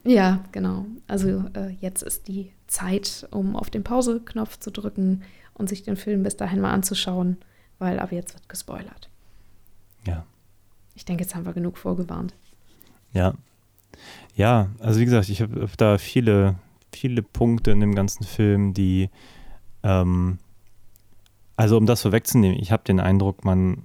Ja, 0.04 0.44
genau. 0.52 0.86
Also 1.06 1.44
äh, 1.54 1.70
jetzt 1.80 2.02
ist 2.02 2.28
die 2.28 2.52
Zeit, 2.66 3.28
um 3.30 3.56
auf 3.56 3.70
den 3.70 3.84
Pause-Knopf 3.84 4.58
zu 4.58 4.70
drücken 4.70 5.22
und 5.54 5.68
sich 5.68 5.82
den 5.82 5.96
Film 5.96 6.22
bis 6.22 6.36
dahin 6.36 6.60
mal 6.60 6.72
anzuschauen, 6.72 7.36
weil 7.78 7.98
ab 7.98 8.12
jetzt 8.12 8.34
wird 8.34 8.48
gespoilert. 8.48 9.10
Ja. 10.06 10.24
Ich 10.94 11.04
denke, 11.04 11.22
jetzt 11.22 11.34
haben 11.34 11.44
wir 11.44 11.52
genug 11.52 11.76
vorgewarnt. 11.76 12.34
Ja. 13.12 13.34
Ja, 14.34 14.70
also 14.78 15.00
wie 15.00 15.04
gesagt, 15.04 15.28
ich 15.28 15.42
habe 15.42 15.62
hab 15.62 15.76
da 15.76 15.98
viele, 15.98 16.56
viele 16.92 17.22
Punkte 17.22 17.70
in 17.70 17.80
dem 17.80 17.94
ganzen 17.94 18.24
Film, 18.24 18.72
die, 18.72 19.10
ähm, 19.82 20.38
also 21.56 21.76
um 21.76 21.84
das 21.84 22.02
vorwegzunehmen, 22.02 22.58
ich 22.58 22.72
habe 22.72 22.84
den 22.84 23.00
Eindruck, 23.00 23.44
man, 23.44 23.84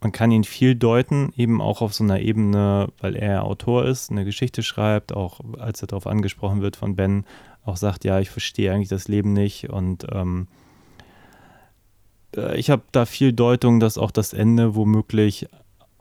man 0.00 0.12
kann 0.12 0.30
ihn 0.30 0.44
viel 0.44 0.74
deuten, 0.74 1.32
eben 1.36 1.60
auch 1.60 1.82
auf 1.82 1.92
so 1.92 2.04
einer 2.04 2.20
Ebene, 2.20 2.88
weil 3.00 3.16
er 3.16 3.44
Autor 3.44 3.84
ist, 3.84 4.10
eine 4.10 4.24
Geschichte 4.24 4.62
schreibt, 4.62 5.12
auch 5.12 5.40
als 5.58 5.82
er 5.82 5.88
darauf 5.88 6.06
angesprochen 6.06 6.62
wird 6.62 6.76
von 6.76 6.94
Ben, 6.94 7.24
auch 7.64 7.76
sagt, 7.76 8.04
ja, 8.04 8.20
ich 8.20 8.30
verstehe 8.30 8.72
eigentlich 8.72 8.88
das 8.88 9.08
Leben 9.08 9.32
nicht 9.32 9.70
und 9.70 10.06
ähm, 10.12 10.46
äh, 12.36 12.56
ich 12.58 12.70
habe 12.70 12.82
da 12.92 13.06
viel 13.06 13.32
Deutung, 13.32 13.80
dass 13.80 13.98
auch 13.98 14.10
das 14.10 14.32
Ende 14.32 14.74
womöglich 14.74 15.48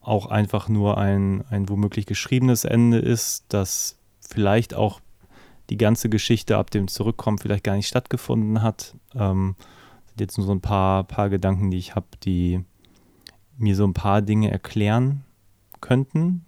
auch 0.01 0.27
einfach 0.27 0.69
nur 0.69 0.97
ein, 0.97 1.43
ein 1.49 1.67
womöglich 1.67 2.05
geschriebenes 2.05 2.63
Ende 2.63 2.99
ist, 2.99 3.45
dass 3.49 3.97
vielleicht 4.21 4.73
auch 4.73 5.01
die 5.69 5.77
ganze 5.77 6.07
Geschichte 6.07 6.57
ab 6.57 6.71
dem 6.71 6.87
Zurückkommen 6.87 7.39
vielleicht 7.39 7.65
gar 7.65 7.75
nicht 7.75 7.87
stattgefunden 7.87 8.61
hat. 8.61 8.95
Ähm, 9.15 9.55
sind 10.05 10.21
jetzt 10.21 10.37
nur 10.37 10.47
so 10.47 10.53
ein 10.53 10.61
paar, 10.61 11.03
paar 11.03 11.29
Gedanken, 11.29 11.71
die 11.71 11.77
ich 11.77 11.95
habe, 11.95 12.07
die 12.23 12.63
mir 13.57 13.75
so 13.75 13.85
ein 13.85 13.93
paar 13.93 14.21
Dinge 14.21 14.51
erklären 14.51 15.23
könnten 15.81 16.45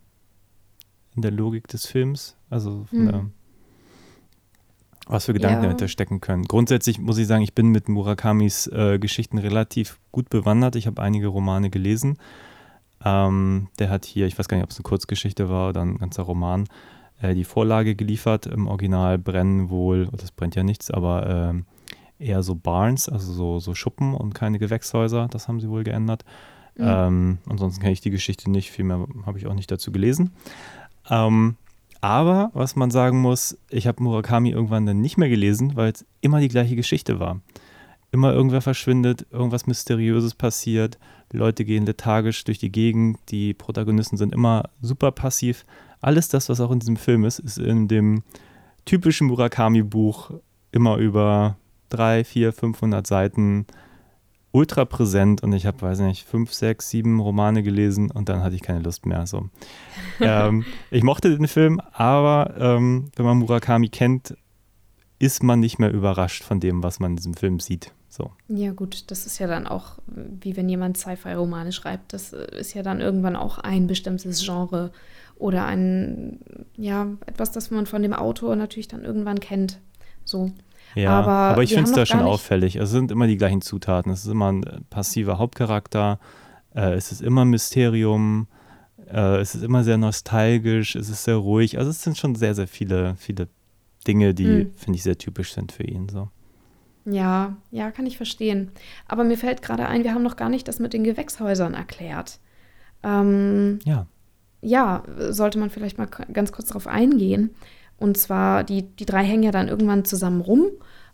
in 1.15 1.21
der 1.21 1.31
Logik 1.31 1.67
des 1.67 1.85
Films. 1.85 2.37
Also 2.49 2.85
hm. 2.91 3.05
der, 3.07 3.25
was 5.07 5.25
für 5.25 5.33
Gedanken 5.33 5.57
ja. 5.57 5.63
dahinter 5.63 5.87
stecken 5.87 6.21
können. 6.21 6.43
Grundsätzlich 6.43 6.99
muss 6.99 7.17
ich 7.17 7.27
sagen, 7.27 7.41
ich 7.41 7.55
bin 7.55 7.69
mit 7.69 7.89
Murakamis 7.89 8.67
äh, 8.67 8.99
Geschichten 8.99 9.39
relativ 9.39 9.99
gut 10.11 10.29
bewandert. 10.29 10.75
Ich 10.75 10.85
habe 10.85 11.01
einige 11.01 11.27
Romane 11.27 11.71
gelesen. 11.71 12.17
Ähm, 13.03 13.69
der 13.79 13.89
hat 13.89 14.05
hier, 14.05 14.27
ich 14.27 14.37
weiß 14.37 14.47
gar 14.47 14.57
nicht, 14.57 14.65
ob 14.65 14.69
es 14.69 14.77
eine 14.77 14.83
Kurzgeschichte 14.83 15.49
war 15.49 15.69
oder 15.69 15.81
ein 15.81 15.97
ganzer 15.97 16.23
Roman, 16.23 16.67
äh, 17.21 17.33
die 17.33 17.43
Vorlage 17.43 17.95
geliefert. 17.95 18.45
Im 18.45 18.67
Original 18.67 19.17
brennen 19.17 19.69
wohl, 19.69 20.07
das 20.11 20.31
brennt 20.31 20.55
ja 20.55 20.63
nichts, 20.63 20.91
aber 20.91 21.63
äh, 22.19 22.25
eher 22.27 22.43
so 22.43 22.53
Barns, 22.55 23.09
also 23.09 23.33
so, 23.33 23.59
so 23.59 23.73
Schuppen 23.73 24.13
und 24.13 24.35
keine 24.35 24.59
Gewächshäuser. 24.59 25.27
Das 25.29 25.47
haben 25.47 25.59
sie 25.59 25.69
wohl 25.69 25.83
geändert. 25.83 26.23
Mhm. 26.79 26.85
Ähm, 26.87 27.37
ansonsten 27.47 27.81
kenne 27.81 27.93
ich 27.93 28.01
die 28.01 28.09
Geschichte 28.09 28.49
nicht, 28.49 28.71
viel 28.71 28.85
mehr 28.85 29.05
habe 29.25 29.37
ich 29.37 29.47
auch 29.47 29.53
nicht 29.53 29.69
dazu 29.69 29.91
gelesen. 29.91 30.31
Ähm, 31.09 31.55
aber 32.01 32.51
was 32.53 32.77
man 32.77 32.91
sagen 32.91 33.19
muss, 33.19 33.57
ich 33.69 33.85
habe 33.85 34.01
Murakami 34.01 34.51
irgendwann 34.51 34.85
dann 34.85 35.01
nicht 35.01 35.17
mehr 35.17 35.27
gelesen, 35.27 35.75
weil 35.75 35.91
es 35.91 36.05
immer 36.21 36.39
die 36.39 36.47
gleiche 36.47 36.77
Geschichte 36.77 37.19
war. 37.19 37.41
Immer 38.11 38.33
irgendwer 38.33 38.61
verschwindet, 38.61 39.27
irgendwas 39.29 39.67
Mysteriöses 39.67 40.33
passiert, 40.33 40.97
Leute 41.31 41.63
gehen 41.65 41.85
lethargisch 41.85 42.43
durch 42.45 42.57
die 42.57 42.71
Gegend, 42.71 43.19
die 43.29 43.53
Protagonisten 43.53 44.17
sind 44.17 44.33
immer 44.33 44.69
super 44.81 45.11
passiv. 45.11 45.65
Alles 46.01 46.29
das, 46.29 46.49
was 46.49 46.59
auch 46.59 46.71
in 46.71 46.79
diesem 46.79 46.95
Film 46.95 47.25
ist, 47.25 47.39
ist 47.39 47.59
in 47.59 47.87
dem 47.87 48.23
typischen 48.85 49.27
Murakami-Buch 49.27 50.31
immer 50.71 50.97
über 50.97 51.57
drei, 51.89 52.23
vier, 52.23 52.53
500 52.53 53.05
Seiten 53.05 53.67
ultra 54.51 54.85
präsent 54.85 55.43
und 55.43 55.53
ich 55.53 55.65
habe, 55.65 55.81
weiß 55.81 55.99
nicht, 55.99 56.27
fünf, 56.27 56.53
sechs, 56.53 56.89
sieben 56.89 57.19
Romane 57.19 57.63
gelesen 57.63 58.11
und 58.11 58.29
dann 58.29 58.41
hatte 58.41 58.55
ich 58.55 58.61
keine 58.61 58.79
Lust 58.79 59.05
mehr. 59.05 59.27
So. 59.27 59.49
ähm, 60.19 60.65
ich 60.91 61.03
mochte 61.03 61.35
den 61.35 61.47
Film, 61.47 61.79
aber 61.93 62.55
ähm, 62.57 63.11
wenn 63.15 63.25
man 63.25 63.37
Murakami 63.37 63.89
kennt, 63.89 64.35
ist 65.19 65.43
man 65.43 65.59
nicht 65.59 65.79
mehr 65.79 65.91
überrascht 65.91 66.43
von 66.43 66.59
dem, 66.59 66.81
was 66.81 66.99
man 66.99 67.11
in 67.11 67.17
diesem 67.17 67.33
Film 67.33 67.59
sieht. 67.59 67.93
So. 68.07 68.31
Ja, 68.47 68.71
gut, 68.71 69.11
das 69.11 69.27
ist 69.27 69.37
ja 69.37 69.45
dann 69.45 69.67
auch, 69.67 69.99
wie 70.07 70.57
wenn 70.57 70.67
jemand 70.67 70.97
Sci-Fi-Romane 70.97 71.71
schreibt, 71.71 72.13
das 72.13 72.33
ist 72.33 72.73
ja 72.73 72.81
dann 72.81 73.01
irgendwann 73.01 73.35
auch 73.35 73.59
ein 73.59 73.85
bestimmtes 73.85 74.43
Genre 74.43 74.91
oder 75.35 75.65
ein, 75.65 76.39
ja, 76.75 77.07
etwas, 77.27 77.51
das 77.51 77.69
man 77.69 77.85
von 77.85 78.01
dem 78.01 78.13
Autor 78.13 78.55
natürlich 78.55 78.87
dann 78.87 79.03
irgendwann 79.03 79.39
kennt. 79.39 79.79
So. 80.25 80.51
Ja, 80.95 81.11
aber, 81.11 81.31
aber 81.31 81.63
ich 81.63 81.73
finde 81.73 81.89
es 81.89 81.95
da 81.95 82.05
schon 82.05 82.21
auffällig. 82.21 82.75
Es 82.75 82.89
sind 82.89 83.11
immer 83.11 83.27
die 83.27 83.37
gleichen 83.37 83.61
Zutaten. 83.61 84.11
Es 84.11 84.25
ist 84.25 84.31
immer 84.31 84.51
ein 84.51 84.63
äh, 84.63 84.81
passiver 84.89 85.37
Hauptcharakter. 85.37 86.19
Äh, 86.75 86.93
es 86.93 87.11
ist 87.11 87.21
immer 87.21 87.45
ein 87.45 87.49
Mysterium. 87.49 88.47
Äh, 89.11 89.37
es 89.37 89.55
ist 89.55 89.63
immer 89.63 89.83
sehr 89.83 89.97
nostalgisch. 89.97 90.95
Es 90.95 91.09
ist 91.09 91.23
sehr 91.23 91.35
ruhig. 91.35 91.77
Also 91.77 91.91
es 91.91 92.01
sind 92.01 92.17
schon 92.17 92.35
sehr, 92.35 92.55
sehr 92.55 92.67
viele, 92.67 93.15
viele 93.17 93.47
Dinge, 94.07 94.33
die, 94.33 94.45
hm. 94.45 94.73
finde 94.75 94.97
ich, 94.97 95.03
sehr 95.03 95.17
typisch 95.17 95.53
sind 95.53 95.71
für 95.71 95.83
ihn. 95.83 96.09
So. 96.09 96.29
Ja, 97.05 97.57
ja, 97.71 97.91
kann 97.91 98.05
ich 98.05 98.17
verstehen. 98.17 98.71
Aber 99.07 99.23
mir 99.23 99.37
fällt 99.37 99.61
gerade 99.61 99.87
ein, 99.87 100.03
wir 100.03 100.13
haben 100.13 100.23
noch 100.23 100.35
gar 100.35 100.49
nicht 100.49 100.67
das 100.67 100.79
mit 100.79 100.93
den 100.93 101.03
Gewächshäusern 101.03 101.73
erklärt. 101.73 102.39
Ähm, 103.03 103.79
ja. 103.85 104.07
Ja, 104.61 105.03
sollte 105.29 105.57
man 105.57 105.69
vielleicht 105.69 105.97
mal 105.97 106.07
ganz 106.07 106.51
kurz 106.51 106.67
darauf 106.67 106.87
eingehen. 106.87 107.51
Und 107.99 108.17
zwar, 108.17 108.63
die, 108.63 108.83
die 108.83 109.05
drei 109.05 109.23
hängen 109.23 109.43
ja 109.43 109.51
dann 109.51 109.67
irgendwann 109.67 110.05
zusammen 110.05 110.41
rum 110.41 110.67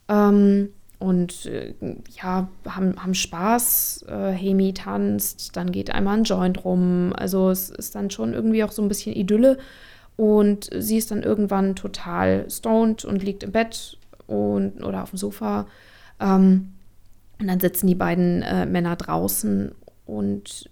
ähm, 0.08 0.70
und 1.00 1.48
äh, 1.48 1.74
ja, 2.22 2.48
haben, 2.68 2.96
haben 3.02 3.16
Spaß. 3.16 4.06
Äh, 4.08 4.32
Hemi 4.32 4.74
tanzt, 4.74 5.58
dann 5.58 5.72
geht 5.72 5.92
einmal 5.92 6.18
ein 6.18 6.24
Joint 6.24 6.64
rum. 6.64 7.12
Also 7.16 7.50
es 7.50 7.70
ist 7.70 7.96
dann 7.96 8.12
schon 8.12 8.34
irgendwie 8.34 8.64
auch 8.64 8.72
so 8.72 8.82
ein 8.82 8.88
bisschen 8.88 9.16
Idylle. 9.16 9.58
Und 10.16 10.70
sie 10.78 10.98
ist 10.98 11.12
dann 11.12 11.24
irgendwann 11.24 11.76
total 11.76 12.50
stoned 12.50 13.04
und 13.04 13.22
liegt 13.22 13.44
im 13.44 13.52
Bett 13.52 13.98
und, 14.28 14.84
oder 14.84 15.04
auf 15.04 15.10
dem 15.10 15.18
Sofa. 15.18 15.68
Ähm, 16.20 16.74
und 17.40 17.48
dann 17.48 17.60
sitzen 17.60 17.88
die 17.88 17.96
beiden 17.96 18.42
äh, 18.44 18.66
Männer 18.66 18.96
draußen 18.96 19.74
und 20.06 20.70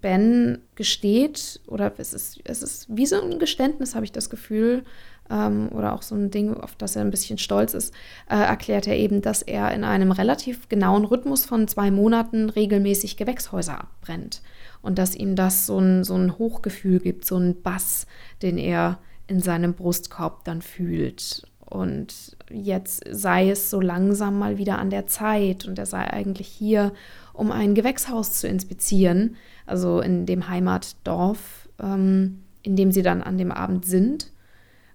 Ben 0.00 0.58
gesteht, 0.74 1.60
oder 1.66 1.92
es 1.98 2.12
ist, 2.12 2.40
es 2.44 2.62
ist 2.62 2.86
wie 2.88 3.06
so 3.06 3.22
ein 3.22 3.38
Geständnis, 3.38 3.94
habe 3.94 4.04
ich 4.04 4.10
das 4.10 4.30
Gefühl, 4.30 4.84
ähm, 5.30 5.68
oder 5.72 5.94
auch 5.94 6.02
so 6.02 6.14
ein 6.14 6.30
Ding, 6.30 6.54
auf 6.54 6.76
das 6.76 6.96
er 6.96 7.02
ein 7.02 7.10
bisschen 7.10 7.38
stolz 7.38 7.74
ist, 7.74 7.94
äh, 8.28 8.36
erklärt 8.36 8.86
er 8.86 8.96
eben, 8.96 9.22
dass 9.22 9.42
er 9.42 9.72
in 9.72 9.84
einem 9.84 10.12
relativ 10.12 10.68
genauen 10.68 11.04
Rhythmus 11.04 11.44
von 11.44 11.68
zwei 11.68 11.90
Monaten 11.90 12.50
regelmäßig 12.50 13.16
Gewächshäuser 13.16 13.80
abbrennt. 13.80 14.42
Und 14.82 14.98
dass 14.98 15.14
ihm 15.14 15.36
das 15.36 15.66
so 15.66 15.78
ein, 15.78 16.04
so 16.04 16.14
ein 16.14 16.38
Hochgefühl 16.38 16.98
gibt, 16.98 17.24
so 17.24 17.36
ein 17.36 17.62
Bass, 17.62 18.06
den 18.42 18.58
er 18.58 18.98
in 19.28 19.40
seinem 19.40 19.74
Brustkorb 19.74 20.44
dann 20.44 20.60
fühlt. 20.60 21.46
Und 21.64 22.36
jetzt 22.50 23.04
sei 23.10 23.48
es 23.48 23.70
so 23.70 23.80
langsam 23.80 24.38
mal 24.38 24.58
wieder 24.58 24.78
an 24.78 24.90
der 24.90 25.06
Zeit 25.06 25.66
und 25.66 25.78
er 25.78 25.86
sei 25.86 26.12
eigentlich 26.12 26.48
hier, 26.48 26.92
um 27.32 27.50
ein 27.50 27.74
Gewächshaus 27.74 28.34
zu 28.34 28.46
inspizieren, 28.46 29.36
also 29.64 30.00
in 30.00 30.26
dem 30.26 30.48
Heimatdorf, 30.48 31.70
ähm, 31.80 32.42
in 32.62 32.76
dem 32.76 32.92
sie 32.92 33.02
dann 33.02 33.22
an 33.22 33.38
dem 33.38 33.50
Abend 33.50 33.86
sind. 33.86 34.31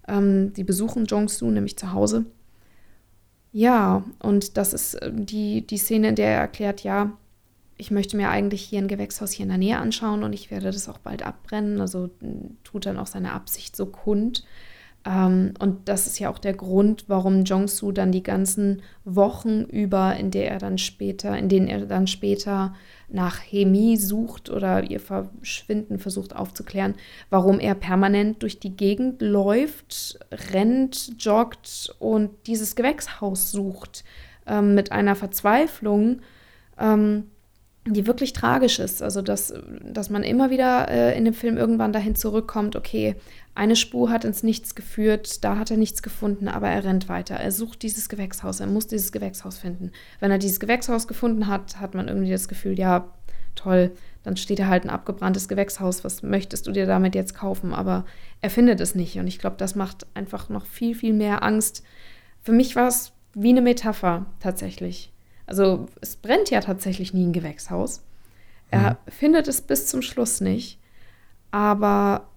Ähm, 0.08 0.54
die 0.54 0.64
besuchen 0.64 1.06
Jong-Soo 1.06 1.50
nämlich 1.50 1.78
zu 1.78 1.94
Hause. 1.94 2.26
Ja, 3.52 4.04
und 4.20 4.58
das 4.58 4.74
ist 4.74 4.96
äh, 4.96 5.12
die, 5.14 5.66
die 5.66 5.78
Szene, 5.78 6.10
in 6.10 6.16
der 6.16 6.30
er 6.30 6.42
erklärt, 6.42 6.84
ja, 6.84 7.18
ich 7.78 7.92
möchte 7.92 8.18
mir 8.18 8.30
eigentlich 8.30 8.64
hier 8.64 8.80
ein 8.80 8.88
Gewächshaus 8.88 9.32
hier 9.32 9.44
in 9.44 9.50
der 9.50 9.58
Nähe 9.58 9.78
anschauen 9.78 10.24
und 10.24 10.34
ich 10.34 10.50
werde 10.50 10.72
das 10.72 10.90
auch 10.90 10.98
bald 10.98 11.24
abbrennen. 11.24 11.80
Also 11.80 12.10
tut 12.64 12.86
dann 12.86 12.98
auch 12.98 13.08
seine 13.08 13.34
Absicht 13.34 13.76
so 13.76 13.86
kund. 13.86 14.44
Ähm, 15.08 15.54
und 15.60 15.88
das 15.88 16.06
ist 16.06 16.20
ja 16.20 16.30
auch 16.30 16.38
der 16.38 16.54
Grund, 16.54 17.06
warum 17.08 17.44
Jong-Soo 17.44 17.94
dann 17.94 18.12
die 18.12 18.24
ganzen 18.24 18.82
Wochen 19.06 19.62
über, 19.62 20.18
in 20.18 20.32
der 20.32 20.52
er 20.52 20.58
dann 20.58 20.78
später, 20.78 21.38
in 21.38 21.48
denen 21.48 21.68
er 21.68 21.86
dann 21.86 22.08
später 22.08 22.76
nach 23.08 23.40
Hemi 23.40 23.96
sucht 23.96 24.50
oder 24.50 24.84
ihr 24.84 25.00
Verschwinden 25.00 25.98
versucht 25.98 26.36
aufzuklären, 26.36 26.96
warum 27.30 27.60
er 27.62 27.74
permanent 27.74 28.44
durch 28.44 28.60
die 28.60 28.76
Gegend 28.76 29.22
läuft, 29.22 30.20
rennt, 30.54 31.14
joggt 31.24 31.96
und 32.00 32.32
dieses 32.48 32.76
Gewächshaus 32.76 33.52
sucht 33.52 34.04
ähm, 34.46 34.76
mit 34.76 34.92
einer 34.92 35.16
Verzweiflung. 35.16 36.20
Ähm, 36.78 37.28
die 37.94 38.08
wirklich 38.08 38.34
tragisch 38.34 38.80
ist. 38.80 39.02
Also, 39.02 39.22
dass, 39.22 39.54
dass 39.82 40.10
man 40.10 40.24
immer 40.24 40.50
wieder 40.50 40.90
äh, 40.90 41.18
in 41.18 41.26
dem 41.26 41.34
Film 41.34 41.58
irgendwann 41.58 41.94
dahin 41.94 42.16
zurückkommt, 42.16 42.76
okay, 42.76 43.16
eine 43.58 43.76
Spur 43.76 44.12
hat 44.12 44.24
ins 44.24 44.44
Nichts 44.44 44.76
geführt, 44.76 45.44
da 45.44 45.58
hat 45.58 45.72
er 45.72 45.78
nichts 45.78 46.04
gefunden, 46.04 46.48
aber 46.48 46.70
er 46.70 46.84
rennt 46.84 47.10
weiter. 47.10 47.36
Er 47.36 47.52
sucht 47.52 47.82
dieses 47.82 48.08
Gewächshaus, 48.08 48.60
er 48.60 48.68
muss 48.68 48.86
dieses 48.86 49.12
Gewächshaus 49.12 49.58
finden. 49.58 49.92
Wenn 50.20 50.30
er 50.30 50.38
dieses 50.38 50.60
Gewächshaus 50.60 51.08
gefunden 51.08 51.48
hat, 51.48 51.80
hat 51.80 51.96
man 51.96 52.08
irgendwie 52.08 52.30
das 52.30 52.48
Gefühl, 52.48 52.78
ja, 52.78 53.12
toll, 53.56 53.92
dann 54.22 54.38
steht 54.38 54.60
er 54.60 54.68
halt 54.68 54.84
ein 54.84 54.92
abgebranntes 54.92 55.48
Gewächshaus, 55.48 56.04
was 56.04 56.22
möchtest 56.22 56.68
du 56.68 56.72
dir 56.72 56.86
damit 56.86 57.16
jetzt 57.16 57.34
kaufen? 57.34 57.74
Aber 57.74 58.06
er 58.42 58.52
findet 58.52 58.80
es 58.80 58.94
nicht 58.94 59.18
und 59.18 59.26
ich 59.26 59.40
glaube, 59.40 59.56
das 59.58 59.74
macht 59.74 60.06
einfach 60.14 60.50
noch 60.50 60.68
viel, 60.68 60.94
viel 60.94 61.14
mehr 61.14 61.42
Angst. 61.42 61.84
Für 62.44 62.52
mich 62.52 62.76
war 62.76 62.88
es 62.88 63.12
wie 63.34 63.50
eine 63.50 63.62
Metapher 63.62 64.28
tatsächlich. 64.40 65.12
Also 65.48 65.88
es 66.00 66.16
brennt 66.16 66.52
ja 66.52 66.62
tatsächlich 66.62 67.12
nie 67.12 67.26
ein 67.26 67.34
Gewächshaus. 67.34 68.04
Er 68.70 68.92
mhm. 68.92 69.12
findet 69.12 69.48
es 69.48 69.62
bis 69.62 69.88
zum 69.88 70.04
Schluss 70.04 70.42
nicht. 70.42 70.78
Aber 71.50 72.28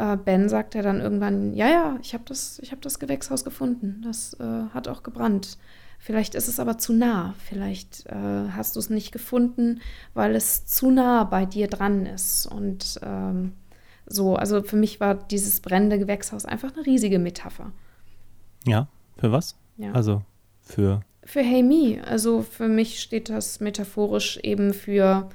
äh, 0.00 0.16
Ben 0.16 0.48
sagt 0.48 0.74
ja 0.74 0.82
dann 0.82 1.00
irgendwann, 1.00 1.54
ja, 1.54 1.68
ja, 1.68 1.98
ich 2.02 2.14
habe 2.14 2.24
das, 2.26 2.60
hab 2.70 2.80
das 2.80 2.98
Gewächshaus 2.98 3.44
gefunden. 3.44 4.02
Das 4.04 4.34
äh, 4.40 4.64
hat 4.72 4.88
auch 4.88 5.02
gebrannt. 5.02 5.58
Vielleicht 5.98 6.34
ist 6.34 6.48
es 6.48 6.58
aber 6.58 6.78
zu 6.78 6.92
nah. 6.92 7.34
Vielleicht 7.38 8.06
äh, 8.06 8.48
hast 8.50 8.76
du 8.76 8.80
es 8.80 8.88
nicht 8.88 9.12
gefunden, 9.12 9.80
weil 10.14 10.34
es 10.34 10.64
zu 10.66 10.90
nah 10.90 11.24
bei 11.24 11.44
dir 11.44 11.68
dran 11.68 12.06
ist. 12.06 12.46
Und 12.46 12.98
ähm, 13.02 13.52
so, 14.06 14.36
also 14.36 14.62
für 14.62 14.76
mich 14.76 14.98
war 15.00 15.14
dieses 15.14 15.60
brennende 15.60 15.98
Gewächshaus 15.98 16.46
einfach 16.46 16.74
eine 16.74 16.86
riesige 16.86 17.18
Metapher. 17.18 17.72
Ja, 18.66 18.88
für 19.18 19.30
was? 19.30 19.56
Ja. 19.76 19.92
Also 19.92 20.22
für 20.62 21.02
für 21.24 21.40
Hey 21.42 21.62
Me. 21.62 22.02
Also 22.06 22.42
für 22.42 22.68
mich 22.68 23.00
steht 23.00 23.28
das 23.28 23.60
metaphorisch 23.60 24.38
eben 24.38 24.72
für, 24.74 25.28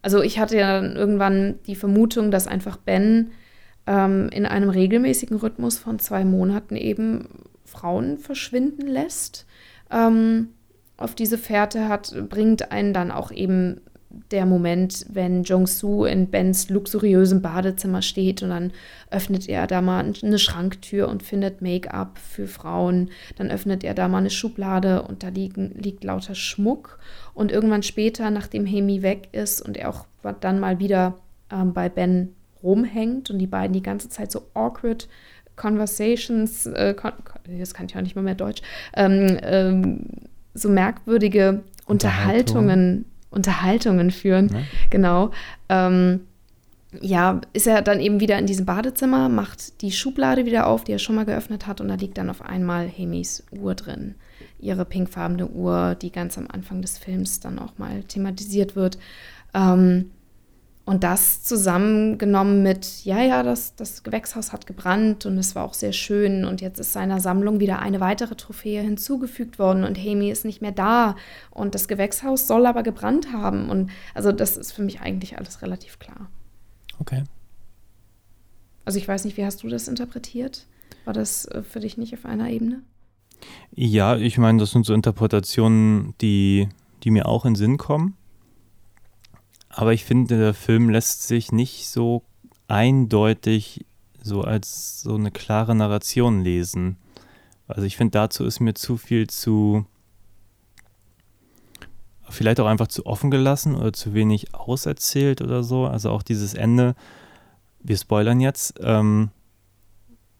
also 0.00 0.22
ich 0.22 0.38
hatte 0.38 0.56
ja 0.56 0.80
dann 0.80 0.96
irgendwann 0.96 1.58
die 1.66 1.76
Vermutung, 1.76 2.30
dass 2.30 2.46
einfach 2.46 2.76
Ben 2.76 3.32
ähm, 3.86 4.28
in 4.30 4.46
einem 4.46 4.70
regelmäßigen 4.70 5.36
Rhythmus 5.36 5.78
von 5.78 5.98
zwei 5.98 6.24
Monaten 6.24 6.76
eben 6.76 7.28
Frauen 7.64 8.18
verschwinden 8.18 8.86
lässt. 8.86 9.46
Ähm, 9.90 10.48
auf 10.96 11.14
diese 11.14 11.38
Fährte 11.38 11.88
hat, 11.88 12.14
bringt 12.28 12.70
einen 12.70 12.92
dann 12.92 13.10
auch 13.10 13.30
eben 13.30 13.80
der 14.30 14.46
Moment, 14.46 15.06
wenn 15.10 15.42
Jong-Soo 15.42 16.04
in 16.04 16.30
Bens 16.30 16.68
luxuriösem 16.68 17.42
Badezimmer 17.42 18.00
steht 18.00 18.42
und 18.42 18.50
dann 18.50 18.72
öffnet 19.10 19.48
er 19.48 19.66
da 19.66 19.80
mal 19.80 20.12
eine 20.22 20.38
Schranktür 20.38 21.08
und 21.08 21.22
findet 21.22 21.62
Make-up 21.62 22.18
für 22.18 22.46
Frauen. 22.46 23.10
Dann 23.36 23.50
öffnet 23.50 23.82
er 23.82 23.94
da 23.94 24.08
mal 24.08 24.18
eine 24.18 24.30
Schublade 24.30 25.02
und 25.02 25.22
da 25.22 25.28
liegen, 25.28 25.72
liegt 25.74 26.04
lauter 26.04 26.34
Schmuck. 26.34 26.98
Und 27.34 27.50
irgendwann 27.50 27.82
später, 27.82 28.30
nachdem 28.30 28.66
Hemi 28.66 29.02
weg 29.02 29.28
ist 29.32 29.60
und 29.60 29.76
er 29.76 29.90
auch 29.90 30.06
dann 30.40 30.60
mal 30.60 30.78
wieder 30.78 31.18
ähm, 31.50 31.72
bei 31.72 31.88
Ben 31.88 32.34
rumhängt 32.64 33.30
und 33.30 33.38
die 33.38 33.46
beiden 33.46 33.72
die 33.72 33.82
ganze 33.82 34.08
Zeit 34.08 34.32
so 34.32 34.46
awkward 34.54 35.08
Conversations, 35.56 36.66
äh, 36.66 36.94
das 37.58 37.74
kann 37.74 37.86
ich 37.86 37.96
auch 37.96 38.00
nicht 38.00 38.16
mal 38.16 38.22
mehr 38.22 38.34
Deutsch, 38.34 38.62
ähm, 38.96 39.38
ähm, 39.42 40.06
so 40.54 40.68
merkwürdige 40.68 41.62
Unterhaltungen 41.86 43.04
Unterhaltungen 43.34 44.10
führen. 44.10 44.48
Ja. 44.52 44.60
Genau. 44.90 45.30
Ähm, 45.68 46.20
ja, 47.00 47.40
ist 47.52 47.66
er 47.66 47.82
dann 47.82 47.98
eben 47.98 48.20
wieder 48.20 48.38
in 48.38 48.46
diesem 48.46 48.66
Badezimmer, 48.66 49.28
macht 49.28 49.82
die 49.82 49.90
Schublade 49.90 50.46
wieder 50.46 50.68
auf, 50.68 50.84
die 50.84 50.92
er 50.92 51.00
schon 51.00 51.16
mal 51.16 51.24
geöffnet 51.24 51.66
hat, 51.66 51.80
und 51.80 51.88
da 51.88 51.96
liegt 51.96 52.18
dann 52.18 52.30
auf 52.30 52.42
einmal 52.42 52.86
Hemis 52.86 53.44
Uhr 53.50 53.74
drin. 53.74 54.14
Ihre 54.60 54.84
pinkfarbene 54.84 55.48
Uhr, 55.48 55.96
die 56.00 56.12
ganz 56.12 56.38
am 56.38 56.46
Anfang 56.50 56.82
des 56.82 56.98
Films 56.98 57.40
dann 57.40 57.58
auch 57.58 57.78
mal 57.78 58.04
thematisiert 58.04 58.76
wird. 58.76 58.98
Ähm, 59.54 60.12
und 60.86 61.02
das 61.02 61.42
zusammengenommen 61.42 62.62
mit, 62.62 63.04
ja, 63.04 63.22
ja, 63.22 63.42
das, 63.42 63.74
das 63.74 64.02
Gewächshaus 64.02 64.52
hat 64.52 64.66
gebrannt 64.66 65.24
und 65.24 65.38
es 65.38 65.54
war 65.54 65.64
auch 65.64 65.72
sehr 65.72 65.92
schön 65.92 66.44
und 66.44 66.60
jetzt 66.60 66.78
ist 66.78 66.92
seiner 66.92 67.20
Sammlung 67.20 67.58
wieder 67.58 67.78
eine 67.78 68.00
weitere 68.00 68.34
Trophäe 68.34 68.82
hinzugefügt 68.82 69.58
worden 69.58 69.84
und 69.84 69.94
Hemi 69.94 70.30
ist 70.30 70.44
nicht 70.44 70.60
mehr 70.60 70.72
da 70.72 71.16
und 71.50 71.74
das 71.74 71.88
Gewächshaus 71.88 72.46
soll 72.46 72.66
aber 72.66 72.82
gebrannt 72.82 73.32
haben. 73.32 73.70
Und 73.70 73.90
also 74.12 74.30
das 74.30 74.58
ist 74.58 74.72
für 74.72 74.82
mich 74.82 75.00
eigentlich 75.00 75.38
alles 75.38 75.62
relativ 75.62 75.98
klar. 75.98 76.28
Okay. 77.00 77.24
Also 78.84 78.98
ich 78.98 79.08
weiß 79.08 79.24
nicht, 79.24 79.38
wie 79.38 79.44
hast 79.44 79.62
du 79.62 79.68
das 79.68 79.88
interpretiert? 79.88 80.66
War 81.06 81.14
das 81.14 81.46
äh, 81.46 81.62
für 81.62 81.80
dich 81.80 81.96
nicht 81.96 82.12
auf 82.12 82.26
einer 82.26 82.50
Ebene? 82.50 82.82
Ja, 83.72 84.16
ich 84.16 84.36
meine, 84.36 84.58
das 84.58 84.70
sind 84.70 84.84
so 84.84 84.92
Interpretationen, 84.92 86.14
die, 86.20 86.68
die 87.02 87.10
mir 87.10 87.26
auch 87.26 87.46
in 87.46 87.54
Sinn 87.54 87.78
kommen. 87.78 88.16
Aber 89.76 89.92
ich 89.92 90.04
finde, 90.04 90.38
der 90.38 90.54
Film 90.54 90.88
lässt 90.88 91.26
sich 91.26 91.50
nicht 91.50 91.88
so 91.88 92.22
eindeutig 92.68 93.84
so 94.22 94.42
als 94.42 95.02
so 95.02 95.16
eine 95.16 95.32
klare 95.32 95.74
Narration 95.74 96.42
lesen. 96.42 96.96
Also 97.66 97.82
ich 97.82 97.96
finde, 97.96 98.12
dazu 98.12 98.44
ist 98.44 98.60
mir 98.60 98.74
zu 98.74 98.96
viel 98.96 99.26
zu, 99.26 99.84
vielleicht 102.28 102.60
auch 102.60 102.66
einfach 102.66 102.86
zu 102.86 103.04
offen 103.04 103.32
gelassen 103.32 103.74
oder 103.74 103.92
zu 103.92 104.14
wenig 104.14 104.54
auserzählt 104.54 105.42
oder 105.42 105.64
so. 105.64 105.86
Also 105.86 106.10
auch 106.10 106.22
dieses 106.22 106.54
Ende, 106.54 106.94
wir 107.80 107.96
spoilern 107.96 108.40
jetzt, 108.40 108.74
ähm, 108.80 109.30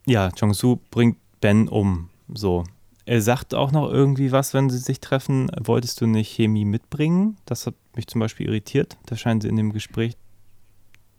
ja, 0.06 0.30
Jong-Soo 0.36 0.78
bringt 0.90 1.18
Ben 1.40 1.68
um, 1.68 2.08
so. 2.32 2.64
Er 3.06 3.20
sagt 3.20 3.54
auch 3.54 3.70
noch 3.70 3.90
irgendwie 3.90 4.32
was, 4.32 4.54
wenn 4.54 4.70
sie 4.70 4.78
sich 4.78 5.00
treffen. 5.00 5.50
Wolltest 5.62 6.00
du 6.00 6.06
nicht 6.06 6.30
Chemie 6.30 6.64
mitbringen? 6.64 7.36
Das 7.44 7.66
hat 7.66 7.74
mich 7.94 8.06
zum 8.06 8.20
Beispiel 8.20 8.46
irritiert. 8.46 8.96
Da 9.06 9.16
scheinen 9.16 9.40
sie 9.40 9.48
in 9.48 9.56
dem 9.56 9.72
Gespräch 9.72 10.16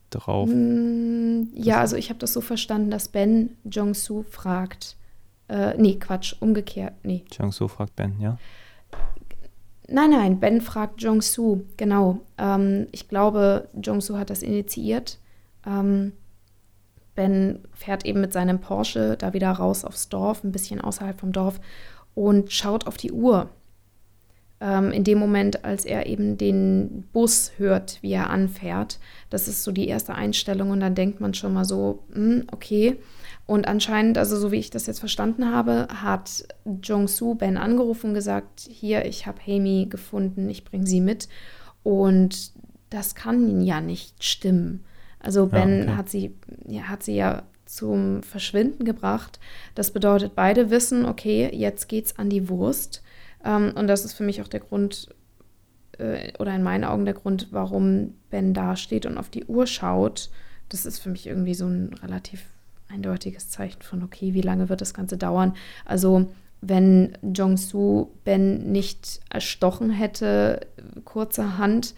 drauf. 0.10 0.50
Mm, 0.52 1.44
ja, 1.54 1.80
also 1.80 1.96
ich 1.96 2.10
habe 2.10 2.20
das 2.20 2.34
so 2.34 2.42
verstanden, 2.42 2.90
dass 2.90 3.10
Ben 3.10 3.56
Jong-Soo 3.66 4.24
fragt. 4.24 4.98
Äh, 5.48 5.78
nee, 5.78 5.96
Quatsch, 5.96 6.36
umgekehrt. 6.40 6.94
Nee. 7.04 7.24
Jong-Soo 7.32 7.68
fragt 7.68 7.96
Ben, 7.96 8.20
ja? 8.20 8.38
Nein, 9.88 10.10
nein, 10.10 10.40
Ben 10.40 10.62
fragt 10.62 11.02
Jong-Soo, 11.04 11.62
genau. 11.78 12.22
Ähm, 12.40 12.88
ich 12.92 13.08
glaube, 13.08 13.70
Jong-Soo 13.80 14.18
hat 14.18 14.32
das 14.32 14.42
initiiert. 14.42 15.20
Ähm, 15.68 16.14
Ben 17.16 17.60
fährt 17.74 18.06
eben 18.06 18.22
mit 18.22 18.34
seinem 18.34 18.60
Porsche 18.60 19.16
da 19.18 19.34
wieder 19.34 19.52
raus 19.52 19.86
aufs 19.86 20.10
Dorf, 20.10 20.44
ein 20.44 20.52
bisschen 20.52 20.82
außerhalb 20.82 21.20
vom 21.20 21.32
Dorf 21.32 21.60
und 22.14 22.52
schaut 22.52 22.88
auf 22.88 22.98
die 22.98 23.12
Uhr. 23.12 23.50
Ähm, 24.62 24.92
in 24.92 25.04
dem 25.04 25.20
Moment, 25.20 25.66
als 25.66 25.86
er 25.86 26.08
eben 26.08 26.38
den 26.38 27.04
Bus 27.12 27.52
hört, 27.58 28.00
wie 28.02 28.14
er 28.14 28.30
anfährt. 28.30 29.00
Das 29.30 29.48
ist 29.48 29.64
so 29.64 29.72
die 29.72 29.88
erste 29.88 30.16
Einstellung 30.16 30.72
und 30.72 30.80
dann 30.80 30.96
denkt 30.96 31.20
man 31.20 31.34
schon 31.34 31.54
mal 31.54 31.66
so, 31.66 32.04
hm, 32.14 32.46
okay. 32.52 32.98
Und 33.46 33.68
anscheinend, 33.68 34.18
also 34.18 34.38
so 34.38 34.52
wie 34.52 34.58
ich 34.58 34.70
das 34.70 34.88
jetzt 34.88 35.00
verstanden 35.00 35.52
habe, 35.52 35.88
hat 36.02 36.46
Jong-Soo 36.82 37.36
Ben 37.36 37.58
angerufen 37.58 38.08
und 38.10 38.14
gesagt, 38.16 38.62
hier, 38.62 39.06
ich 39.06 39.28
habe 39.28 39.40
Hemi 39.42 39.88
gefunden, 39.90 40.50
ich 40.50 40.64
bringe 40.64 40.88
sie 40.88 41.02
mit. 41.02 41.28
Und 41.84 42.54
das 42.90 43.14
kann 43.14 43.62
ja 43.62 43.82
nicht 43.82 44.24
stimmen. 44.24 44.84
Also 45.26 45.48
Ben 45.48 45.78
ja, 45.78 45.84
okay. 45.84 45.96
hat, 45.96 46.10
sie, 46.10 46.36
ja, 46.68 46.84
hat 46.84 47.04
sie 47.04 47.16
ja 47.16 47.44
zum 47.66 48.22
Verschwinden 48.22 48.86
gebracht. 48.86 49.40
Das 49.74 49.92
bedeutet, 49.92 50.36
beide 50.36 50.70
wissen, 50.70 51.06
okay, 51.06 51.50
jetzt 51.52 51.90
geht's 51.90 52.18
an 52.20 52.30
die 52.30 52.48
Wurst. 52.48 53.02
Ähm, 53.44 53.74
und 53.76 53.88
das 53.88 54.06
ist 54.06 54.14
für 54.14 54.24
mich 54.24 54.42
auch 54.42 54.48
der 54.48 54.60
Grund, 54.60 55.10
äh, 55.98 56.32
oder 56.38 56.56
in 56.56 56.62
meinen 56.62 56.84
Augen 56.84 57.06
der 57.06 57.16
Grund, 57.16 57.48
warum 57.52 58.14
Ben 58.30 58.54
da 58.54 58.76
steht 58.76 59.08
und 59.08 59.18
auf 59.18 59.30
die 59.30 59.46
Uhr 59.46 59.66
schaut. 59.66 60.30
Das 60.70 60.86
ist 60.86 61.00
für 61.00 61.10
mich 61.10 61.26
irgendwie 61.26 61.56
so 61.56 61.66
ein 61.66 61.94
relativ 62.04 62.44
eindeutiges 62.88 63.50
Zeichen 63.50 63.82
von, 63.82 64.04
okay, 64.04 64.36
wie 64.36 64.42
lange 64.42 64.70
wird 64.70 64.82
das 64.82 64.94
Ganze 64.94 65.18
dauern? 65.18 65.56
Also, 65.86 66.28
wenn 66.62 67.18
Jong-Soo 67.22 68.12
Ben 68.24 68.72
nicht 68.72 69.22
erstochen 69.30 69.90
hätte, 69.90 70.68
kurzerhand, 71.04 71.96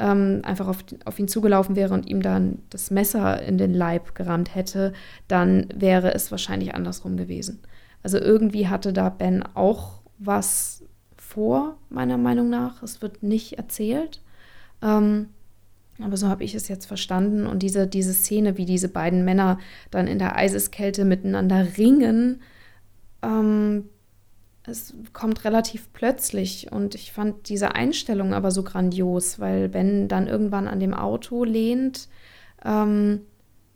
ähm, 0.00 0.40
einfach 0.42 0.66
auf, 0.66 0.78
auf 1.04 1.18
ihn 1.18 1.28
zugelaufen 1.28 1.76
wäre 1.76 1.94
und 1.94 2.08
ihm 2.08 2.22
dann 2.22 2.62
das 2.70 2.90
Messer 2.90 3.42
in 3.42 3.58
den 3.58 3.74
Leib 3.74 4.14
gerammt 4.14 4.54
hätte, 4.54 4.92
dann 5.28 5.66
wäre 5.74 6.14
es 6.14 6.30
wahrscheinlich 6.30 6.74
andersrum 6.74 7.16
gewesen. 7.16 7.60
Also 8.02 8.18
irgendwie 8.18 8.68
hatte 8.68 8.92
da 8.92 9.10
Ben 9.10 9.44
auch 9.54 10.00
was 10.18 10.82
vor, 11.16 11.76
meiner 11.90 12.18
Meinung 12.18 12.48
nach. 12.48 12.82
Es 12.82 13.02
wird 13.02 13.22
nicht 13.22 13.58
erzählt. 13.58 14.22
Ähm, 14.82 15.28
aber 16.02 16.16
so 16.16 16.28
habe 16.28 16.44
ich 16.44 16.54
es 16.54 16.68
jetzt 16.68 16.86
verstanden. 16.86 17.46
Und 17.46 17.62
diese, 17.62 17.86
diese 17.86 18.14
Szene, 18.14 18.56
wie 18.56 18.64
diese 18.64 18.88
beiden 18.88 19.24
Männer 19.24 19.58
dann 19.90 20.06
in 20.06 20.18
der 20.18 20.36
Eiseskälte 20.36 21.04
miteinander 21.04 21.76
ringen, 21.76 22.40
ähm, 23.22 23.84
es 24.70 24.94
kommt 25.12 25.44
relativ 25.44 25.92
plötzlich. 25.92 26.72
Und 26.72 26.94
ich 26.94 27.12
fand 27.12 27.48
diese 27.48 27.74
Einstellung 27.74 28.32
aber 28.32 28.50
so 28.50 28.62
grandios, 28.62 29.38
weil 29.38 29.68
Ben 29.68 30.08
dann 30.08 30.26
irgendwann 30.26 30.68
an 30.68 30.80
dem 30.80 30.94
Auto 30.94 31.44
lehnt 31.44 32.08
ähm, 32.64 33.20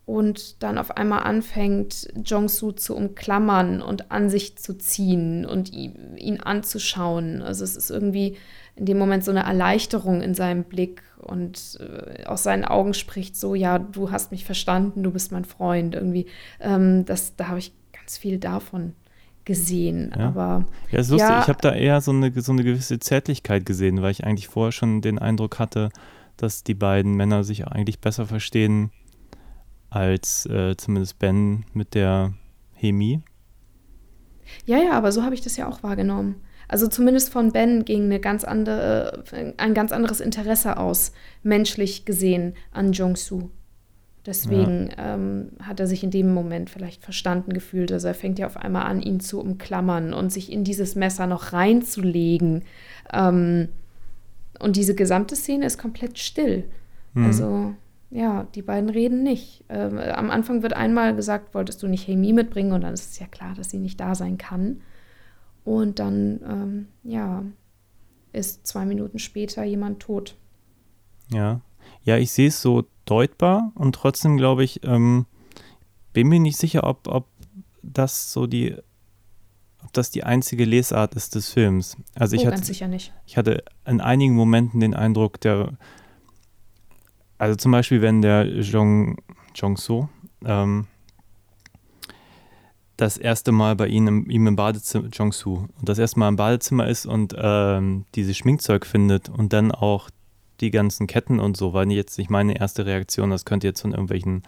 und 0.06 0.62
dann 0.62 0.78
auf 0.78 0.96
einmal 0.96 1.24
anfängt, 1.24 2.08
Jong-Soo 2.24 2.72
zu 2.72 2.96
umklammern 2.96 3.82
und 3.82 4.10
an 4.10 4.30
sich 4.30 4.56
zu 4.56 4.76
ziehen 4.76 5.44
und 5.46 5.72
ihn, 5.72 6.16
ihn 6.16 6.40
anzuschauen. 6.40 7.42
Also 7.42 7.64
es 7.64 7.76
ist 7.76 7.90
irgendwie 7.90 8.36
in 8.76 8.86
dem 8.86 8.98
Moment 8.98 9.24
so 9.24 9.30
eine 9.30 9.44
Erleichterung 9.44 10.20
in 10.20 10.34
seinem 10.34 10.64
Blick 10.64 11.02
und 11.18 11.78
äh, 11.80 12.24
aus 12.24 12.42
seinen 12.42 12.64
Augen 12.64 12.92
spricht 12.92 13.36
so, 13.36 13.54
ja, 13.54 13.78
du 13.78 14.10
hast 14.10 14.30
mich 14.30 14.44
verstanden, 14.44 15.02
du 15.02 15.10
bist 15.10 15.32
mein 15.32 15.44
Freund. 15.44 15.94
Irgendwie, 15.94 16.26
ähm, 16.60 17.04
das, 17.04 17.36
da 17.36 17.48
habe 17.48 17.58
ich 17.58 17.72
ganz 17.92 18.18
viel 18.18 18.38
davon 18.38 18.94
gesehen. 19.44 20.12
Ja. 20.16 20.28
Aber 20.28 20.64
ja, 20.90 21.00
ist 21.00 21.10
lustig. 21.10 21.28
Ja. 21.28 21.42
Ich 21.42 21.48
habe 21.48 21.60
da 21.60 21.72
eher 21.72 22.00
so 22.00 22.10
eine, 22.10 22.32
so 22.40 22.52
eine 22.52 22.64
gewisse 22.64 22.98
Zärtlichkeit 22.98 23.66
gesehen, 23.66 24.02
weil 24.02 24.10
ich 24.10 24.24
eigentlich 24.24 24.48
vorher 24.48 24.72
schon 24.72 25.00
den 25.00 25.18
Eindruck 25.18 25.58
hatte, 25.58 25.90
dass 26.36 26.64
die 26.64 26.74
beiden 26.74 27.14
Männer 27.14 27.44
sich 27.44 27.66
eigentlich 27.66 28.00
besser 28.00 28.26
verstehen 28.26 28.90
als 29.90 30.46
äh, 30.46 30.76
zumindest 30.76 31.18
Ben 31.18 31.64
mit 31.72 31.94
der 31.94 32.34
Hemi. 32.72 33.22
Ja, 34.66 34.78
ja, 34.78 34.92
aber 34.92 35.12
so 35.12 35.22
habe 35.22 35.34
ich 35.34 35.40
das 35.40 35.56
ja 35.56 35.68
auch 35.68 35.82
wahrgenommen. 35.82 36.36
Also 36.68 36.88
zumindest 36.88 37.30
von 37.30 37.52
Ben 37.52 37.84
ging 37.84 38.04
eine 38.04 38.20
ganz 38.20 38.42
andere, 38.42 39.24
ein 39.58 39.74
ganz 39.74 39.92
anderes 39.92 40.20
Interesse 40.20 40.78
aus, 40.78 41.12
menschlich 41.42 42.04
gesehen, 42.04 42.54
an 42.72 42.92
Jong-Soo. 42.92 43.50
Deswegen 44.26 44.88
ähm, 44.96 45.50
hat 45.62 45.80
er 45.80 45.86
sich 45.86 46.02
in 46.02 46.10
dem 46.10 46.32
Moment 46.32 46.70
vielleicht 46.70 47.02
verstanden 47.02 47.52
gefühlt. 47.52 47.92
Also 47.92 48.08
er 48.08 48.14
fängt 48.14 48.38
ja 48.38 48.46
auf 48.46 48.56
einmal 48.56 48.86
an, 48.86 49.02
ihn 49.02 49.20
zu 49.20 49.38
umklammern 49.38 50.14
und 50.14 50.32
sich 50.32 50.50
in 50.50 50.64
dieses 50.64 50.94
Messer 50.94 51.26
noch 51.26 51.52
reinzulegen. 51.52 52.62
Ähm, 53.12 53.68
und 54.58 54.76
diese 54.76 54.94
gesamte 54.94 55.36
Szene 55.36 55.66
ist 55.66 55.76
komplett 55.76 56.18
still. 56.18 56.64
Mhm. 57.12 57.26
Also 57.26 57.74
ja, 58.10 58.46
die 58.54 58.62
beiden 58.62 58.88
reden 58.88 59.22
nicht. 59.22 59.64
Ähm, 59.68 59.98
am 59.98 60.30
Anfang 60.30 60.62
wird 60.62 60.72
einmal 60.72 61.14
gesagt, 61.14 61.54
wolltest 61.54 61.82
du 61.82 61.88
nicht 61.88 62.06
Hemi 62.06 62.32
mitbringen? 62.32 62.72
Und 62.72 62.82
dann 62.82 62.94
ist 62.94 63.10
es 63.10 63.18
ja 63.18 63.26
klar, 63.26 63.54
dass 63.54 63.70
sie 63.70 63.78
nicht 63.78 64.00
da 64.00 64.14
sein 64.14 64.38
kann. 64.38 64.80
Und 65.64 65.98
dann, 65.98 66.40
ähm, 66.48 66.88
ja, 67.02 67.42
ist 68.32 68.66
zwei 68.66 68.84
Minuten 68.84 69.18
später 69.18 69.64
jemand 69.64 70.00
tot. 70.00 70.36
Ja. 71.30 71.60
Ja, 72.04 72.18
ich 72.18 72.32
sehe 72.32 72.48
es 72.48 72.60
so 72.60 72.84
deutbar 73.06 73.72
und 73.74 73.94
trotzdem 73.94 74.36
glaube 74.36 74.64
ich, 74.64 74.84
ähm, 74.84 75.26
bin 76.12 76.28
mir 76.28 76.40
nicht 76.40 76.58
sicher, 76.58 76.84
ob, 76.84 77.08
ob 77.08 77.26
das 77.82 78.32
so 78.32 78.46
die, 78.46 78.76
ob 79.82 79.92
das 79.92 80.10
die 80.10 80.24
einzige 80.24 80.64
Lesart 80.64 81.14
ist 81.14 81.34
des 81.34 81.50
Films. 81.50 81.96
Also 82.14 82.36
ich 82.36 82.42
oh, 82.42 82.46
hatte, 82.46 82.64
sicher 82.64 82.88
nicht. 82.88 83.12
ich 83.26 83.36
hatte 83.36 83.64
in 83.86 84.00
einigen 84.00 84.34
Momenten 84.34 84.80
den 84.80 84.94
Eindruck, 84.94 85.40
der, 85.40 85.76
also 87.38 87.56
zum 87.56 87.72
Beispiel, 87.72 88.00
wenn 88.00 88.22
der 88.22 88.46
Jong, 88.46 89.16
Jong-So 89.54 90.08
ähm, 90.44 90.86
das 92.96 93.16
erste 93.16 93.50
Mal 93.52 93.76
bei 93.76 93.88
ihm 93.88 94.06
im, 94.06 94.30
ihm 94.30 94.46
im 94.46 94.56
Badezimmer, 94.56 95.08
Jong-Soo, 95.08 95.66
und 95.78 95.88
das 95.88 95.98
erste 95.98 96.20
Mal 96.20 96.28
im 96.28 96.36
Badezimmer 96.36 96.86
ist 96.86 97.06
und 97.06 97.34
ähm, 97.36 98.04
dieses 98.14 98.36
Schminkzeug 98.36 98.86
findet 98.86 99.28
und 99.28 99.52
dann 99.52 99.72
auch 99.72 100.10
die 100.60 100.70
ganzen 100.70 101.06
Ketten 101.06 101.40
und 101.40 101.56
so, 101.56 101.72
war 101.72 101.86
jetzt 101.86 102.18
nicht 102.18 102.30
meine 102.30 102.58
erste 102.58 102.86
Reaktion, 102.86 103.30
das 103.30 103.44
könnte 103.44 103.66
jetzt 103.66 103.80
von 103.82 103.92
irgendwelchen 103.92 104.42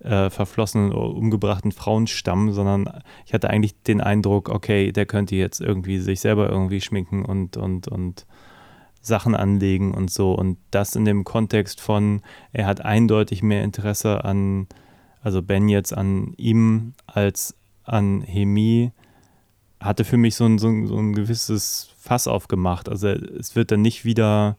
äh, 0.00 0.30
verflossenen 0.30 0.92
oder 0.92 1.14
umgebrachten 1.14 1.72
Frauen 1.72 2.06
stammen, 2.06 2.52
sondern 2.52 3.02
ich 3.24 3.34
hatte 3.34 3.50
eigentlich 3.50 3.80
den 3.82 4.00
Eindruck, 4.00 4.48
okay, 4.48 4.92
der 4.92 5.06
könnte 5.06 5.36
jetzt 5.36 5.60
irgendwie 5.60 5.98
sich 5.98 6.20
selber 6.20 6.48
irgendwie 6.48 6.80
schminken 6.80 7.24
und, 7.24 7.56
und, 7.56 7.88
und 7.88 8.26
Sachen 9.00 9.34
anlegen 9.34 9.92
und 9.92 10.10
so. 10.10 10.32
Und 10.32 10.58
das 10.70 10.96
in 10.96 11.04
dem 11.04 11.24
Kontext 11.24 11.80
von, 11.80 12.22
er 12.52 12.66
hat 12.66 12.84
eindeutig 12.84 13.42
mehr 13.42 13.64
Interesse 13.64 14.24
an, 14.24 14.66
also 15.20 15.42
Ben 15.42 15.68
jetzt 15.68 15.92
an 15.92 16.34
ihm 16.36 16.94
als 17.06 17.54
an 17.84 18.22
Hemi, 18.22 18.92
hatte 19.80 20.04
für 20.04 20.16
mich 20.16 20.36
so 20.36 20.44
ein, 20.44 20.58
so 20.58 20.68
ein, 20.68 20.86
so 20.86 20.96
ein 20.96 21.12
gewisses 21.12 21.90
Fass 21.98 22.28
aufgemacht. 22.28 22.88
Also 22.88 23.08
es 23.08 23.56
wird 23.56 23.72
dann 23.72 23.82
nicht 23.82 24.04
wieder, 24.04 24.56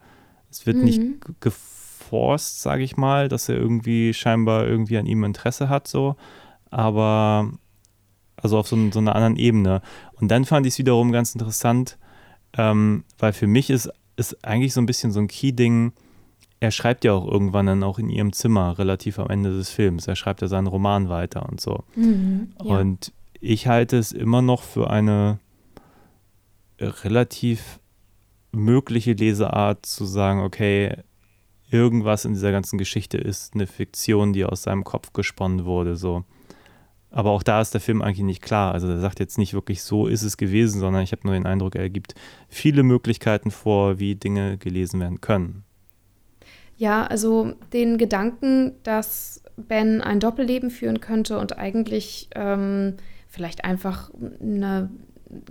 es 0.53 0.65
wird 0.65 0.77
Mhm. 0.77 0.83
nicht 0.83 1.01
geforst, 1.41 2.61
sage 2.61 2.83
ich 2.83 2.95
mal, 2.97 3.27
dass 3.29 3.49
er 3.49 3.55
irgendwie 3.57 4.13
scheinbar 4.13 4.65
irgendwie 4.67 4.97
an 4.97 5.05
ihm 5.05 5.23
Interesse 5.23 5.69
hat, 5.69 5.87
so. 5.87 6.15
Aber 6.69 7.51
also 8.37 8.57
auf 8.57 8.67
so, 8.67 8.77
so 8.91 8.99
einer 8.99 9.15
anderen 9.15 9.35
Ebene. 9.35 9.81
Und 10.19 10.29
dann 10.29 10.45
fand 10.45 10.65
ich 10.65 10.73
es 10.73 10.77
wiederum 10.79 11.11
ganz 11.11 11.33
interessant, 11.33 11.97
ähm, 12.57 13.03
weil 13.19 13.31
für 13.33 13.47
mich 13.47 13.69
ist, 13.69 13.89
ist 14.15 14.43
eigentlich 14.45 14.73
so 14.73 14.81
ein 14.81 14.85
bisschen 14.85 15.11
so 15.11 15.19
ein 15.19 15.27
Key-Ding, 15.27 15.93
er 16.59 16.71
schreibt 16.71 17.03
ja 17.03 17.13
auch 17.13 17.27
irgendwann 17.27 17.65
dann 17.65 17.83
auch 17.83 17.99
in 17.99 18.09
ihrem 18.09 18.31
Zimmer, 18.31 18.77
relativ 18.77 19.19
am 19.19 19.29
Ende 19.29 19.51
des 19.55 19.69
Films. 19.69 20.07
Er 20.07 20.15
schreibt 20.15 20.41
ja 20.41 20.47
seinen 20.47 20.67
Roman 20.67 21.09
weiter 21.09 21.47
und 21.49 21.59
so. 21.59 21.83
Mhm, 21.95 22.53
ja. 22.63 22.77
Und 22.79 23.11
ich 23.39 23.67
halte 23.67 23.97
es 23.97 24.11
immer 24.13 24.41
noch 24.41 24.61
für 24.63 24.89
eine 24.89 25.39
relativ 26.79 27.79
mögliche 28.53 29.13
Leseart 29.13 29.85
zu 29.85 30.05
sagen, 30.05 30.41
okay, 30.41 30.95
irgendwas 31.69 32.23
in 32.23 32.33
dieser 32.33 32.51
ganzen 32.51 32.77
Geschichte 32.77 33.17
ist 33.17 33.55
eine 33.55 33.67
Fiktion, 33.67 34.31
die 34.31 34.45
aus 34.45 34.63
seinem 34.63 34.83
Kopf 34.83 35.11
gesponnen 35.11 35.65
wurde, 35.65 35.95
so. 35.95 36.23
Aber 37.09 37.29
auch 37.29 37.43
da 37.43 37.61
ist 37.61 37.73
der 37.75 37.81
Film 37.81 38.01
eigentlich 38.01 38.25
nicht 38.25 38.41
klar. 38.41 38.73
Also 38.73 38.87
er 38.87 38.99
sagt 38.99 39.19
jetzt 39.19 39.37
nicht 39.37 39.53
wirklich, 39.53 39.83
so 39.83 40.07
ist 40.07 40.23
es 40.23 40.35
gewesen, 40.35 40.79
sondern 40.79 41.03
ich 41.03 41.11
habe 41.11 41.21
nur 41.25 41.33
den 41.33 41.45
Eindruck, 41.45 41.75
er 41.75 41.89
gibt 41.89 42.15
viele 42.47 42.81
Möglichkeiten 42.81 43.51
vor, 43.51 43.99
wie 43.99 44.15
Dinge 44.15 44.57
gelesen 44.57 44.99
werden 44.99 45.21
können. 45.21 45.63
Ja, 46.75 47.05
also 47.05 47.53
den 47.71 47.99
Gedanken, 47.99 48.73
dass 48.81 49.43
Ben 49.57 50.01
ein 50.01 50.19
Doppelleben 50.19 50.71
führen 50.71 51.01
könnte 51.01 51.37
und 51.37 51.57
eigentlich 51.57 52.29
ähm, 52.33 52.95
vielleicht 53.27 53.63
einfach 53.63 54.09
eine, 54.41 54.89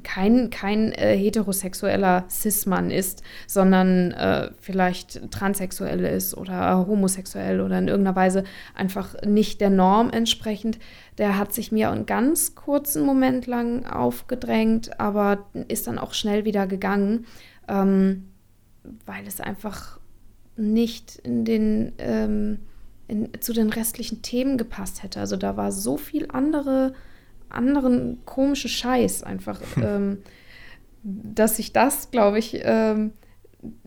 kein, 0.02 0.50
kein 0.50 0.92
äh, 0.92 1.16
heterosexueller 1.16 2.24
Cis-Mann 2.28 2.90
ist, 2.90 3.22
sondern 3.46 4.12
äh, 4.12 4.50
vielleicht 4.60 5.30
transsexuell 5.30 6.04
ist 6.04 6.36
oder 6.36 6.86
homosexuell 6.86 7.60
oder 7.60 7.78
in 7.78 7.88
irgendeiner 7.88 8.16
Weise 8.16 8.44
einfach 8.74 9.14
nicht 9.24 9.60
der 9.60 9.70
Norm 9.70 10.10
entsprechend, 10.10 10.78
der 11.18 11.38
hat 11.38 11.52
sich 11.52 11.72
mir 11.72 11.90
einen 11.90 12.06
ganz 12.06 12.54
kurzen 12.54 13.04
Moment 13.04 13.46
lang 13.46 13.86
aufgedrängt, 13.86 14.98
aber 15.00 15.46
ist 15.68 15.86
dann 15.86 15.98
auch 15.98 16.14
schnell 16.14 16.44
wieder 16.44 16.66
gegangen, 16.66 17.26
ähm, 17.68 18.28
weil 19.06 19.26
es 19.26 19.40
einfach 19.40 20.00
nicht 20.56 21.16
in 21.16 21.44
den, 21.44 21.92
ähm, 21.98 22.58
in, 23.08 23.28
zu 23.40 23.52
den 23.52 23.70
restlichen 23.70 24.22
Themen 24.22 24.58
gepasst 24.58 25.02
hätte. 25.02 25.20
Also 25.20 25.36
da 25.36 25.56
war 25.56 25.72
so 25.72 25.96
viel 25.96 26.28
andere, 26.30 26.94
anderen 27.54 28.24
komische 28.24 28.68
Scheiß 28.68 29.22
einfach, 29.22 29.60
ähm, 29.82 30.18
dass 31.02 31.58
ich 31.58 31.72
das, 31.72 32.10
glaube 32.10 32.38
ich, 32.38 32.60
ähm, 32.62 33.12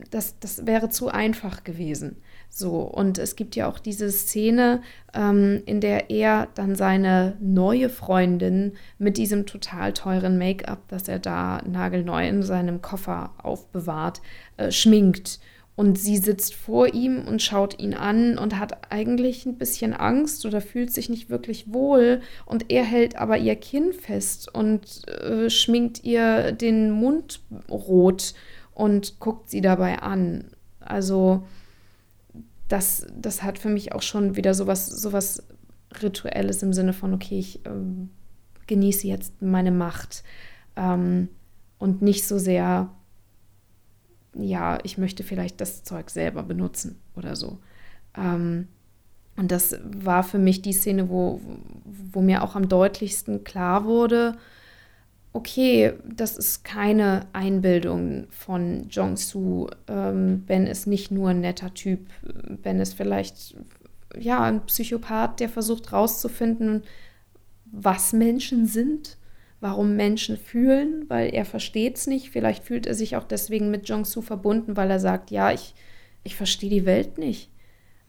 das, 0.10 0.40
das 0.40 0.66
wäre 0.66 0.90
zu 0.90 1.10
einfach 1.10 1.64
gewesen. 1.64 2.18
So, 2.50 2.80
und 2.80 3.18
es 3.18 3.36
gibt 3.36 3.58
ja 3.58 3.68
auch 3.68 3.80
diese 3.80 4.10
Szene, 4.10 4.82
ähm, 5.14 5.62
in 5.66 5.82
der 5.82 6.10
er 6.10 6.48
dann 6.56 6.76
seine 6.76 7.36
neue 7.42 7.90
Freundin 7.90 8.74
mit 8.98 9.18
diesem 9.18 9.46
total 9.46 9.92
teuren 9.92 10.38
Make-up, 10.38 10.88
das 10.88 11.10
er 11.10 11.20
da 11.20 11.62
nagelneu 11.68 12.26
in 12.26 12.44
seinem 12.44 12.82
Koffer 12.82 13.34
aufbewahrt, 13.44 14.22
äh, 14.56 14.72
schminkt. 14.72 15.42
Und 15.76 16.00
sie 16.00 16.18
sitzt 16.18 16.56
vor 16.56 16.94
ihm 16.94 17.28
und 17.28 17.42
schaut 17.42 17.80
ihn 17.80 17.94
an 17.94 18.38
und 18.38 18.58
hat 18.58 18.92
eigentlich 18.94 19.46
ein 19.46 19.58
bisschen 19.58 19.94
Angst 19.94 20.46
oder 20.46 20.62
fühlt 20.62 20.92
sich 20.92 21.10
nicht 21.10 21.30
wirklich 21.30 21.74
wohl. 21.74 22.22
Und 22.46 22.72
er 22.72 22.84
hält 22.84 23.18
aber 23.18 23.38
ihr 23.38 23.58
Kinn 23.58 23.92
fest 23.92 24.54
und 24.54 25.06
äh, 25.10 25.50
schminkt 25.50 26.04
ihr 26.06 26.54
den 26.54 26.92
Mund 26.92 27.42
rot 27.70 28.34
und 28.74 29.20
guckt 29.20 29.50
sie 29.50 29.60
dabei 29.60 30.00
an. 30.00 30.46
Also 30.80 31.44
das, 32.70 33.06
das 33.14 33.44
hat 33.44 33.60
für 33.60 33.70
mich 33.70 33.94
auch 33.94 34.02
schon 34.02 34.36
wieder 34.36 34.54
sowas, 34.54 34.88
sowas 34.88 35.44
Rituelles 36.02 36.64
im 36.64 36.74
Sinne 36.74 36.94
von, 36.94 37.14
okay, 37.14 37.40
ich 37.40 37.66
ähm, 37.66 38.10
genieße 38.68 39.08
jetzt 39.08 39.42
meine 39.42 39.72
Macht 39.72 40.24
ähm, 40.76 41.30
und 41.78 42.02
nicht 42.02 42.26
so 42.28 42.38
sehr, 42.38 42.92
ja, 44.38 44.80
ich 44.84 44.98
möchte 44.98 45.24
vielleicht 45.24 45.62
das 45.62 45.84
Zeug 45.84 46.10
selber 46.10 46.44
benutzen 46.44 47.00
oder 47.16 47.36
so. 47.36 47.60
Ähm, 48.16 48.68
und 49.38 49.52
das 49.52 49.78
war 49.84 50.24
für 50.24 50.40
mich 50.40 50.62
die 50.62 50.74
Szene, 50.74 51.10
wo, 51.10 51.42
wo 51.84 52.22
mir 52.22 52.44
auch 52.44 52.56
am 52.56 52.70
deutlichsten 52.70 53.44
klar 53.44 53.86
wurde, 53.86 54.38
okay, 55.36 55.94
das 56.06 56.38
ist 56.38 56.64
keine 56.64 57.28
Einbildung 57.34 58.28
von 58.30 58.88
Jong-Soo. 58.90 59.68
Ähm, 59.88 60.44
ben 60.46 60.66
ist 60.66 60.88
nicht 60.88 61.12
nur 61.12 61.32
ein 61.32 61.42
netter 61.42 61.74
Typ. 61.74 62.08
Ben 62.64 62.80
ist 62.80 62.94
vielleicht 62.94 63.54
ja 64.18 64.42
ein 64.44 64.66
Psychopath, 64.66 65.42
der 65.42 65.50
versucht 65.50 65.92
herauszufinden, 65.92 66.84
was 67.66 68.14
Menschen 68.14 68.66
sind, 68.66 69.18
warum 69.66 69.96
Menschen 69.96 70.38
fühlen, 70.38 71.06
weil 71.08 71.34
er 71.34 71.44
versteht 71.44 71.98
es 71.98 72.06
nicht. 72.06 72.30
Vielleicht 72.30 72.64
fühlt 72.64 72.86
er 72.86 72.94
sich 72.94 73.16
auch 73.16 73.24
deswegen 73.24 73.72
mit 73.72 73.90
Jong-Soo 73.90 74.22
verbunden, 74.22 74.78
weil 74.78 74.92
er 74.92 75.00
sagt, 75.00 75.32
ja, 75.32 75.52
ich, 75.52 75.74
ich 76.24 76.36
verstehe 76.36 76.70
die 76.70 76.86
Welt 76.86 77.18
nicht. 77.18 77.50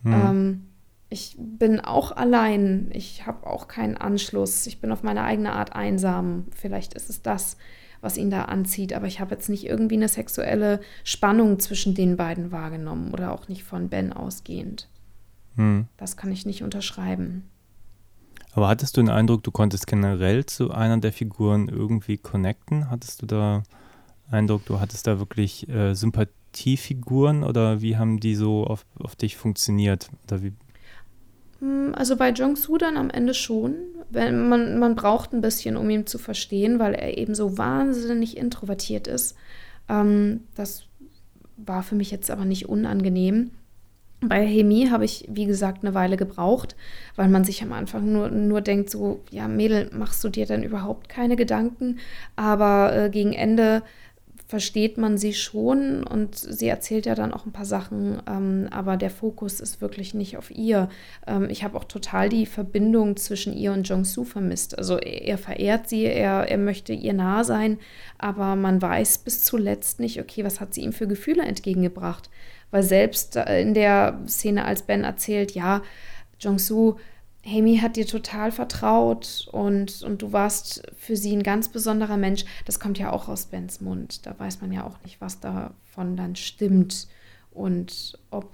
Hm. 0.02 0.12
Ähm, 0.12 0.66
ich 1.08 1.34
bin 1.38 1.80
auch 1.80 2.12
allein, 2.12 2.90
ich 2.92 3.26
habe 3.26 3.46
auch 3.46 3.68
keinen 3.68 3.96
Anschluss, 3.96 4.66
ich 4.66 4.82
bin 4.82 4.92
auf 4.92 5.02
meine 5.02 5.22
eigene 5.22 5.52
Art 5.52 5.74
einsam. 5.74 6.44
Vielleicht 6.54 6.92
ist 6.92 7.08
es 7.08 7.22
das, 7.22 7.56
was 8.02 8.18
ihn 8.18 8.28
da 8.28 8.42
anzieht, 8.42 8.92
aber 8.92 9.06
ich 9.06 9.20
habe 9.20 9.34
jetzt 9.34 9.48
nicht 9.48 9.64
irgendwie 9.64 9.96
eine 9.96 10.08
sexuelle 10.08 10.80
Spannung 11.04 11.58
zwischen 11.58 11.94
den 11.94 12.18
beiden 12.18 12.52
wahrgenommen 12.52 13.14
oder 13.14 13.32
auch 13.32 13.48
nicht 13.48 13.64
von 13.64 13.88
Ben 13.88 14.12
ausgehend. 14.12 14.90
Hm. 15.54 15.86
Das 15.96 16.18
kann 16.18 16.30
ich 16.30 16.44
nicht 16.44 16.62
unterschreiben. 16.62 17.48
Aber 18.56 18.68
hattest 18.68 18.96
du 18.96 19.02
den 19.02 19.10
Eindruck, 19.10 19.42
du 19.42 19.50
konntest 19.50 19.86
generell 19.86 20.46
zu 20.46 20.70
einer 20.70 20.96
der 20.96 21.12
Figuren 21.12 21.68
irgendwie 21.68 22.16
connecten? 22.16 22.90
Hattest 22.90 23.20
du 23.20 23.26
da 23.26 23.62
Eindruck, 24.30 24.64
du 24.64 24.80
hattest 24.80 25.06
da 25.06 25.18
wirklich 25.18 25.68
äh, 25.68 25.92
Sympathiefiguren 25.92 27.44
oder 27.44 27.82
wie 27.82 27.98
haben 27.98 28.18
die 28.18 28.34
so 28.34 28.64
auf, 28.64 28.86
auf 28.98 29.14
dich 29.14 29.36
funktioniert? 29.36 30.08
Oder 30.24 30.42
wie, 30.42 30.54
hm, 31.60 31.94
also 31.94 32.16
bei 32.16 32.30
Jong-Soo 32.30 32.78
dann 32.78 32.96
am 32.96 33.10
Ende 33.10 33.34
schon. 33.34 33.74
Wenn 34.08 34.48
man, 34.48 34.78
man 34.78 34.96
braucht 34.96 35.34
ein 35.34 35.42
bisschen, 35.42 35.76
um 35.76 35.90
ihn 35.90 36.06
zu 36.06 36.16
verstehen, 36.16 36.78
weil 36.78 36.94
er 36.94 37.18
eben 37.18 37.34
so 37.34 37.58
wahnsinnig 37.58 38.38
introvertiert 38.38 39.06
ist. 39.06 39.36
Ähm, 39.90 40.44
das 40.54 40.84
war 41.58 41.82
für 41.82 41.94
mich 41.94 42.10
jetzt 42.10 42.30
aber 42.30 42.46
nicht 42.46 42.70
unangenehm. 42.70 43.50
Bei 44.20 44.46
Hemi 44.46 44.88
habe 44.90 45.04
ich, 45.04 45.26
wie 45.28 45.44
gesagt, 45.44 45.84
eine 45.84 45.94
Weile 45.94 46.16
gebraucht, 46.16 46.74
weil 47.16 47.28
man 47.28 47.44
sich 47.44 47.62
am 47.62 47.72
Anfang 47.72 48.12
nur, 48.12 48.30
nur 48.30 48.62
denkt, 48.62 48.88
so, 48.88 49.20
ja, 49.30 49.46
Mädel, 49.46 49.90
machst 49.92 50.24
du 50.24 50.30
dir 50.30 50.46
dann 50.46 50.62
überhaupt 50.62 51.08
keine 51.08 51.36
Gedanken? 51.36 51.98
Aber 52.34 52.96
äh, 52.96 53.10
gegen 53.10 53.34
Ende 53.34 53.82
versteht 54.48 54.96
man 54.96 55.18
sie 55.18 55.34
schon 55.34 56.04
und 56.04 56.36
sie 56.36 56.68
erzählt 56.68 57.04
ja 57.06 57.16
dann 57.16 57.32
auch 57.32 57.46
ein 57.46 57.52
paar 57.52 57.64
Sachen, 57.64 58.22
ähm, 58.28 58.68
aber 58.70 58.96
der 58.96 59.10
Fokus 59.10 59.60
ist 59.60 59.80
wirklich 59.80 60.14
nicht 60.14 60.36
auf 60.36 60.50
ihr. 60.52 60.88
Ähm, 61.26 61.48
ich 61.50 61.64
habe 61.64 61.76
auch 61.76 61.84
total 61.84 62.28
die 62.28 62.46
Verbindung 62.46 63.16
zwischen 63.16 63.56
ihr 63.56 63.72
und 63.72 63.88
Jong-Soo 63.88 64.24
vermisst. 64.24 64.78
Also 64.78 64.98
er, 64.98 65.22
er, 65.22 65.38
verehrt 65.38 65.88
sie, 65.88 66.04
er, 66.04 66.48
er 66.48 66.58
möchte 66.58 66.92
ihr 66.92 67.12
nah 67.12 67.42
sein, 67.42 67.78
aber 68.18 68.54
man 68.54 68.80
weiß 68.80 69.18
bis 69.18 69.42
zuletzt 69.42 69.98
nicht, 69.98 70.20
okay, 70.20 70.44
was 70.44 70.60
hat 70.60 70.74
sie 70.74 70.82
ihm 70.82 70.92
für 70.92 71.08
Gefühle 71.08 71.42
entgegengebracht? 71.42 72.30
Weil 72.70 72.82
selbst 72.82 73.36
äh, 73.36 73.60
in 73.60 73.74
der 73.74 74.20
Szene, 74.26 74.64
als 74.64 74.82
Ben 74.82 75.04
erzählt, 75.04 75.52
ja, 75.52 75.82
Jong-Soo 76.40 76.96
Amy 77.46 77.78
hat 77.78 77.96
dir 77.96 78.06
total 78.06 78.50
vertraut 78.50 79.48
und, 79.52 80.02
und 80.02 80.22
du 80.22 80.32
warst 80.32 80.82
für 80.98 81.16
sie 81.16 81.32
ein 81.32 81.44
ganz 81.44 81.68
besonderer 81.68 82.16
Mensch. 82.16 82.44
Das 82.64 82.80
kommt 82.80 82.98
ja 82.98 83.12
auch 83.12 83.28
aus 83.28 83.46
Bens 83.46 83.80
Mund. 83.80 84.26
Da 84.26 84.36
weiß 84.36 84.60
man 84.60 84.72
ja 84.72 84.84
auch 84.84 85.00
nicht, 85.04 85.20
was 85.20 85.38
davon 85.38 86.16
dann 86.16 86.34
stimmt 86.34 87.06
und 87.52 88.18
ob 88.30 88.52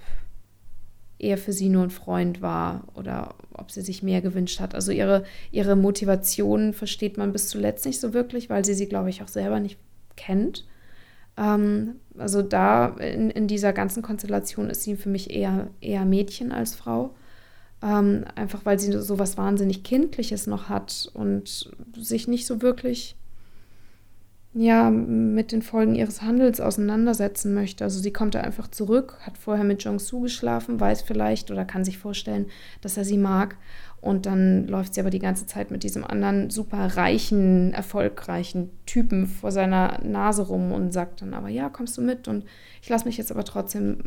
er 1.17 1.37
für 1.37 1.53
sie 1.53 1.69
nur 1.69 1.83
ein 1.83 1.89
Freund 1.89 2.41
war 2.41 2.83
oder 2.93 3.33
ob 3.53 3.71
sie 3.71 3.81
sich 3.81 4.03
mehr 4.03 4.21
gewünscht 4.21 4.59
hat. 4.59 4.75
Also 4.75 4.91
ihre, 4.91 5.23
ihre 5.51 5.75
Motivation 5.75 6.73
versteht 6.73 7.17
man 7.17 7.31
bis 7.31 7.47
zuletzt 7.47 7.85
nicht 7.85 7.99
so 7.99 8.13
wirklich, 8.13 8.49
weil 8.49 8.63
sie 8.63 8.73
sie, 8.73 8.87
glaube 8.87 9.09
ich, 9.09 9.23
auch 9.23 9.27
selber 9.27 9.59
nicht 9.59 9.79
kennt. 10.15 10.65
Ähm, 11.37 11.95
also 12.17 12.41
da 12.41 12.89
in, 12.97 13.29
in 13.29 13.47
dieser 13.47 13.73
ganzen 13.73 14.03
Konstellation 14.03 14.69
ist 14.69 14.83
sie 14.83 14.95
für 14.95 15.09
mich 15.09 15.31
eher, 15.31 15.67
eher 15.81 16.05
Mädchen 16.05 16.51
als 16.51 16.75
Frau. 16.75 17.15
Ähm, 17.81 18.25
einfach 18.35 18.65
weil 18.65 18.79
sie 18.79 18.93
so 19.01 19.19
was 19.19 19.37
wahnsinnig 19.37 19.83
Kindliches 19.83 20.47
noch 20.47 20.69
hat 20.69 21.09
und 21.13 21.69
sich 21.97 22.27
nicht 22.27 22.45
so 22.45 22.61
wirklich 22.61 23.15
ja, 24.55 24.91
mit 24.91 25.51
den 25.51 25.63
Folgen 25.63 25.95
ihres 25.95 26.21
Handels 26.21 26.61
auseinandersetzen 26.61 27.55
möchte. 27.55 27.83
Also 27.83 27.99
sie 27.99 28.13
kommt 28.13 28.35
da 28.35 28.41
einfach 28.41 28.67
zurück, 28.67 29.17
hat 29.21 29.37
vorher 29.37 29.63
mit 29.63 29.83
Jong-Soo 29.83 30.21
geschlafen, 30.21 30.79
weiß 30.79 31.01
vielleicht 31.01 31.49
oder 31.49 31.65
kann 31.65 31.83
sich 31.83 31.97
vorstellen, 31.97 32.45
dass 32.81 32.95
er 32.95 33.03
sie 33.03 33.17
mag. 33.17 33.57
Und 34.03 34.25
dann 34.25 34.67
läuft 34.67 34.93
sie 34.93 34.99
aber 34.99 35.11
die 35.11 35.19
ganze 35.19 35.47
Zeit 35.47 35.71
mit 35.71 35.83
diesem 35.83 36.03
anderen 36.03 36.49
super 36.49 36.97
reichen, 36.97 37.73
erfolgreichen 37.73 38.69
Typen 38.85 39.27
vor 39.27 39.53
seiner 39.53 39.97
Nase 40.03 40.41
rum 40.41 40.73
und 40.73 40.91
sagt 40.91 41.21
dann 41.21 41.33
aber, 41.33 41.47
ja, 41.47 41.69
kommst 41.69 41.97
du 41.97 42.01
mit? 42.01 42.27
Und 42.27 42.43
ich 42.81 42.89
lasse 42.89 43.05
mich 43.05 43.15
jetzt 43.15 43.31
aber 43.31 43.45
trotzdem 43.45 43.99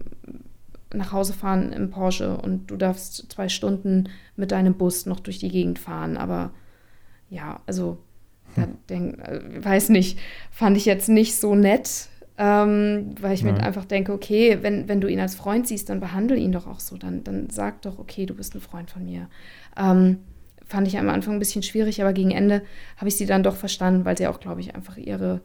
nach 0.92 1.12
Hause 1.12 1.32
fahren 1.32 1.72
im 1.72 1.88
Porsche 1.88 2.36
und 2.36 2.70
du 2.70 2.76
darfst 2.76 3.32
zwei 3.32 3.48
Stunden 3.48 4.10
mit 4.36 4.52
deinem 4.52 4.74
Bus 4.74 5.06
noch 5.06 5.18
durch 5.18 5.38
die 5.38 5.48
Gegend 5.48 5.78
fahren. 5.78 6.18
Aber 6.18 6.50
ja, 7.30 7.60
also, 7.64 7.96
hm. 8.54 8.76
denk, 8.90 9.18
äh, 9.20 9.64
weiß 9.64 9.88
nicht, 9.88 10.18
fand 10.50 10.76
ich 10.76 10.84
jetzt 10.84 11.08
nicht 11.08 11.36
so 11.36 11.54
nett, 11.54 12.10
ähm, 12.38 13.14
weil 13.20 13.34
ich 13.34 13.42
ja. 13.42 13.52
mir 13.52 13.62
einfach 13.62 13.84
denke, 13.84 14.12
okay, 14.12 14.58
wenn, 14.62 14.88
wenn 14.88 15.00
du 15.00 15.08
ihn 15.08 15.20
als 15.20 15.34
Freund 15.34 15.66
siehst, 15.66 15.88
dann 15.88 16.00
behandle 16.00 16.36
ihn 16.36 16.52
doch 16.52 16.66
auch 16.66 16.80
so. 16.80 16.96
Dann, 16.96 17.24
dann 17.24 17.50
sag 17.50 17.82
doch, 17.82 17.98
okay, 17.98 18.26
du 18.26 18.34
bist 18.34 18.54
ein 18.54 18.60
Freund 18.60 18.90
von 18.90 19.04
mir. 19.04 19.28
Ähm, 19.76 20.18
fand 20.64 20.88
ich 20.88 20.98
am 20.98 21.08
Anfang 21.08 21.34
ein 21.34 21.38
bisschen 21.38 21.62
schwierig, 21.62 22.00
aber 22.00 22.12
gegen 22.12 22.32
Ende 22.32 22.62
habe 22.96 23.08
ich 23.08 23.16
sie 23.16 23.26
dann 23.26 23.42
doch 23.42 23.56
verstanden, 23.56 24.04
weil 24.04 24.18
sie 24.18 24.26
auch, 24.26 24.40
glaube 24.40 24.60
ich, 24.60 24.74
einfach 24.74 24.96
ihre 24.96 25.40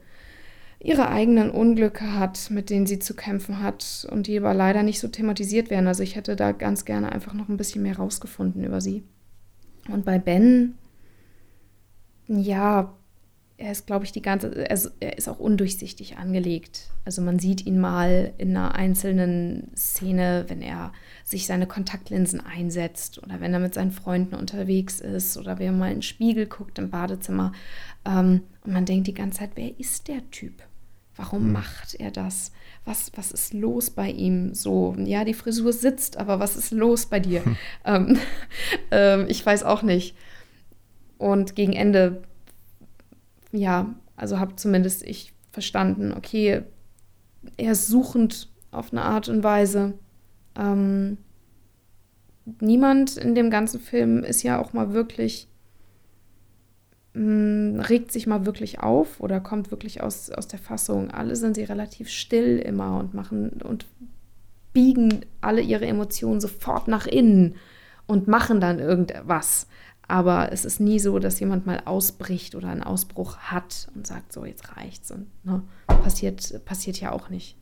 ihre 0.84 1.10
eigenen 1.10 1.52
Unglücke 1.52 2.18
hat, 2.18 2.50
mit 2.50 2.72
denen 2.72 2.88
sie 2.88 2.98
zu 2.98 3.14
kämpfen 3.14 3.62
hat 3.62 4.08
und 4.10 4.26
die 4.26 4.38
aber 4.40 4.54
leider 4.56 4.82
nicht 4.82 5.00
so 5.00 5.08
thematisiert 5.08 5.70
werden. 5.70 5.88
Also 5.88 6.02
ich 6.02 6.16
hätte 6.16 6.36
da 6.36 6.54
ganz 6.54 6.86
gerne 6.86 7.12
einfach 7.12 7.34
noch 7.34 7.50
ein 7.50 7.58
bisschen 7.58 7.84
mehr 7.84 7.98
rausgefunden 7.98 8.64
über 8.64 8.82
sie. 8.82 9.04
Und 9.90 10.06
bei 10.06 10.18
Ben, 10.18 10.76
ja, 12.28 12.94
er 13.62 13.72
ist, 13.72 13.86
glaube 13.86 14.06
ich, 14.06 14.12
die 14.12 14.24
ganze, 14.24 14.54
er 14.58 15.18
ist 15.18 15.30
auch 15.30 15.40
undurchsichtig 15.40 16.18
angelegt. 16.18 16.90
Also 17.06 17.22
man 17.22 17.38
sieht 17.38 17.66
ihn 17.66 17.80
mal 17.80 18.34
in 18.38 18.58
einer 18.58 18.74
einzelnen 18.74 19.72
Szene, 19.76 20.46
wenn 20.48 20.62
er 20.62 20.92
sich 21.24 21.46
seine 21.46 21.68
Kontaktlinsen 21.68 22.42
einsetzt 22.42 23.22
oder 23.22 23.40
wenn 23.40 23.54
er 23.54 23.60
mit 23.60 23.76
seinen 23.76 23.92
Freunden 23.92 24.36
unterwegs 24.36 25.00
ist 25.00 25.38
oder 25.38 25.60
wenn 25.60 25.68
er 25.68 25.72
mal 25.74 25.90
in 25.90 25.98
den 25.98 26.02
Spiegel 26.02 26.48
guckt 26.48 26.80
im 26.80 26.90
Badezimmer. 26.90 27.52
Ähm, 28.04 28.42
und 28.66 28.74
man 28.74 28.86
denkt 28.86 29.08
die 29.08 29.14
ganze 29.14 29.40
Zeit, 29.40 29.52
wer 29.56 29.80
ist 29.80 30.08
der 30.08 30.30
Typ? 30.32 30.64
Warum 31.16 31.44
hm. 31.44 31.52
macht 31.52 31.96
er 31.96 32.10
das? 32.10 32.52
Was, 32.84 33.12
was 33.16 33.32
ist 33.32 33.54
los 33.54 33.92
bei 33.92 34.10
ihm? 34.10 34.56
So, 34.56 34.96
ja, 34.98 35.24
die 35.24 35.36
Frisur 35.36 35.72
sitzt, 35.72 36.18
aber 36.18 36.40
was 36.40 36.56
ist 36.56 36.72
los 36.72 37.06
bei 37.06 37.20
dir? 37.20 37.46
Hm. 37.46 37.56
Ähm, 37.86 38.18
ähm, 38.92 39.26
ich 39.28 39.46
weiß 39.46 39.64
auch 39.64 39.84
nicht. 39.84 40.16
Und 41.18 41.56
gegen 41.56 41.74
Ende, 41.74 42.24
ja, 43.52 43.94
also 44.16 44.40
habe 44.40 44.56
zumindest 44.56 45.04
ich 45.04 45.34
verstanden, 45.52 46.14
okay, 46.16 46.64
er 47.58 47.72
ist 47.72 47.88
suchend 47.88 48.50
auf 48.72 48.92
eine 48.92 49.02
Art 49.02 49.28
und 49.30 49.44
Weise. 49.44 49.94
Ähm, 50.56 51.18
niemand 52.60 53.18
in 53.18 53.36
dem 53.36 53.50
ganzen 53.50 53.80
Film 53.80 54.24
ist 54.24 54.44
ja 54.44 54.60
auch 54.60 54.74
mal 54.74 54.94
wirklich 54.94 55.48
mh, 57.14 57.24
mm, 57.24 57.80
regt 57.82 58.12
sich 58.12 58.28
mal 58.28 58.46
wirklich 58.46 58.80
auf 58.80 59.20
oder 59.20 59.40
kommt 59.40 59.72
wirklich 59.72 60.02
aus, 60.02 60.30
aus 60.30 60.48
der 60.48 60.60
Fassung. 60.60 61.12
Alle 61.12 61.36
sind 61.36 61.56
sie 61.56 61.64
relativ 61.64 62.10
still 62.10 62.60
immer 62.60 62.98
und 63.00 63.14
machen 63.14 63.62
und 63.64 63.86
biegen 64.74 65.26
alle 65.42 65.62
ihre 65.62 65.86
Emotionen 65.86 66.40
sofort 66.40 66.88
nach 66.88 67.08
innen 67.08 67.56
und 68.08 68.28
machen 68.28 68.62
dann 68.62 68.80
irgendwas. 68.80 69.68
Aber 70.12 70.52
es 70.52 70.66
ist 70.66 70.82
nie 70.82 71.00
so, 71.00 71.20
dass 71.20 71.40
jemand 71.40 71.66
mal 71.66 71.84
ausbricht 71.86 72.56
oder 72.56 72.68
einen 72.68 72.84
Ausbruch 72.84 73.38
hat 73.38 73.90
und 73.96 74.06
sagt, 74.06 74.34
so, 74.34 74.44
jetzt 74.44 74.76
reicht's. 74.76 75.10
Und 75.10 75.28
ne, 75.46 75.64
passiert, 75.88 76.66
passiert 76.66 77.00
ja 77.00 77.14
auch 77.14 77.30
nicht. 77.30 77.56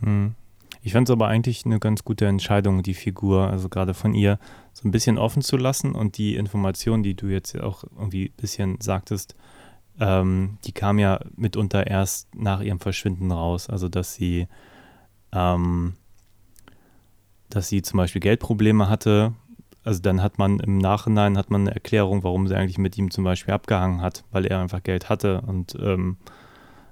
Hm. 0.00 0.34
Ich 0.80 0.94
fand 0.94 1.10
es 1.10 1.12
aber 1.12 1.28
eigentlich 1.28 1.66
eine 1.66 1.78
ganz 1.78 2.02
gute 2.02 2.26
Entscheidung, 2.26 2.82
die 2.82 2.94
Figur, 2.94 3.50
also 3.50 3.68
gerade 3.68 3.92
von 3.92 4.14
ihr, 4.14 4.38
so 4.72 4.88
ein 4.88 4.92
bisschen 4.92 5.18
offen 5.18 5.42
zu 5.42 5.58
lassen 5.58 5.92
und 5.92 6.16
die 6.16 6.36
Information, 6.36 7.02
die 7.02 7.12
du 7.12 7.26
jetzt 7.26 7.60
auch 7.60 7.84
irgendwie 7.84 8.30
ein 8.30 8.40
bisschen 8.40 8.80
sagtest, 8.80 9.36
ähm, 10.00 10.56
die 10.64 10.72
kam 10.72 10.98
ja 10.98 11.20
mitunter 11.36 11.86
erst 11.86 12.34
nach 12.34 12.62
ihrem 12.62 12.80
Verschwinden 12.80 13.30
raus. 13.30 13.68
Also 13.68 13.90
dass 13.90 14.14
sie, 14.14 14.48
ähm, 15.32 15.96
dass 17.50 17.68
sie 17.68 17.82
zum 17.82 17.98
Beispiel 17.98 18.22
Geldprobleme 18.22 18.88
hatte. 18.88 19.34
Also 19.82 20.00
dann 20.02 20.22
hat 20.22 20.38
man 20.38 20.60
im 20.60 20.78
Nachhinein 20.78 21.38
hat 21.38 21.50
man 21.50 21.62
eine 21.62 21.74
Erklärung, 21.74 22.22
warum 22.22 22.46
sie 22.48 22.56
eigentlich 22.56 22.78
mit 22.78 22.98
ihm 22.98 23.10
zum 23.10 23.24
Beispiel 23.24 23.54
abgehangen 23.54 24.02
hat, 24.02 24.24
weil 24.30 24.46
er 24.46 24.60
einfach 24.60 24.82
Geld 24.82 25.08
hatte 25.08 25.40
und 25.40 25.74
ähm, 25.80 26.16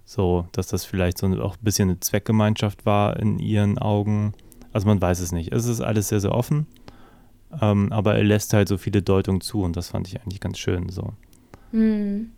so, 0.05 0.47
dass 0.53 0.69
das 0.69 0.87
vielleicht 0.87 1.19
so 1.19 1.27
auch 1.43 1.57
ein 1.57 1.65
bisschen 1.65 1.91
eine 1.91 2.01
Zweckgemeinschaft 2.01 2.87
war 2.87 3.19
in 3.19 3.39
ihren 3.39 3.79
Augen. 3.79 4.33
Also 4.73 4.87
man 4.87 5.03
weiß 5.03 5.21
es 5.21 5.33
nicht. 5.33 5.53
Es 5.53 5.67
ist 5.67 5.83
alles 5.83 6.09
sehr, 6.09 6.21
sehr 6.21 6.33
offen. 6.33 6.67
Ähm, 7.61 7.93
aber 7.93 8.15
er 8.15 8.25
lässt 8.25 8.53
halt 8.55 8.69
so 8.69 8.79
viele 8.79 9.03
Deutungen 9.03 9.43
zu 9.43 9.63
und 9.63 9.77
das 9.77 9.89
fand 9.89 10.09
ich 10.09 10.21
eigentlich 10.21 10.41
ganz 10.41 10.59
schön 10.59 10.89
so. 10.89 11.13
Mhm. 11.73 12.31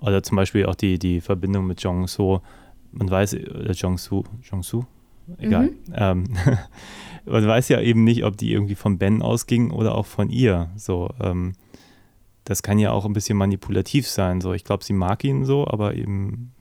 Oder 0.00 0.22
zum 0.22 0.36
Beispiel 0.36 0.66
auch 0.66 0.74
die, 0.74 0.98
die 0.98 1.20
Verbindung 1.20 1.66
mit 1.66 1.82
Jong 1.82 2.06
So. 2.06 2.42
Man 2.92 3.10
weiß, 3.10 3.34
äh, 3.34 3.72
Jong 3.72 3.98
Su, 3.98 4.24
Jong 4.42 4.62
Su? 4.62 4.84
Egal. 5.36 5.66
Mhm. 5.66 5.76
Ähm, 5.94 6.24
man 7.26 7.46
weiß 7.46 7.68
ja 7.68 7.80
eben 7.80 8.04
nicht, 8.04 8.24
ob 8.24 8.36
die 8.36 8.52
irgendwie 8.52 8.74
von 8.74 8.98
Ben 8.98 9.22
ausging 9.22 9.70
oder 9.70 9.94
auch 9.94 10.06
von 10.06 10.30
ihr. 10.30 10.70
So, 10.76 11.10
ähm, 11.20 11.52
das 12.44 12.62
kann 12.62 12.78
ja 12.78 12.92
auch 12.92 13.04
ein 13.04 13.12
bisschen 13.12 13.36
manipulativ 13.36 14.08
sein. 14.08 14.40
So, 14.40 14.54
ich 14.54 14.64
glaube, 14.64 14.84
sie 14.84 14.94
mag 14.94 15.22
ihn 15.24 15.44
so, 15.44 15.66
aber 15.66 15.94
eben 15.94 16.52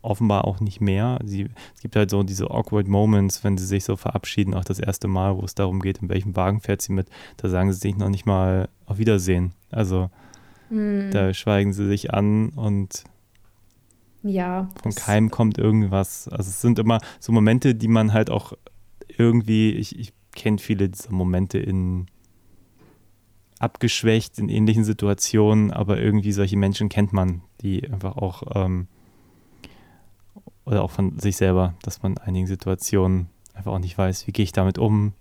offenbar 0.00 0.44
auch 0.46 0.58
nicht 0.58 0.80
mehr. 0.80 1.20
Sie, 1.24 1.48
es 1.76 1.80
gibt 1.80 1.94
halt 1.94 2.10
so 2.10 2.24
diese 2.24 2.50
awkward 2.50 2.88
Moments, 2.88 3.44
wenn 3.44 3.56
sie 3.56 3.66
sich 3.66 3.84
so 3.84 3.94
verabschieden, 3.94 4.54
auch 4.54 4.64
das 4.64 4.80
erste 4.80 5.06
Mal, 5.06 5.36
wo 5.36 5.44
es 5.44 5.54
darum 5.54 5.80
geht, 5.80 5.98
in 5.98 6.08
welchem 6.08 6.34
Wagen 6.34 6.60
fährt 6.60 6.82
sie 6.82 6.92
mit. 6.92 7.08
Da 7.36 7.48
sagen 7.48 7.72
sie 7.72 7.78
sich 7.78 7.96
noch 7.96 8.08
nicht 8.08 8.26
mal 8.26 8.68
auf 8.86 8.98
Wiedersehen. 8.98 9.52
Also 9.70 10.10
hm. 10.72 11.10
Da 11.10 11.34
schweigen 11.34 11.74
sie 11.74 11.86
sich 11.86 12.14
an 12.14 12.48
und 12.48 13.04
ja, 14.22 14.68
von 14.82 14.94
keinem 14.94 15.30
kommt 15.30 15.58
irgendwas. 15.58 16.28
Also 16.28 16.48
es 16.48 16.60
sind 16.60 16.78
immer 16.78 17.00
so 17.20 17.32
Momente, 17.32 17.74
die 17.74 17.88
man 17.88 18.12
halt 18.12 18.30
auch 18.30 18.52
irgendwie, 19.08 19.72
ich, 19.72 19.98
ich 19.98 20.12
kenne 20.32 20.58
viele 20.58 20.88
dieser 20.88 21.12
Momente 21.12 21.58
in 21.58 22.06
abgeschwächt 23.58 24.38
in 24.38 24.48
ähnlichen 24.48 24.82
Situationen, 24.82 25.70
aber 25.70 26.00
irgendwie 26.00 26.32
solche 26.32 26.56
Menschen 26.56 26.88
kennt 26.88 27.12
man, 27.12 27.42
die 27.60 27.88
einfach 27.88 28.16
auch 28.16 28.42
ähm, 28.56 28.88
oder 30.64 30.82
auch 30.82 30.90
von 30.90 31.18
sich 31.18 31.36
selber, 31.36 31.74
dass 31.82 32.02
man 32.02 32.12
in 32.12 32.18
einigen 32.18 32.46
Situationen 32.46 33.28
einfach 33.54 33.72
auch 33.72 33.78
nicht 33.78 33.96
weiß, 33.96 34.26
wie 34.26 34.32
gehe 34.32 34.44
ich 34.44 34.52
damit 34.52 34.78
um, 34.78 35.12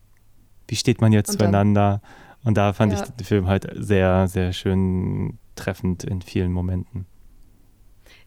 wie 0.67 0.75
steht 0.75 1.01
man 1.01 1.11
jetzt 1.11 1.37
zueinander. 1.37 2.01
Und 2.43 2.57
da 2.57 2.73
fand 2.73 2.93
ja. 2.93 3.03
ich 3.03 3.09
den 3.09 3.25
Film 3.25 3.47
halt 3.47 3.67
sehr, 3.75 4.27
sehr 4.27 4.53
schön 4.53 5.37
treffend 5.55 6.03
in 6.03 6.21
vielen 6.21 6.51
Momenten. 6.51 7.05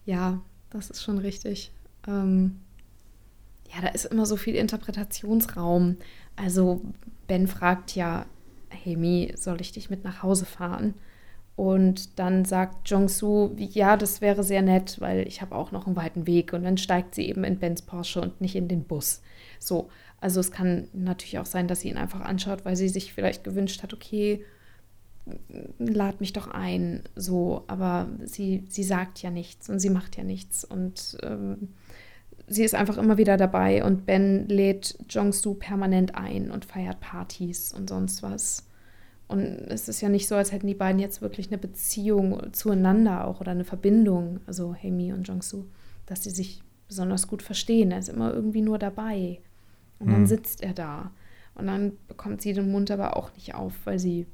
Ja, 0.05 0.41
das 0.75 0.91
ist 0.91 1.03
schon 1.03 1.19
richtig. 1.19 1.73
Ähm, 2.07 2.61
ja, 3.75 3.81
da 3.81 3.89
ist 3.89 4.05
immer 4.05 4.27
so 4.27 4.37
viel 4.37 4.55
Interpretationsraum. 4.55 5.97
Also 6.37 6.83
Ben 7.27 7.47
fragt 7.47 7.95
ja, 7.95 8.27
hey 8.69 8.97
Mi, 8.97 9.33
soll 9.37 9.61
ich 9.61 9.73
dich 9.73 9.91
mit 9.91 10.05
nach 10.05 10.23
Hause 10.23 10.45
fahren? 10.45 10.95
Und 11.57 12.19
dann 12.19 12.45
sagt 12.45 12.91
Jong-Soo, 12.91 13.53
ja, 13.57 13.97
das 13.97 14.21
wäre 14.21 14.43
sehr 14.43 14.63
nett, 14.63 15.01
weil 15.01 15.27
ich 15.29 15.41
habe 15.41 15.55
auch 15.55 15.71
noch 15.71 15.87
einen 15.87 15.95
weiten 15.95 16.27
Weg. 16.27 16.53
Und 16.53 16.65
dann 16.65 16.77
steigt 16.77 17.15
sie 17.15 17.29
eben 17.29 17.45
in 17.45 17.59
Bens 17.59 17.83
Porsche 17.83 18.21
und 18.21 18.41
nicht 18.41 18.57
in 18.57 18.67
den 18.67 18.85
Bus. 18.85 19.23
So, 19.61 19.89
also 20.21 20.41
es 20.41 20.51
kann 20.51 20.89
natürlich 20.93 21.39
auch 21.39 21.47
sein, 21.47 21.69
dass 21.69 21.81
sie 21.81 21.91
ihn 21.91 21.97
einfach 21.97 22.23
anschaut, 22.23 22.65
weil 22.65 22.75
sie 22.75 22.89
sich 22.89 23.15
vielleicht 23.15 23.45
gewünscht 23.45 23.83
hat, 23.83 23.95
okay, 23.95 24.45
lad 25.79 26.21
mich 26.21 26.33
doch 26.33 26.49
ein, 26.49 27.03
so, 27.17 27.65
aber 27.67 28.09
sie, 28.25 28.65
sie 28.69 28.83
sagt 28.83 29.23
ja 29.23 29.31
nichts 29.31 29.69
und 29.71 29.79
sie 29.79 29.91
macht 29.91 30.17
ja 30.17 30.25
nichts 30.25 30.65
und 30.65 31.17
ähm, 31.23 31.69
sie 32.47 32.65
ist 32.65 32.75
einfach 32.75 32.99
immer 32.99 33.17
wieder 33.17 33.37
dabei 33.37 33.85
und 33.85 34.05
Ben 34.07 34.47
lädt 34.49 34.99
Jong-Soo 35.09 35.55
permanent 35.55 36.15
ein 36.15 36.51
und 36.51 36.65
feiert 36.65 37.01
Partys 37.01 37.73
und 37.73 37.89
sonst 37.89 38.23
was. 38.23 38.67
Und 39.27 39.43
es 39.43 39.89
ist 39.89 40.03
ja 40.03 40.11
nicht 40.11 40.29
so, 40.29 40.35
als 40.35 40.53
hätten 40.53 40.67
die 40.67 40.75
beiden 40.75 41.01
jetzt 41.01 41.23
wirklich 41.23 41.49
eine 41.49 41.57
Beziehung 41.59 42.53
zueinander 42.53 43.27
auch 43.27 43.41
oder 43.41 43.53
eine 43.53 43.65
Verbindung, 43.65 44.41
also 44.47 44.75
Hemi 44.75 45.15
und 45.15 45.27
Jong-Soo, 45.27 45.65
dass 46.05 46.23
sie 46.23 46.31
sich 46.31 46.63
besonders 46.89 47.27
gut 47.27 47.43
verstehen. 47.43 47.91
Er 47.91 47.99
ist 48.01 48.11
immer 48.11 48.35
irgendwie 48.35 48.61
nur 48.61 48.79
dabei. 48.79 49.41
Und 49.99 50.09
dann 50.09 50.21
hm. 50.21 50.27
sitzt 50.27 50.63
er 50.63 50.75
da. 50.75 51.11
Und 51.55 51.67
dann 51.69 51.93
bekommt 52.09 52.43
sie 52.43 52.53
den 52.53 52.71
Mund 52.71 52.91
aber 52.91 53.17
auch 53.17 53.33
nicht 53.35 53.55
auf, 53.55 53.73
weil 53.85 53.99
sie 53.99 54.27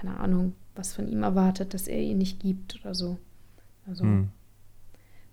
keine 0.00 0.18
Ahnung, 0.18 0.54
was 0.74 0.94
von 0.94 1.08
ihm 1.08 1.22
erwartet, 1.22 1.74
dass 1.74 1.86
er 1.86 2.00
ihn 2.00 2.18
nicht 2.18 2.40
gibt 2.40 2.80
oder 2.80 2.94
so. 2.94 3.18
Also 3.86 4.04
hm. 4.04 4.30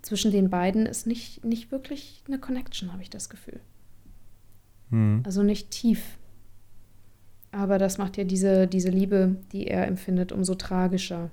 zwischen 0.02 0.32
den 0.32 0.50
beiden 0.50 0.86
ist 0.86 1.08
nicht, 1.08 1.44
nicht 1.46 1.72
wirklich 1.72 2.24
eine 2.28 2.40
Connection, 2.40 2.92
habe 2.92 3.02
ich 3.02 3.10
das 3.10 3.30
Gefühl. 3.30 3.62
Hm. 4.90 5.22
Also 5.26 5.44
nicht 5.44 5.72
tief. 5.72 6.18
Aber 7.52 7.78
das 7.78 7.98
macht 7.98 8.18
ja 8.18 8.26
diese, 8.26 8.68
diese 8.68 8.90
Liebe, 8.90 9.38
die 9.54 9.68
er 9.68 9.88
empfindet, 9.88 10.32
umso 10.32 10.56
tragischer. 10.56 11.32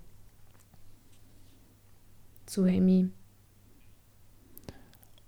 Zu 2.47 2.64
Amy. 2.64 3.09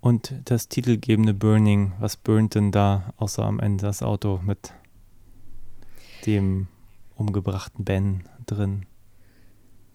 Und 0.01 0.33
das 0.45 0.69
titelgebende 0.69 1.35
Burning, 1.35 1.93
was 1.99 2.17
burnt 2.17 2.55
denn 2.55 2.71
da, 2.71 3.13
außer 3.17 3.43
am 3.43 3.59
Ende 3.59 3.85
das 3.85 4.03
Auto 4.03 4.41
mit 4.45 4.73
dem 6.27 6.69
umgebrachten 7.17 7.85
Ben 7.85 8.25
drin. 8.47 8.87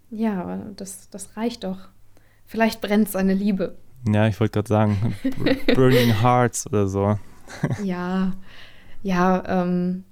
Ja, 0.10 0.42
aber 0.42 0.58
das, 0.76 1.10
das 1.10 1.38
reicht 1.38 1.64
doch. 1.64 1.90
Vielleicht 2.46 2.82
brennt 2.82 3.10
seine 3.10 3.34
Liebe. 3.34 3.78
Ja, 4.08 4.28
ich 4.28 4.40
wollte 4.40 4.54
gerade 4.54 4.68
sagen, 4.68 5.16
Burning 5.74 6.22
Hearts 6.22 6.68
oder 6.68 6.88
so. 6.88 7.18
ja, 7.84 8.34
ja, 9.04 9.44
ähm, 9.48 10.04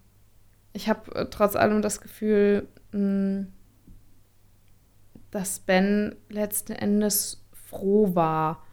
ich 0.74 0.88
habe 0.88 1.14
äh, 1.16 1.26
trotz 1.30 1.56
allem 1.56 1.82
das 1.82 2.00
Gefühl, 2.02 2.68
mh, 2.92 3.00
hm, 3.00 3.48
dass 5.32 5.60
Ben 5.60 6.16
letzten 6.30 6.72
Endes 6.74 7.46
froh 7.52 8.16
war, 8.16 8.64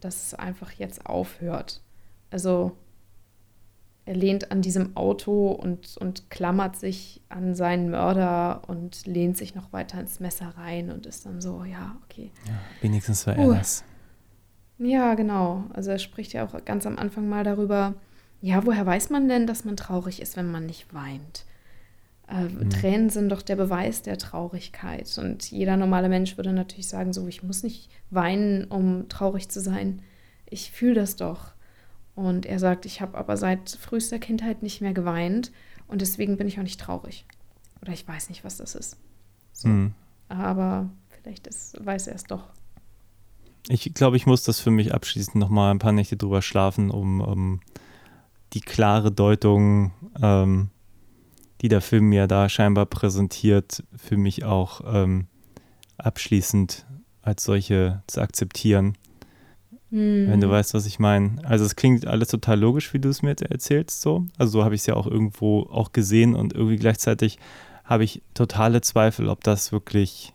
dass 0.00 0.26
es 0.26 0.34
einfach 0.34 0.72
jetzt 0.72 1.06
aufhört. 1.06 1.80
Also 2.30 2.76
er 4.04 4.14
lehnt 4.14 4.50
an 4.50 4.62
diesem 4.62 4.96
Auto 4.96 5.48
und, 5.48 5.96
und 5.96 6.28
klammert 6.28 6.76
sich 6.76 7.20
an 7.28 7.54
seinen 7.54 7.90
Mörder 7.90 8.62
und 8.66 9.06
lehnt 9.06 9.36
sich 9.36 9.54
noch 9.54 9.72
weiter 9.72 10.00
ins 10.00 10.18
Messer 10.18 10.54
rein 10.56 10.90
und 10.90 11.06
ist 11.06 11.24
dann 11.24 11.40
so, 11.40 11.64
ja, 11.64 11.96
okay. 12.04 12.32
Ja, 12.46 12.54
wenigstens 12.80 13.26
war 13.26 13.36
er 13.36 13.46
uh. 13.46 13.54
das. 13.54 13.84
Ja, 14.78 15.14
genau. 15.14 15.64
Also 15.72 15.92
er 15.92 15.98
spricht 15.98 16.32
ja 16.32 16.44
auch 16.44 16.64
ganz 16.64 16.86
am 16.86 16.98
Anfang 16.98 17.28
mal 17.28 17.44
darüber, 17.44 17.94
ja, 18.40 18.66
woher 18.66 18.84
weiß 18.84 19.10
man 19.10 19.28
denn, 19.28 19.46
dass 19.46 19.64
man 19.64 19.76
traurig 19.76 20.20
ist, 20.20 20.36
wenn 20.36 20.50
man 20.50 20.66
nicht 20.66 20.92
weint? 20.92 21.44
Äh, 22.28 22.44
mhm. 22.44 22.70
Tränen 22.70 23.10
sind 23.10 23.28
doch 23.28 23.42
der 23.42 23.54
Beweis 23.54 24.02
der 24.02 24.18
Traurigkeit. 24.18 25.16
Und 25.18 25.48
jeder 25.52 25.76
normale 25.76 26.08
Mensch 26.08 26.36
würde 26.36 26.52
natürlich 26.52 26.88
sagen, 26.88 27.12
so, 27.12 27.28
ich 27.28 27.44
muss 27.44 27.62
nicht 27.62 27.88
weinen, 28.10 28.64
um 28.64 29.08
traurig 29.08 29.48
zu 29.48 29.60
sein. 29.60 30.02
Ich 30.50 30.72
fühle 30.72 30.94
das 30.94 31.14
doch. 31.14 31.52
Und 32.14 32.46
er 32.46 32.58
sagt, 32.58 32.84
ich 32.84 33.00
habe 33.00 33.16
aber 33.16 33.36
seit 33.36 33.70
frühester 33.70 34.18
Kindheit 34.18 34.62
nicht 34.62 34.80
mehr 34.80 34.92
geweint 34.92 35.50
und 35.88 36.00
deswegen 36.00 36.36
bin 36.36 36.46
ich 36.46 36.58
auch 36.58 36.62
nicht 36.62 36.80
traurig. 36.80 37.24
Oder 37.80 37.92
ich 37.92 38.06
weiß 38.06 38.28
nicht, 38.28 38.44
was 38.44 38.58
das 38.58 38.74
ist. 38.74 38.96
So. 39.52 39.68
Mhm. 39.68 39.94
Aber 40.28 40.90
vielleicht 41.08 41.46
ist, 41.46 41.84
weiß 41.84 42.06
er 42.08 42.14
es 42.14 42.24
doch. 42.24 42.44
Ich 43.68 43.94
glaube, 43.94 44.16
ich 44.16 44.26
muss 44.26 44.42
das 44.42 44.60
für 44.60 44.70
mich 44.70 44.92
abschließend 44.92 45.36
nochmal 45.36 45.70
ein 45.70 45.78
paar 45.78 45.92
Nächte 45.92 46.16
drüber 46.16 46.42
schlafen, 46.42 46.90
um, 46.90 47.20
um 47.20 47.60
die 48.52 48.60
klare 48.60 49.12
Deutung, 49.12 49.92
ähm, 50.20 50.70
die 51.60 51.68
der 51.68 51.80
Film 51.80 52.08
mir 52.08 52.26
da 52.26 52.48
scheinbar 52.48 52.86
präsentiert, 52.86 53.84
für 53.96 54.16
mich 54.16 54.44
auch 54.44 54.80
ähm, 54.84 55.28
abschließend 55.96 56.86
als 57.22 57.44
solche 57.44 58.02
zu 58.08 58.20
akzeptieren. 58.20 58.98
Mhm. 59.92 60.30
Wenn 60.30 60.40
du 60.40 60.48
weißt, 60.48 60.72
was 60.72 60.86
ich 60.86 60.98
meine. 60.98 61.36
Also 61.44 61.66
es 61.66 61.76
klingt 61.76 62.06
alles 62.06 62.28
total 62.28 62.58
logisch, 62.58 62.94
wie 62.94 62.98
du 62.98 63.10
es 63.10 63.20
mir 63.20 63.36
erzählst, 63.38 64.00
so. 64.00 64.24
Also 64.38 64.52
so 64.52 64.64
habe 64.64 64.74
ich 64.74 64.80
es 64.80 64.86
ja 64.86 64.94
auch 64.94 65.06
irgendwo 65.06 65.64
auch 65.70 65.92
gesehen 65.92 66.34
und 66.34 66.54
irgendwie 66.54 66.76
gleichzeitig 66.76 67.38
habe 67.84 68.02
ich 68.02 68.22
totale 68.32 68.80
Zweifel, 68.80 69.28
ob 69.28 69.44
das 69.44 69.70
wirklich, 69.70 70.32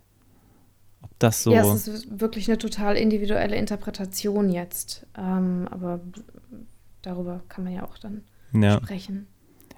ob 1.02 1.10
das 1.18 1.42
so. 1.42 1.52
Ja, 1.52 1.64
es 1.74 1.88
ist 1.88 2.20
wirklich 2.20 2.48
eine 2.48 2.60
total 2.60 2.98
individuelle 2.98 3.56
Interpretation 3.56 4.50
jetzt. 4.50 5.08
Ähm, 5.18 5.68
aber 5.72 6.02
darüber 7.02 7.42
kann 7.50 7.64
man 7.64 7.74
ja 7.74 7.84
auch 7.84 7.98
dann 7.98 8.22
ja. 8.54 8.78
sprechen. 8.78 9.26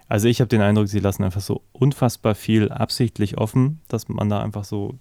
Also 0.10 0.28
ich 0.28 0.42
habe 0.42 0.50
den 0.50 0.62
Eindruck, 0.62 0.90
sie 0.90 1.00
lassen 1.00 1.24
einfach 1.24 1.42
so 1.42 1.62
unfassbar 1.72 2.36
viel 2.36 2.70
absichtlich 2.70 3.38
offen, 3.38 3.80
dass 3.88 4.10
man 4.10 4.28
da 4.28 4.42
einfach 4.42 4.66
so 4.66 4.96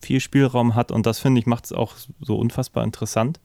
viel 0.00 0.18
Spielraum 0.18 0.74
hat 0.74 0.90
und 0.90 1.06
das 1.06 1.20
finde 1.20 1.38
ich 1.38 1.46
macht 1.46 1.66
es 1.66 1.72
auch 1.72 1.94
so 2.20 2.36
unfassbar 2.36 2.82
interessant. 2.82 3.38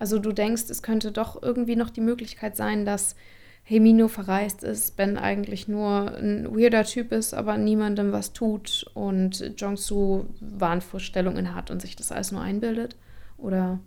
Also 0.00 0.18
du 0.18 0.32
denkst, 0.32 0.64
es 0.70 0.82
könnte 0.82 1.12
doch 1.12 1.40
irgendwie 1.40 1.76
noch 1.76 1.90
die 1.90 2.00
Möglichkeit 2.00 2.56
sein, 2.56 2.86
dass 2.86 3.14
Hemino 3.62 4.08
verreist 4.08 4.64
ist, 4.64 4.96
Ben 4.96 5.18
eigentlich 5.18 5.68
nur 5.68 6.16
ein 6.16 6.46
weirder 6.56 6.84
Typ 6.84 7.12
ist, 7.12 7.34
aber 7.34 7.58
niemandem 7.58 8.10
was 8.10 8.32
tut 8.32 8.90
und 8.94 9.52
Jong-Soo 9.58 10.24
Wahnvorstellungen 10.40 11.54
hat 11.54 11.70
und 11.70 11.82
sich 11.82 11.96
das 11.96 12.10
alles 12.12 12.32
nur 12.32 12.40
einbildet? 12.40 12.96
Oder? 13.36 13.78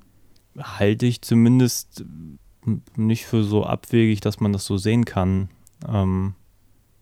Halte 0.56 1.08
ich 1.08 1.24
zumindest 1.24 2.06
nicht 2.96 3.26
für 3.26 3.44
so 3.44 3.66
abwegig, 3.66 4.22
dass 4.22 4.40
man 4.40 4.54
das 4.54 4.66
so 4.66 4.78
sehen 4.78 5.06
kann. 5.06 5.50
Ähm, 5.92 6.36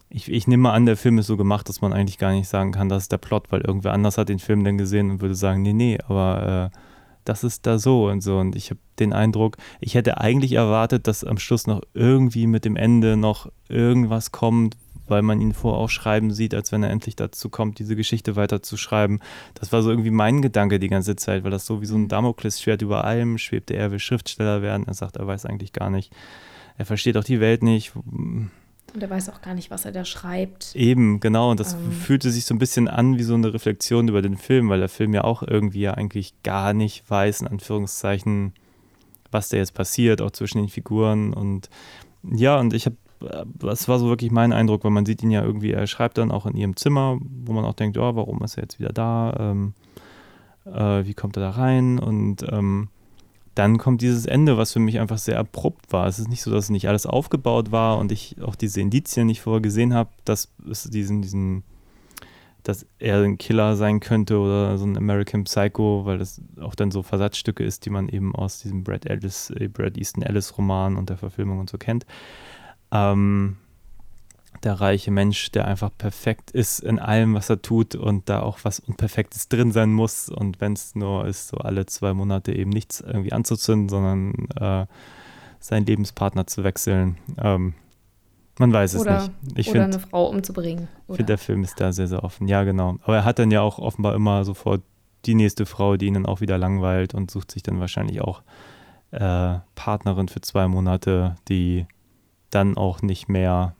ich, 0.10 0.32
ich 0.32 0.48
nehme 0.48 0.72
an, 0.72 0.86
der 0.86 0.96
Film 0.96 1.18
ist 1.18 1.28
so 1.28 1.36
gemacht, 1.36 1.68
dass 1.68 1.82
man 1.82 1.92
eigentlich 1.92 2.18
gar 2.18 2.32
nicht 2.32 2.48
sagen 2.48 2.72
kann, 2.72 2.88
das 2.88 3.04
ist 3.04 3.12
der 3.12 3.18
Plot, 3.18 3.52
weil 3.52 3.62
irgendwer 3.62 3.92
anders 3.92 4.18
hat 4.18 4.30
den 4.30 4.40
Film 4.40 4.64
dann 4.64 4.78
gesehen 4.78 5.12
und 5.12 5.22
würde 5.22 5.36
sagen, 5.36 5.62
nee, 5.62 5.74
nee, 5.74 6.00
aber 6.08 6.72
äh, 6.74 6.78
das 7.26 7.44
ist 7.44 7.66
da 7.66 7.80
so 7.80 8.08
und 8.08 8.22
so. 8.22 8.38
Und 8.38 8.56
ich 8.56 8.70
habe 8.70 8.80
den 9.00 9.14
Eindruck, 9.14 9.58
ich 9.80 9.96
hätte 9.96 10.20
eigentlich 10.20 10.54
erwartet, 10.54 11.08
dass 11.08 11.24
am 11.24 11.38
Schluss 11.38 11.68
noch 11.68 11.82
irgendwie 11.94 12.48
mit 12.48 12.66
dem 12.66 12.76
Ende 12.76 13.18
noch 13.18 13.52
irgendwas 13.70 14.32
kommt, 14.32 14.78
weil 15.08 15.22
man 15.22 15.42
ihn 15.42 15.54
vor 15.54 15.78
auch 15.78 15.90
schreiben 15.90 16.34
sieht, 16.34 16.54
als 16.54 16.72
wenn 16.72 16.84
er 16.84 16.90
endlich 16.90 17.16
dazu 17.16 17.50
kommt, 17.50 17.80
diese 17.80 17.96
Geschichte 17.96 18.36
weiter 18.36 18.64
zu 18.64 18.78
schreiben. 18.78 19.20
Das 19.56 19.72
war 19.72 19.84
so 19.84 19.90
irgendwie 19.90 20.12
mein 20.12 20.42
Gedanke 20.42 20.80
die 20.80 20.88
ganze 20.88 21.16
Zeit, 21.16 21.44
weil 21.44 21.52
das 21.52 21.66
so 21.66 21.82
wie 21.82 21.86
so 21.86 21.96
ein 21.96 22.08
Damoklesschwert 22.08 22.82
über 22.82 23.04
allem 23.04 23.38
schwebte. 23.38 23.76
Er 23.76 23.92
will 23.92 24.00
Schriftsteller 24.00 24.62
werden. 24.62 24.88
Er 24.88 24.94
sagt, 24.94 25.18
er 25.18 25.28
weiß 25.28 25.46
eigentlich 25.46 25.74
gar 25.74 25.90
nicht. 25.90 26.14
Er 26.78 26.86
versteht 26.86 27.18
auch 27.18 27.24
die 27.24 27.40
Welt 27.40 27.62
nicht. 27.62 27.92
Und 28.94 29.02
er 29.02 29.10
weiß 29.10 29.30
auch 29.30 29.42
gar 29.42 29.54
nicht, 29.54 29.72
was 29.72 29.86
er 29.86 29.92
da 29.92 30.04
schreibt. 30.04 30.76
Eben, 30.76 31.20
genau. 31.20 31.52
Und 31.52 31.60
das 31.60 31.74
ähm. 31.74 31.92
fühlte 31.92 32.30
sich 32.30 32.46
so 32.46 32.54
ein 32.54 32.60
bisschen 32.60 32.88
an 32.88 33.18
wie 33.18 33.24
so 33.24 33.34
eine 33.34 33.54
Reflexion 33.54 34.08
über 34.08 34.22
den 34.22 34.38
Film, 34.38 34.70
weil 34.70 34.80
der 34.80 34.90
Film 34.90 35.14
ja 35.14 35.24
auch 35.24 35.44
irgendwie 35.44 35.82
ja 35.82 35.94
eigentlich 35.94 36.34
gar 36.44 36.74
nicht 36.74 37.10
weiß, 37.10 37.42
in 37.42 37.48
Anführungszeichen, 37.48 38.54
was 39.32 39.50
da 39.50 39.58
jetzt 39.58 39.74
passiert, 39.74 40.22
auch 40.22 40.32
zwischen 40.32 40.58
den 40.58 40.68
Figuren. 40.68 41.34
Und 41.34 41.70
ja, 42.30 42.60
und 42.60 42.74
ich 42.74 42.86
habe, 42.86 42.98
das 43.60 43.88
war 43.88 43.98
so 44.00 44.08
wirklich 44.08 44.32
mein 44.32 44.52
Eindruck, 44.52 44.84
weil 44.84 44.92
man 44.92 45.06
sieht 45.06 45.24
ihn 45.24 45.32
ja 45.32 45.44
irgendwie, 45.44 45.72
er 45.72 45.88
schreibt 45.88 46.18
dann 46.18 46.32
auch 46.32 46.46
in 46.46 46.58
ihrem 46.58 46.76
Zimmer, 46.76 47.18
wo 47.22 47.54
man 47.54 47.64
auch 47.64 47.76
denkt, 47.76 47.98
oh, 47.98 48.16
warum 48.16 48.44
ist 48.44 48.58
er 48.58 48.64
jetzt 48.64 48.80
wieder 48.80 48.92
da? 48.92 49.36
Ähm, 49.40 49.74
äh, 50.66 51.06
wie 51.06 51.14
kommt 51.14 51.38
er 51.38 51.44
da 51.44 51.50
rein? 51.52 51.98
Und 51.98 52.46
ähm, 52.52 52.90
dann 53.56 53.78
kommt 53.78 54.02
dieses 54.02 54.26
Ende, 54.26 54.58
was 54.58 54.74
für 54.74 54.80
mich 54.80 55.00
einfach 55.00 55.18
sehr 55.18 55.40
abrupt 55.40 55.92
war. 55.92 56.08
Es 56.08 56.20
ist 56.20 56.30
nicht 56.30 56.42
so, 56.42 56.52
dass 56.52 56.70
nicht 56.70 56.88
alles 56.88 57.06
aufgebaut 57.06 57.72
war 57.72 57.98
und 57.98 58.12
ich 58.12 58.42
auch 58.42 58.56
diese 58.56 58.80
Indizien 58.80 59.28
nicht 59.28 59.42
vorher 59.42 59.62
gesehen 59.62 59.94
habe, 59.94 60.10
dass 60.24 60.50
es 60.70 60.84
diesen, 60.86 61.22
diesen, 61.22 61.64
dass 62.64 62.86
er 63.00 63.22
ein 63.22 63.38
Killer 63.38 63.76
sein 63.76 64.00
könnte 64.00 64.38
oder 64.38 64.78
so 64.78 64.86
ein 64.86 64.98
American 64.98 65.44
Psycho, 65.44 66.06
weil 66.06 66.18
das 66.18 66.42
auch 66.62 66.76
dann 66.76 66.92
so 66.92 67.04
Versatzstücke 67.04 67.64
ist, 67.64 67.86
die 67.86 67.90
man 67.90 68.08
eben 68.08 68.34
aus 68.36 68.60
diesem 68.60 68.84
Brad 68.84 69.06
Ellis, 69.06 69.50
äh, 69.50 69.68
Brad 69.68 69.98
Easton 69.98 70.24
Ellis 70.24 70.58
Roman 70.58 70.96
und 70.96 71.10
der 71.10 71.18
Verfilmung 71.18 71.60
und 71.60 71.70
so 71.70 71.78
kennt. 71.78 72.06
Ähm, 72.92 73.58
der 74.64 74.80
reiche 74.80 75.12
Mensch, 75.12 75.52
der 75.52 75.68
einfach 75.68 75.90
perfekt 75.98 76.52
ist 76.52 76.80
in 76.80 77.00
allem, 77.00 77.34
was 77.34 77.50
er 77.50 77.62
tut 77.62 77.96
und 77.96 78.30
da 78.30 78.42
auch 78.42 78.60
was 78.64 78.80
Unperfektes 78.80 79.50
drin 79.50 79.72
sein 79.72 79.92
muss. 79.92 80.30
Und 80.30 80.62
wenn 80.62 80.74
es 80.74 80.96
nur 80.96 81.26
ist, 81.26 81.48
so 81.48 81.58
alle 81.58 81.86
zwei 81.86 82.14
Monate 82.14 82.54
eben 82.54 82.70
nichts 82.70 83.02
irgendwie 83.02 83.34
anzuzünden, 83.34 83.90
sondern 83.90 84.50
äh, 84.60 84.86
seinen 85.60 85.86
Lebenspartner 85.86 86.48
zu 86.48 86.64
wechseln. 86.64 87.18
Ähm, 87.38 87.74
man 88.60 88.74
weiß 88.74 88.96
oder, 88.98 89.18
es 89.18 89.24
nicht. 89.24 89.60
Ich 89.60 89.70
oder 89.70 89.84
find, 89.84 89.96
eine 89.96 90.04
Frau 90.04 90.30
umzubringen. 90.30 90.88
Ich 91.08 91.16
finde, 91.16 91.26
der 91.26 91.38
Film 91.38 91.64
ist 91.64 91.80
da 91.80 91.92
sehr, 91.92 92.08
sehr 92.08 92.24
offen. 92.24 92.48
Ja, 92.48 92.64
genau. 92.64 92.98
Aber 93.04 93.18
er 93.18 93.26
hat 93.26 93.40
dann 93.40 93.52
ja 93.52 93.62
auch 93.62 93.80
offenbar 93.80 94.14
immer 94.14 94.44
sofort 94.46 94.82
die 95.26 95.36
nächste 95.36 95.66
Frau, 95.66 95.98
die 95.98 96.08
ihn 96.08 96.16
dann 96.16 96.26
auch 96.26 96.42
wieder 96.42 96.58
langweilt 96.58 97.14
und 97.14 97.32
sucht 97.32 97.52
sich 97.52 97.64
dann 97.64 97.80
wahrscheinlich 97.80 98.22
auch 98.22 98.42
äh, 99.12 99.60
Partnerin 99.76 100.28
für 100.28 100.42
zwei 100.42 100.68
Monate, 100.68 101.36
die 101.48 101.86
dann 102.50 102.78
auch 102.78 103.02
nicht 103.02 103.30
mehr 103.30 103.76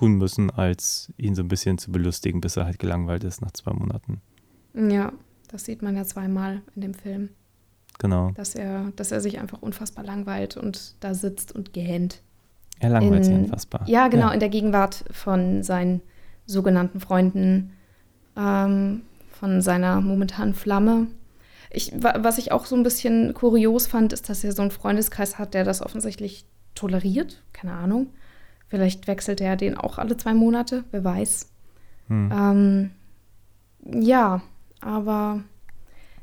tun 0.00 0.14
müssen, 0.14 0.50
als 0.50 1.12
ihn 1.18 1.34
so 1.34 1.42
ein 1.42 1.48
bisschen 1.48 1.76
zu 1.76 1.92
belustigen, 1.92 2.40
bis 2.40 2.56
er 2.56 2.64
halt 2.64 2.78
gelangweilt 2.78 3.22
ist 3.22 3.42
nach 3.42 3.50
zwei 3.50 3.72
Monaten. 3.72 4.22
Ja, 4.72 5.12
das 5.48 5.66
sieht 5.66 5.82
man 5.82 5.94
ja 5.94 6.04
zweimal 6.04 6.62
in 6.74 6.82
dem 6.82 6.94
Film. 6.94 7.28
Genau. 7.98 8.30
Dass 8.30 8.54
er, 8.54 8.92
dass 8.96 9.12
er 9.12 9.20
sich 9.20 9.38
einfach 9.38 9.60
unfassbar 9.60 10.04
langweilt 10.04 10.56
und 10.56 10.94
da 11.00 11.12
sitzt 11.12 11.54
und 11.54 11.74
gähnt. 11.74 12.22
Er 12.78 12.88
langweilt 12.88 13.26
sich 13.26 13.34
unfassbar. 13.34 13.86
Ja, 13.86 14.08
genau, 14.08 14.28
ja. 14.28 14.32
in 14.32 14.40
der 14.40 14.48
Gegenwart 14.48 15.04
von 15.10 15.62
seinen 15.62 16.00
sogenannten 16.46 17.00
Freunden, 17.00 17.72
ähm, 18.38 19.02
von 19.32 19.60
seiner 19.60 20.00
momentanen 20.00 20.54
Flamme. 20.54 21.08
Ich, 21.70 21.92
was 22.00 22.38
ich 22.38 22.52
auch 22.52 22.64
so 22.64 22.74
ein 22.74 22.82
bisschen 22.82 23.34
kurios 23.34 23.86
fand, 23.86 24.14
ist, 24.14 24.30
dass 24.30 24.44
er 24.44 24.52
so 24.52 24.62
einen 24.62 24.70
Freundeskreis 24.70 25.38
hat, 25.38 25.52
der 25.52 25.64
das 25.64 25.82
offensichtlich 25.82 26.46
toleriert. 26.74 27.42
Keine 27.52 27.74
Ahnung. 27.74 28.06
Vielleicht 28.70 29.08
wechselt 29.08 29.40
er 29.40 29.56
den 29.56 29.76
auch 29.76 29.98
alle 29.98 30.16
zwei 30.16 30.32
Monate, 30.32 30.84
wer 30.92 31.02
weiß. 31.02 31.50
Hm. 32.06 32.30
Ähm, 32.32 32.90
ja, 34.00 34.42
aber 34.80 35.42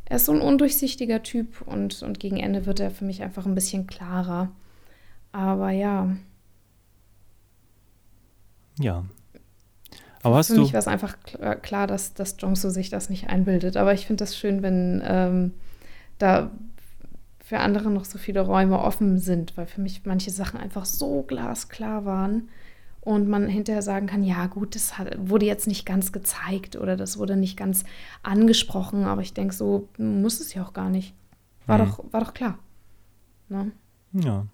er 0.05 0.15
ist 0.15 0.25
so 0.25 0.31
ein 0.31 0.41
undurchsichtiger 0.41 1.21
Typ 1.23 1.61
und, 1.65 2.01
und 2.01 2.21
gegen 2.21 2.37
Ende 2.37 2.65
wird 2.65 2.79
er 2.79 2.89
für 2.89 3.03
mich 3.03 3.21
einfach 3.21 3.45
ein 3.45 3.55
bisschen 3.55 3.85
klarer. 3.85 4.49
Aber 5.33 5.71
ja. 5.71 6.15
Ja. 8.79 9.03
Aber 10.23 10.37
hast 10.37 10.47
für 10.47 10.55
du. 10.55 10.61
Mich 10.61 10.71
war 10.71 10.79
es 10.79 10.87
einfach 10.87 11.17
klar, 11.61 11.85
dass, 11.85 12.13
dass 12.13 12.37
Jongso 12.39 12.69
sich 12.69 12.89
das 12.89 13.09
nicht 13.09 13.29
einbildet. 13.29 13.75
Aber 13.75 13.93
ich 13.93 14.07
finde 14.07 14.23
das 14.23 14.37
schön, 14.37 14.61
wenn 14.61 15.03
ähm, 15.05 15.53
da 16.17 16.51
für 17.47 17.59
andere 17.59 17.89
noch 17.89 18.03
so 18.03 18.17
viele 18.17 18.41
Räume 18.41 18.77
offen 18.77 19.19
sind, 19.19 19.55
weil 19.55 19.67
für 19.67 19.79
mich 19.79 20.01
manche 20.03 20.31
Sachen 20.31 20.59
einfach 20.59 20.83
so 20.83 21.21
glasklar 21.21 22.03
waren 22.03 22.49
und 22.99 23.29
man 23.29 23.47
hinterher 23.47 23.81
sagen 23.81 24.05
kann, 24.05 24.21
ja 24.21 24.47
gut, 24.47 24.75
das 24.75 24.97
hat, 24.97 25.15
wurde 25.17 25.45
jetzt 25.45 25.65
nicht 25.65 25.85
ganz 25.85 26.11
gezeigt 26.11 26.75
oder 26.75 26.97
das 26.97 27.17
wurde 27.17 27.37
nicht 27.37 27.55
ganz 27.55 27.85
angesprochen, 28.21 29.05
aber 29.05 29.21
ich 29.21 29.33
denke, 29.33 29.53
so 29.53 29.87
muss 29.97 30.41
es 30.41 30.53
ja 30.55 30.65
auch 30.65 30.73
gar 30.73 30.89
nicht. 30.89 31.13
War, 31.67 31.77
mhm. 31.77 31.89
doch, 31.89 32.03
war 32.11 32.19
doch 32.19 32.33
klar. 32.33 32.59
Ne? 33.47 33.71
Ja. 34.11 34.45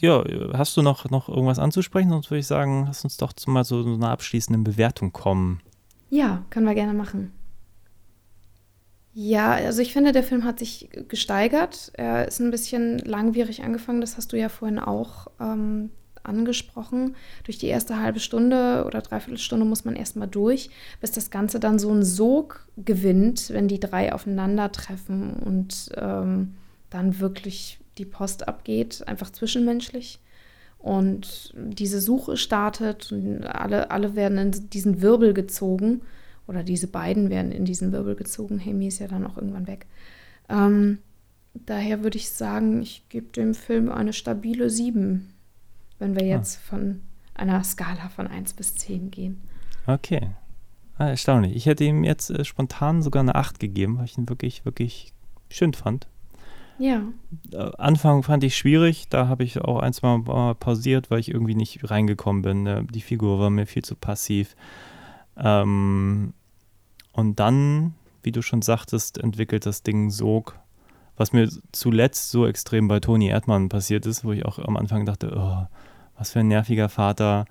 Ja, 0.00 0.24
hast 0.54 0.76
du 0.76 0.82
noch, 0.82 1.08
noch 1.10 1.28
irgendwas 1.28 1.60
anzusprechen? 1.60 2.10
Sonst 2.10 2.30
würde 2.32 2.40
ich 2.40 2.48
sagen, 2.48 2.84
lass 2.86 3.04
uns 3.04 3.16
doch 3.16 3.32
mal 3.46 3.62
so, 3.62 3.84
so 3.84 3.94
einer 3.94 4.10
abschließenden 4.10 4.64
Bewertung 4.64 5.12
kommen. 5.12 5.60
Ja, 6.10 6.44
können 6.50 6.66
wir 6.66 6.74
gerne 6.74 6.94
machen. 6.94 7.32
Ja, 9.20 9.54
also 9.54 9.82
ich 9.82 9.92
finde, 9.92 10.12
der 10.12 10.22
Film 10.22 10.44
hat 10.44 10.60
sich 10.60 10.90
gesteigert. 11.08 11.90
Er 11.94 12.28
ist 12.28 12.38
ein 12.38 12.52
bisschen 12.52 13.00
langwierig 13.00 13.64
angefangen, 13.64 14.00
das 14.00 14.16
hast 14.16 14.32
du 14.32 14.38
ja 14.38 14.48
vorhin 14.48 14.78
auch 14.78 15.26
ähm, 15.40 15.90
angesprochen. 16.22 17.16
Durch 17.42 17.58
die 17.58 17.66
erste 17.66 18.00
halbe 18.00 18.20
Stunde 18.20 18.84
oder 18.86 19.02
Dreiviertelstunde 19.02 19.66
muss 19.66 19.84
man 19.84 19.96
erstmal 19.96 20.28
durch, 20.28 20.70
bis 21.00 21.10
das 21.10 21.32
Ganze 21.32 21.58
dann 21.58 21.80
so 21.80 21.90
einen 21.90 22.04
Sog 22.04 22.64
gewinnt, 22.76 23.50
wenn 23.50 23.66
die 23.66 23.80
drei 23.80 24.12
aufeinandertreffen 24.12 25.32
und 25.32 25.90
ähm, 25.96 26.54
dann 26.88 27.18
wirklich 27.18 27.80
die 27.98 28.04
Post 28.04 28.46
abgeht, 28.46 29.02
einfach 29.08 29.30
zwischenmenschlich. 29.30 30.20
Und 30.78 31.54
diese 31.56 32.00
Suche 32.00 32.36
startet 32.36 33.10
und 33.10 33.42
alle, 33.42 33.90
alle 33.90 34.14
werden 34.14 34.38
in 34.38 34.70
diesen 34.70 35.02
Wirbel 35.02 35.34
gezogen 35.34 36.02
oder 36.48 36.64
diese 36.64 36.88
beiden 36.88 37.30
werden 37.30 37.52
in 37.52 37.64
diesen 37.64 37.92
Wirbel 37.92 38.16
gezogen. 38.16 38.58
Hemi 38.58 38.88
ist 38.88 38.98
ja 38.98 39.06
dann 39.06 39.24
auch 39.24 39.36
irgendwann 39.36 39.68
weg. 39.68 39.86
Ähm, 40.48 40.98
daher 41.54 42.02
würde 42.02 42.16
ich 42.16 42.30
sagen, 42.30 42.82
ich 42.82 43.08
gebe 43.08 43.26
dem 43.28 43.54
Film 43.54 43.90
eine 43.90 44.12
stabile 44.12 44.70
7, 44.70 45.32
wenn 45.98 46.16
wir 46.16 46.22
ah. 46.22 46.38
jetzt 46.38 46.58
ah. 46.58 46.70
von 46.70 47.00
einer 47.34 47.62
Skala 47.62 48.08
von 48.08 48.26
1 48.26 48.54
bis 48.54 48.74
10 48.74 49.10
gehen. 49.10 49.40
Okay. 49.86 50.30
Ah, 50.96 51.10
erstaunlich. 51.10 51.54
Ich 51.54 51.66
hätte 51.66 51.84
ihm 51.84 52.02
jetzt 52.02 52.30
äh, 52.30 52.44
spontan 52.44 53.02
sogar 53.02 53.20
eine 53.20 53.36
8 53.36 53.60
gegeben, 53.60 53.98
weil 53.98 54.06
ich 54.06 54.18
ihn 54.18 54.28
wirklich, 54.28 54.64
wirklich 54.64 55.12
schön 55.48 55.74
fand. 55.74 56.08
Ja. 56.78 57.02
Äh, 57.52 57.70
Anfang 57.78 58.22
fand 58.22 58.42
ich 58.42 58.56
schwierig, 58.56 59.08
da 59.08 59.28
habe 59.28 59.44
ich 59.44 59.60
auch 59.60 59.80
ein, 59.80 59.92
zwei 59.92 60.16
Mal 60.16 60.54
pausiert, 60.54 61.10
weil 61.10 61.20
ich 61.20 61.30
irgendwie 61.30 61.54
nicht 61.54 61.90
reingekommen 61.90 62.42
bin. 62.42 62.66
Äh, 62.66 62.84
die 62.84 63.00
Figur 63.00 63.38
war 63.38 63.50
mir 63.50 63.66
viel 63.66 63.84
zu 63.84 63.94
passiv. 63.94 64.56
Ähm, 65.36 66.32
und 67.18 67.40
dann, 67.40 67.94
wie 68.22 68.30
du 68.30 68.42
schon 68.42 68.62
sagtest, 68.62 69.18
entwickelt 69.18 69.66
das 69.66 69.82
Ding 69.82 70.08
Sog, 70.08 70.56
was 71.16 71.32
mir 71.32 71.48
zuletzt 71.72 72.30
so 72.30 72.46
extrem 72.46 72.86
bei 72.86 73.00
Toni 73.00 73.26
Erdmann 73.26 73.68
passiert 73.68 74.06
ist, 74.06 74.24
wo 74.24 74.30
ich 74.30 74.44
auch 74.44 74.60
am 74.60 74.76
Anfang 74.76 75.04
dachte, 75.04 75.32
oh, 75.36 75.66
was 76.16 76.30
für 76.30 76.38
ein 76.38 76.46
nerviger 76.46 76.88
Vater. 76.88 77.46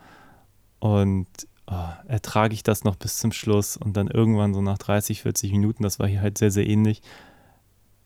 Und 0.79 1.27
oh, 1.69 1.89
ertrage 2.07 2.53
ich 2.53 2.63
das 2.63 2.85
noch 2.85 2.95
bis 2.95 3.17
zum 3.17 3.33
Schluss 3.33 3.75
und 3.75 3.97
dann 3.97 4.07
irgendwann 4.07 4.53
so 4.53 4.61
nach 4.61 4.77
30, 4.77 5.23
40 5.23 5.51
Minuten, 5.51 5.83
das 5.83 5.99
war 5.99 6.07
hier 6.07 6.21
halt 6.21 6.37
sehr, 6.37 6.51
sehr 6.51 6.65
ähnlich. 6.65 7.01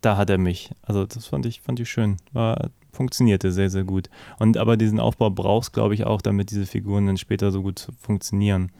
Da 0.01 0.17
hat 0.17 0.31
er 0.31 0.39
mich. 0.39 0.71
Also 0.81 1.05
das 1.05 1.27
fand 1.27 1.45
ich, 1.45 1.61
fand 1.61 1.79
ich 1.79 1.91
schön. 1.91 2.17
War, 2.33 2.71
funktionierte 2.91 3.51
sehr, 3.51 3.69
sehr 3.69 3.83
gut. 3.83 4.09
Und 4.39 4.57
aber 4.57 4.77
diesen 4.77 4.99
Aufbau 4.99 5.29
brauchst, 5.29 5.73
glaube 5.73 5.93
ich, 5.93 6.05
auch, 6.05 6.23
damit 6.23 6.49
diese 6.49 6.65
Figuren 6.65 7.05
dann 7.05 7.17
später 7.17 7.51
so 7.51 7.61
gut 7.61 7.87
funktionieren. 7.99 8.71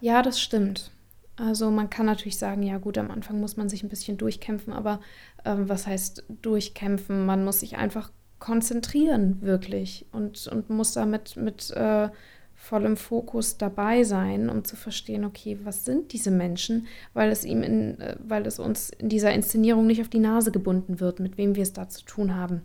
Ja, 0.00 0.22
das 0.22 0.40
stimmt. 0.40 0.92
Also 1.38 1.70
man 1.70 1.88
kann 1.88 2.06
natürlich 2.06 2.38
sagen, 2.38 2.62
ja 2.62 2.78
gut, 2.78 2.98
am 2.98 3.10
Anfang 3.10 3.40
muss 3.40 3.56
man 3.56 3.68
sich 3.68 3.82
ein 3.82 3.88
bisschen 3.88 4.18
durchkämpfen, 4.18 4.72
aber 4.72 5.00
ähm, 5.44 5.68
was 5.68 5.86
heißt 5.86 6.24
durchkämpfen? 6.42 7.24
Man 7.24 7.44
muss 7.44 7.60
sich 7.60 7.76
einfach 7.76 8.10
konzentrieren 8.38 9.40
wirklich 9.40 10.06
und, 10.12 10.46
und 10.48 10.70
muss 10.70 10.92
da 10.92 11.06
mit, 11.06 11.36
mit 11.36 11.70
äh, 11.70 12.08
vollem 12.54 12.96
Fokus 12.96 13.56
dabei 13.56 14.02
sein, 14.02 14.48
um 14.50 14.64
zu 14.64 14.74
verstehen, 14.74 15.24
okay, 15.24 15.58
was 15.62 15.84
sind 15.84 16.12
diese 16.12 16.32
Menschen, 16.32 16.86
weil 17.14 17.30
es 17.30 17.44
ihm 17.44 17.62
in, 17.62 18.00
äh, 18.00 18.16
weil 18.20 18.46
es 18.46 18.58
uns 18.58 18.90
in 18.90 19.08
dieser 19.08 19.32
Inszenierung 19.32 19.86
nicht 19.86 20.00
auf 20.00 20.08
die 20.08 20.18
Nase 20.18 20.50
gebunden 20.50 20.98
wird, 20.98 21.20
mit 21.20 21.38
wem 21.38 21.54
wir 21.54 21.62
es 21.62 21.72
da 21.72 21.88
zu 21.88 22.04
tun 22.04 22.34
haben. 22.34 22.62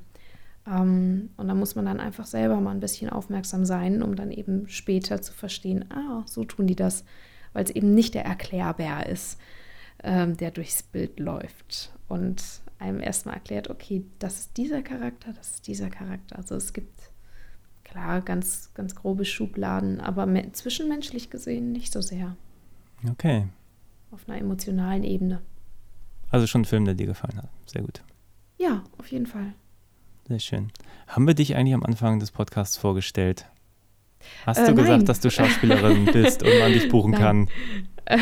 Ähm, 0.67 1.29
und 1.37 1.47
da 1.47 1.53
muss 1.53 1.75
man 1.75 1.85
dann 1.85 1.99
einfach 1.99 2.25
selber 2.25 2.59
mal 2.59 2.71
ein 2.71 2.79
bisschen 2.79 3.09
aufmerksam 3.09 3.65
sein, 3.65 4.01
um 4.01 4.15
dann 4.15 4.31
eben 4.31 4.67
später 4.67 5.21
zu 5.21 5.31
verstehen, 5.31 5.85
ah, 5.91 6.23
so 6.25 6.43
tun 6.43 6.65
die 6.65 6.75
das, 6.75 7.03
weil 7.53 7.63
es 7.63 7.71
eben 7.71 7.93
nicht 7.93 8.13
der 8.13 8.25
Erklärbär 8.25 9.07
ist, 9.07 9.39
ähm, 10.03 10.35
der 10.37 10.51
durchs 10.51 10.83
Bild 10.83 11.19
läuft 11.19 11.93
und 12.07 12.43
einem 12.79 12.99
erstmal 12.99 13.35
erklärt, 13.35 13.69
okay, 13.69 14.03
das 14.19 14.39
ist 14.39 14.57
dieser 14.57 14.81
Charakter, 14.81 15.33
das 15.33 15.51
ist 15.51 15.67
dieser 15.67 15.89
Charakter. 15.89 16.37
Also 16.37 16.55
es 16.55 16.73
gibt 16.73 17.11
klar 17.83 18.21
ganz, 18.21 18.71
ganz 18.73 18.95
grobe 18.95 19.25
Schubladen, 19.25 20.01
aber 20.01 20.27
zwischenmenschlich 20.51 21.29
gesehen 21.29 21.71
nicht 21.71 21.93
so 21.93 22.01
sehr. 22.01 22.35
Okay. 23.09 23.47
Auf 24.11 24.27
einer 24.27 24.37
emotionalen 24.39 25.03
Ebene. 25.03 25.41
Also 26.29 26.47
schon 26.47 26.61
ein 26.61 26.65
Film, 26.65 26.85
der 26.85 26.95
dir 26.95 27.05
gefallen 27.05 27.37
hat. 27.37 27.49
Sehr 27.65 27.83
gut. 27.83 28.01
Ja, 28.57 28.83
auf 28.97 29.07
jeden 29.07 29.25
Fall. 29.25 29.53
Sehr 30.27 30.39
schön. 30.39 30.71
Haben 31.07 31.27
wir 31.27 31.33
dich 31.33 31.55
eigentlich 31.55 31.73
am 31.73 31.83
Anfang 31.83 32.19
des 32.19 32.31
Podcasts 32.31 32.77
vorgestellt? 32.77 33.45
Hast 34.45 34.59
äh, 34.59 34.67
du 34.67 34.75
gesagt, 34.75 34.97
nein. 34.97 35.05
dass 35.05 35.19
du 35.19 35.29
Schauspielerin 35.29 36.05
bist 36.13 36.43
und 36.43 36.59
man 36.59 36.71
dich 36.71 36.89
buchen 36.89 37.11
Nein. 37.11 37.21
kann? 37.21 37.47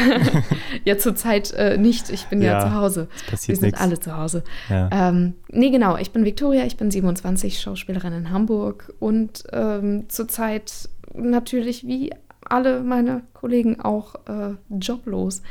ja, 0.86 0.98
zurzeit 0.98 1.52
äh, 1.54 1.78
nicht. 1.78 2.10
Ich 2.10 2.26
bin 2.26 2.42
ja, 2.42 2.60
Ja, 2.60 2.62
zu 2.62 2.74
Hause. 2.76 3.08
Wir 3.30 3.38
sind 3.38 3.62
nichts. 3.64 3.82
alle 3.82 4.00
zu 4.00 4.16
Hause. 4.16 4.44
Ja. 4.70 4.90
Ähm, 4.92 5.34
nee, 5.50 5.72
genau. 5.72 5.98
Ich 5.98 6.12
bin 6.12 6.24
Viktoria, 6.24 6.66
ich 6.66 6.78
bin 6.78 6.92
27, 6.92 7.60
Schauspielerin 7.60 8.14
in 8.14 8.32
Hamburg 8.32 8.94
und 9.00 9.44
ähm, 9.52 10.06
zurzeit 10.08 10.90
natürlich 11.14 11.88
wie 11.88 12.12
alle 12.44 12.82
meine 12.82 13.24
Kollegen 13.34 13.80
auch 13.80 14.16
äh, 14.28 14.56
joblos. 14.70 15.42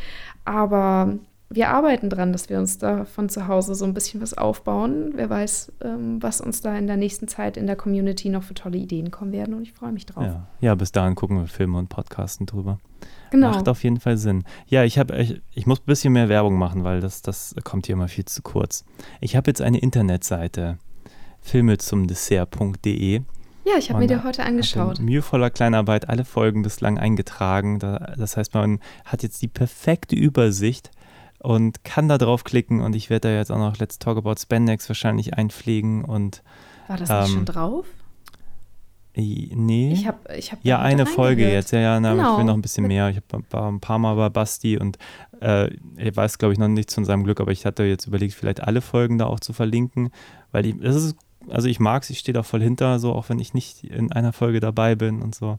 Aber 0.44 1.18
wir 1.52 1.70
arbeiten 1.70 2.08
dran, 2.08 2.32
dass 2.32 2.48
wir 2.48 2.58
uns 2.58 2.78
da 2.78 3.04
von 3.04 3.28
zu 3.28 3.48
Hause 3.48 3.74
so 3.74 3.84
ein 3.84 3.92
bisschen 3.92 4.20
was 4.22 4.38
aufbauen. 4.38 5.10
Wer 5.16 5.28
weiß, 5.28 5.72
ähm, 5.82 6.22
was 6.22 6.40
uns 6.40 6.60
da 6.60 6.78
in 6.78 6.86
der 6.86 6.96
nächsten 6.96 7.26
Zeit 7.26 7.56
in 7.56 7.66
der 7.66 7.74
Community 7.74 8.28
noch 8.28 8.44
für 8.44 8.54
tolle 8.54 8.78
Ideen 8.78 9.10
kommen 9.10 9.32
werden 9.32 9.54
und 9.54 9.62
ich 9.62 9.72
freue 9.72 9.90
mich 9.90 10.06
drauf. 10.06 10.24
Ja. 10.24 10.46
ja, 10.60 10.74
bis 10.76 10.92
dahin 10.92 11.16
gucken 11.16 11.38
wir 11.38 11.48
Filme 11.48 11.76
und 11.78 11.88
Podcasten 11.88 12.46
drüber. 12.46 12.78
genau. 13.32 13.50
Macht 13.50 13.68
auf 13.68 13.82
jeden 13.82 13.98
Fall 13.98 14.16
Sinn. 14.16 14.44
Ja, 14.68 14.84
ich 14.84 14.96
habe 14.96 15.16
ich, 15.18 15.42
ich 15.52 15.66
muss 15.66 15.80
ein 15.80 15.86
bisschen 15.86 16.12
mehr 16.12 16.28
Werbung 16.28 16.56
machen, 16.56 16.84
weil 16.84 17.00
das, 17.00 17.20
das 17.20 17.56
kommt 17.64 17.86
hier 17.86 17.94
immer 17.94 18.08
viel 18.08 18.26
zu 18.26 18.42
kurz. 18.42 18.84
Ich 19.20 19.34
habe 19.34 19.50
jetzt 19.50 19.60
eine 19.60 19.78
Internetseite, 19.78 20.78
filmezumdessert.de. 21.40 23.22
ja, 23.64 23.72
ich 23.76 23.90
habe 23.90 23.98
mir 23.98 24.06
dir 24.06 24.22
heute 24.22 24.44
angeschaut. 24.44 25.00
In 25.00 25.06
mühevoller 25.06 25.50
Kleinarbeit 25.50 26.08
alle 26.08 26.24
Folgen 26.24 26.62
bislang 26.62 26.96
eingetragen. 26.96 27.80
Da, 27.80 28.14
das 28.16 28.36
heißt, 28.36 28.54
man 28.54 28.78
hat 29.04 29.24
jetzt 29.24 29.42
die 29.42 29.48
perfekte 29.48 30.14
Übersicht 30.14 30.92
und 31.40 31.84
kann 31.84 32.08
da 32.08 32.16
draufklicken 32.18 32.80
und 32.80 32.94
ich 32.94 33.10
werde 33.10 33.28
da 33.28 33.34
jetzt 33.34 33.50
auch 33.50 33.58
noch 33.58 33.76
Let's 33.78 33.98
Talk 33.98 34.16
About 34.18 34.36
Spandex 34.40 34.88
wahrscheinlich 34.88 35.34
einpflegen 35.34 36.04
und 36.04 36.42
War 36.88 36.96
das 36.96 37.08
nicht 37.08 37.18
ähm, 37.18 37.26
schon 37.34 37.44
drauf? 37.46 37.86
nee. 39.16 39.92
Ich 39.92 40.06
habe 40.06 40.18
ich 40.36 40.52
hab 40.52 40.60
Ja, 40.64 40.78
eine 40.80 41.04
Folge 41.04 41.50
jetzt. 41.50 41.72
Ja, 41.72 41.80
ja, 41.80 42.00
na, 42.00 42.12
ich 42.12 42.16
Genau. 42.18 42.38
will 42.38 42.44
noch 42.44 42.54
ein 42.54 42.62
bisschen 42.62 42.86
mehr. 42.86 43.08
Ich 43.10 43.16
hab- 43.16 43.52
war 43.52 43.70
ein 43.70 43.80
paar 43.80 43.98
Mal 43.98 44.14
bei 44.14 44.28
Basti 44.28 44.78
und 44.78 44.98
äh, 45.40 45.70
er 45.96 46.16
weiß, 46.16 46.38
glaube 46.38 46.52
ich, 46.52 46.58
noch 46.58 46.68
nichts 46.68 46.94
von 46.94 47.04
seinem 47.04 47.24
Glück, 47.24 47.40
aber 47.40 47.50
ich 47.52 47.66
hatte 47.66 47.82
jetzt 47.84 48.06
überlegt, 48.06 48.34
vielleicht 48.34 48.62
alle 48.62 48.80
Folgen 48.80 49.18
da 49.18 49.26
auch 49.26 49.40
zu 49.40 49.52
verlinken, 49.52 50.10
weil 50.52 50.66
ich, 50.66 50.76
das 50.80 50.96
ist, 50.96 51.16
also 51.48 51.68
ich 51.68 51.80
mag 51.80 52.02
es, 52.02 52.10
ich 52.10 52.18
stehe 52.20 52.34
da 52.34 52.42
voll 52.42 52.60
hinter, 52.62 52.98
so 52.98 53.12
auch 53.14 53.28
wenn 53.28 53.38
ich 53.40 53.52
nicht 53.54 53.84
in 53.84 54.12
einer 54.12 54.32
Folge 54.32 54.60
dabei 54.60 54.94
bin 54.94 55.22
und 55.22 55.34
so. 55.34 55.58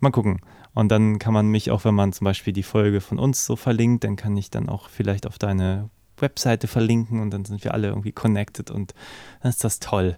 Mal 0.00 0.10
gucken. 0.10 0.40
Und 0.74 0.88
dann 0.90 1.18
kann 1.18 1.34
man 1.34 1.48
mich, 1.48 1.70
auch 1.70 1.84
wenn 1.84 1.94
man 1.94 2.12
zum 2.12 2.24
Beispiel 2.24 2.52
die 2.52 2.62
Folge 2.62 3.00
von 3.00 3.18
uns 3.18 3.44
so 3.44 3.56
verlinkt, 3.56 4.04
dann 4.04 4.16
kann 4.16 4.36
ich 4.36 4.50
dann 4.50 4.68
auch 4.68 4.88
vielleicht 4.88 5.26
auf 5.26 5.38
deine 5.38 5.90
Webseite 6.18 6.66
verlinken 6.68 7.20
und 7.20 7.30
dann 7.30 7.44
sind 7.44 7.62
wir 7.64 7.74
alle 7.74 7.88
irgendwie 7.88 8.12
connected 8.12 8.70
und 8.70 8.94
dann 9.42 9.50
ist 9.50 9.64
das 9.64 9.80
toll. 9.80 10.16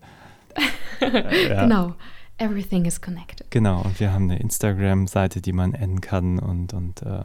Ja. 1.01 1.63
Genau. 1.63 1.95
Everything 2.39 2.85
is 2.85 3.01
connected. 3.01 3.51
Genau, 3.51 3.83
und 3.83 4.01
wir 4.01 4.13
haben 4.13 4.25
eine 4.25 4.39
Instagram-Seite, 4.39 5.41
die 5.41 5.53
man 5.53 5.75
adden 5.75 6.01
kann 6.01 6.39
und, 6.39 6.73
und 6.73 7.03
äh, 7.03 7.25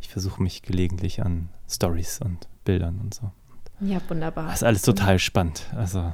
ich 0.00 0.08
versuche 0.08 0.42
mich 0.42 0.62
gelegentlich 0.62 1.22
an 1.22 1.48
Stories 1.68 2.20
und 2.20 2.48
Bildern 2.64 3.00
und 3.00 3.14
so. 3.14 3.30
Ja, 3.80 4.00
wunderbar. 4.08 4.46
Das 4.46 4.56
ist 4.56 4.62
alles 4.64 4.82
total 4.82 5.18
spannend. 5.18 5.66
Also, 5.76 6.12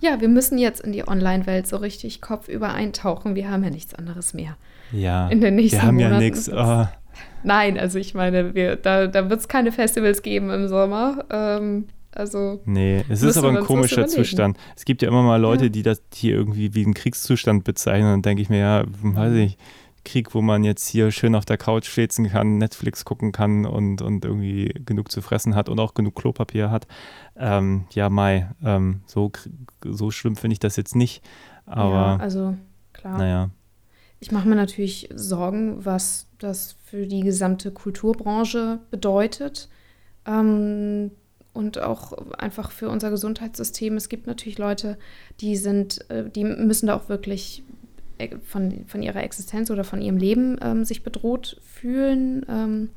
Ja, 0.00 0.20
wir 0.20 0.28
müssen 0.28 0.58
jetzt 0.58 0.80
in 0.80 0.92
die 0.92 1.06
Online-Welt 1.06 1.66
so 1.66 1.76
richtig 1.76 2.20
kopfüber 2.20 2.72
eintauchen. 2.72 3.34
Wir 3.34 3.50
haben 3.50 3.62
ja 3.62 3.70
nichts 3.70 3.94
anderes 3.94 4.32
mehr. 4.34 4.56
Ja, 4.92 5.28
In 5.28 5.40
den 5.40 5.56
nächsten 5.56 5.76
wir 5.78 5.82
haben 5.82 5.98
ja 5.98 6.06
Monaten 6.08 6.24
nichts. 6.24 6.48
wird's- 6.48 6.58
Oh, 6.60 6.86
Nein, 7.44 7.78
also 7.78 7.98
ich 7.98 8.14
meine, 8.14 8.54
wir, 8.54 8.76
da, 8.76 9.06
da 9.06 9.30
wird 9.30 9.40
es 9.40 9.48
keine 9.48 9.70
Festivals 9.72 10.22
geben 10.22 10.50
im 10.50 10.66
Sommer. 10.68 11.24
Ähm, 11.30 11.86
also, 12.12 12.60
nee, 12.64 13.04
es 13.08 13.22
ist 13.22 13.36
aber 13.36 13.50
ein 13.50 13.60
komischer. 13.64 14.06
Zustand. 14.08 14.56
Es 14.76 14.84
gibt 14.84 15.02
ja 15.02 15.08
immer 15.08 15.22
mal 15.22 15.40
Leute, 15.40 15.64
Ja. 15.64 15.70
die 15.70 15.82
das 15.82 16.02
hier 16.12 16.34
irgendwie 16.34 16.74
wie 16.74 16.84
einen 16.84 16.94
Kriegszustand 16.94 17.62
bezeichnen. 17.64 18.06
Und 18.08 18.12
dann 18.14 18.22
denke 18.22 18.42
ich 18.42 18.48
mir, 18.48 18.58
ja, 18.58 18.84
weiß 19.02 19.34
ich, 19.34 19.56
Krieg, 20.04 20.34
wo 20.34 20.40
man 20.42 20.64
jetzt 20.64 20.88
hier 20.88 21.10
schön 21.12 21.34
auf 21.36 21.44
der 21.44 21.58
Couch 21.58 21.86
schläzen 21.86 22.28
kann, 22.28 22.58
Netflix 22.58 23.04
gucken 23.04 23.30
kann 23.30 23.66
und, 23.66 24.00
und 24.02 24.24
irgendwie 24.24 24.72
genug 24.86 25.12
zu 25.12 25.20
fressen 25.22 25.54
hat 25.54 25.68
und 25.68 25.78
auch 25.78 25.94
genug 25.94 26.14
Klopapier 26.16 26.70
hat. 26.70 26.86
Ähm, 27.36 27.84
ja, 27.92 28.08
Mai, 28.08 28.48
ähm, 28.64 29.02
so, 29.06 29.30
so 29.84 30.10
schlimm 30.10 30.34
finde 30.34 30.54
ich 30.54 30.60
das 30.60 30.76
jetzt 30.76 30.96
nicht. 30.96 31.22
Aber 31.66 31.90
ja, 31.94 32.16
also 32.16 32.56
klar. 32.94 33.18
naja, 33.18 33.50
Ich 34.20 34.32
mache 34.32 34.48
mir 34.48 34.56
natürlich 34.56 35.08
Sorgen, 35.14 35.84
was 35.84 36.26
das 36.38 36.76
für 36.84 37.06
die 37.06 37.20
gesamte 37.20 37.70
Kulturbranche 37.70 38.80
bedeutet. 38.90 39.68
Ähm, 40.26 41.10
und 41.58 41.80
auch 41.80 42.12
einfach 42.38 42.70
für 42.70 42.88
unser 42.88 43.10
Gesundheitssystem. 43.10 43.96
Es 43.96 44.08
gibt 44.08 44.28
natürlich 44.28 44.58
Leute, 44.58 44.96
die 45.40 45.56
sind, 45.56 46.08
äh, 46.08 46.30
die 46.30 46.44
müssen 46.44 46.86
da 46.86 46.94
auch 46.94 47.08
wirklich 47.08 47.64
äh, 48.18 48.36
von, 48.44 48.84
von 48.86 49.02
ihrer 49.02 49.24
Existenz 49.24 49.68
oder 49.70 49.82
von 49.82 50.00
ihrem 50.00 50.18
Leben 50.18 50.56
ähm, 50.62 50.84
sich 50.84 51.02
bedroht 51.02 51.60
fühlen 51.64 52.46
ähm, 52.48 52.90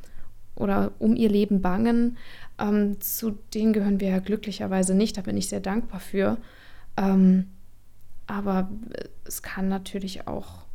oder 0.55 0.91
um 0.99 1.15
ihr 1.15 1.29
Leben 1.29 1.61
bangen. 1.61 2.17
Ähm, 2.59 3.01
zu 3.01 3.31
denen 3.53 3.73
gehören 3.73 3.99
wir 3.99 4.09
ja 4.09 4.19
glücklicherweise 4.19 4.93
nicht. 4.93 5.17
Da 5.17 5.21
bin 5.21 5.37
ich 5.37 5.49
sehr 5.49 5.59
dankbar 5.59 5.99
für. 5.99 6.37
Ähm, 6.97 7.47
aber 8.27 8.69
es 9.25 9.41
kann 9.41 9.69
natürlich 9.69 10.27
auch 10.27 10.65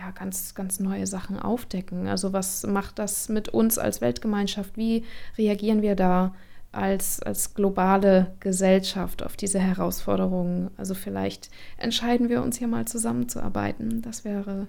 ja, 0.00 0.10
ganz, 0.12 0.54
ganz 0.54 0.80
neue 0.80 1.06
Sachen 1.06 1.38
aufdecken. 1.38 2.08
Also 2.08 2.32
was 2.32 2.66
macht 2.66 2.98
das 2.98 3.28
mit 3.28 3.48
uns 3.50 3.78
als 3.78 4.00
Weltgemeinschaft? 4.00 4.76
Wie 4.76 5.04
reagieren 5.36 5.82
wir 5.82 5.94
da 5.94 6.34
als, 6.72 7.20
als 7.22 7.54
globale 7.54 8.34
Gesellschaft 8.40 9.22
auf 9.22 9.36
diese 9.36 9.58
Herausforderungen? 9.60 10.70
Also 10.78 10.94
vielleicht 10.94 11.50
entscheiden 11.76 12.28
wir 12.30 12.42
uns 12.42 12.58
hier 12.58 12.68
mal 12.68 12.86
zusammenzuarbeiten. 12.86 14.00
Das 14.00 14.24
wäre 14.24 14.68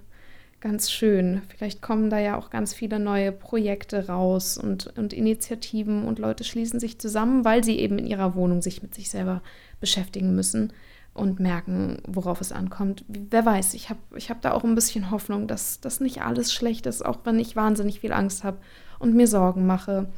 ganz 0.60 0.90
schön. 0.90 1.40
Vielleicht 1.48 1.80
kommen 1.80 2.10
da 2.10 2.18
ja 2.18 2.36
auch 2.36 2.50
ganz 2.50 2.74
viele 2.74 2.98
neue 2.98 3.32
Projekte 3.32 4.08
raus 4.08 4.58
und, 4.58 4.86
und 4.98 5.14
Initiativen 5.14 6.04
und 6.04 6.18
Leute 6.18 6.44
schließen 6.44 6.78
sich 6.78 6.98
zusammen, 6.98 7.44
weil 7.44 7.64
sie 7.64 7.78
eben 7.78 7.98
in 7.98 8.06
ihrer 8.06 8.34
Wohnung 8.34 8.60
sich 8.60 8.82
mit 8.82 8.94
sich 8.94 9.08
selber 9.08 9.42
beschäftigen 9.80 10.36
müssen 10.36 10.72
und 11.14 11.40
merken, 11.40 11.98
worauf 12.06 12.40
es 12.40 12.52
ankommt. 12.52 13.04
Wer 13.08 13.44
weiß, 13.44 13.74
ich 13.74 13.90
habe 13.90 14.00
ich 14.16 14.30
hab 14.30 14.40
da 14.40 14.52
auch 14.52 14.64
ein 14.64 14.74
bisschen 14.74 15.10
Hoffnung, 15.10 15.46
dass 15.46 15.80
das 15.80 16.00
nicht 16.00 16.22
alles 16.22 16.52
schlecht 16.52 16.86
ist, 16.86 17.04
auch 17.04 17.18
wenn 17.24 17.38
ich 17.38 17.54
wahnsinnig 17.54 18.00
viel 18.00 18.12
Angst 18.12 18.44
habe 18.44 18.58
und 18.98 19.14
mir 19.14 19.26
Sorgen 19.26 19.66
mache 19.66 20.08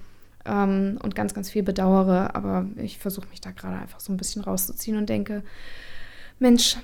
ähm, 0.45 0.99
und 1.03 1.17
ganz, 1.17 1.35
ganz 1.35 1.51
viel 1.51 1.65
bedauere. 1.65 2.37
Aber 2.37 2.67
ich 2.77 2.99
versuche 2.99 3.29
mich 3.29 3.41
da 3.41 3.51
gerade 3.51 3.77
einfach 3.77 4.01
so 4.01 4.13
ein 4.13 4.17
bisschen 4.17 4.43
rauszuziehen 4.43 4.97
und 4.97 5.09
denke, 5.09 5.43
Mensch, 6.39 6.77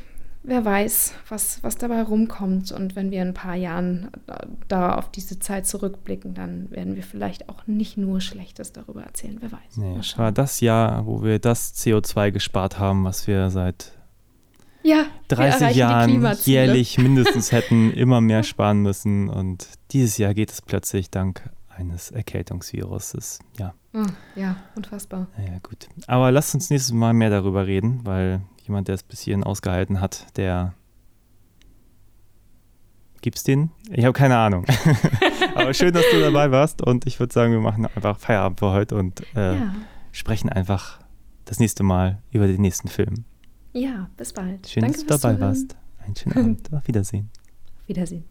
wer 0.42 0.64
weiß, 0.64 1.14
was, 1.28 1.62
was 1.62 1.76
dabei 1.76 2.02
rumkommt. 2.02 2.72
Und 2.72 2.96
wenn 2.96 3.12
wir 3.12 3.22
in 3.22 3.28
ein 3.28 3.34
paar 3.34 3.54
Jahren 3.54 4.10
da, 4.26 4.46
da 4.66 4.94
auf 4.96 5.10
diese 5.12 5.38
Zeit 5.38 5.68
zurückblicken, 5.68 6.34
dann 6.34 6.68
werden 6.72 6.96
wir 6.96 7.04
vielleicht 7.04 7.48
auch 7.48 7.66
nicht 7.66 7.96
nur 7.96 8.20
Schlechtes 8.20 8.72
darüber 8.72 9.02
erzählen. 9.02 9.38
Wer 9.40 9.52
weiß. 9.52 9.76
nee, 9.76 10.00
war 10.16 10.32
das 10.32 10.60
Jahr, 10.60 11.06
wo 11.06 11.22
wir 11.22 11.38
das 11.38 11.74
CO2 11.74 12.32
gespart 12.32 12.80
haben, 12.80 13.04
was 13.04 13.26
wir 13.26 13.50
seit 13.50 13.99
ja, 14.82 15.06
wir 15.28 15.36
30 15.36 15.60
erreichen 15.60 15.72
die 15.74 15.78
Jahren 15.78 16.36
jährlich 16.44 16.98
mindestens 16.98 17.52
hätten 17.52 17.92
immer 17.92 18.20
mehr 18.20 18.42
sparen 18.42 18.80
müssen. 18.82 19.28
Und 19.28 19.68
dieses 19.92 20.18
Jahr 20.18 20.34
geht 20.34 20.50
es 20.50 20.62
plötzlich 20.62 21.10
dank 21.10 21.50
eines 21.68 22.10
Erkältungsviruses. 22.10 23.38
Ja, 23.58 23.74
Ah, 23.92 24.06
ja, 24.36 24.54
unfassbar. 24.76 25.26
naja, 25.36 25.58
gut. 25.64 25.88
Aber 26.06 26.30
lasst 26.30 26.54
uns 26.54 26.70
nächstes 26.70 26.92
Mal 26.92 27.12
mehr 27.12 27.28
darüber 27.30 27.66
reden, 27.66 28.00
weil 28.04 28.40
jemand, 28.64 28.86
der 28.86 28.94
es 28.94 29.02
bis 29.02 29.20
hierhin 29.20 29.42
ausgehalten 29.42 30.00
hat, 30.00 30.26
der. 30.36 30.74
Gibt's 33.22 33.42
den? 33.42 33.70
Ich 33.90 34.04
habe 34.04 34.14
keine 34.14 34.36
Ahnung. 34.38 34.64
Aber 35.54 35.74
schön, 35.74 35.92
dass 35.92 36.04
du 36.10 36.20
dabei 36.20 36.50
warst 36.52 36.80
und 36.80 37.06
ich 37.06 37.20
würde 37.20 37.34
sagen, 37.34 37.52
wir 37.52 37.60
machen 37.60 37.84
einfach 37.94 38.18
Feierabend 38.18 38.60
für 38.60 38.70
heute 38.70 38.96
und 38.96 39.22
äh, 39.36 39.56
Ja, 39.56 39.74
sprechen 40.12 40.48
einfach 40.48 41.00
das 41.44 41.58
nächste 41.58 41.82
Mal 41.82 42.22
über 42.30 42.46
den 42.46 42.62
nächsten 42.62 42.88
Film. 42.88 43.24
Ja, 43.72 44.10
bis 44.16 44.32
bald. 44.32 44.68
Schön, 44.68 44.82
Danke 44.82 45.04
dass 45.04 45.20
du 45.20 45.28
dabei 45.28 45.40
warst. 45.40 45.76
Einen 45.98 46.16
schönen 46.16 46.36
Abend. 46.36 46.72
Auf 46.72 46.86
Wiedersehen. 46.88 47.30
Auf 47.80 47.88
Wiedersehen. 47.88 48.24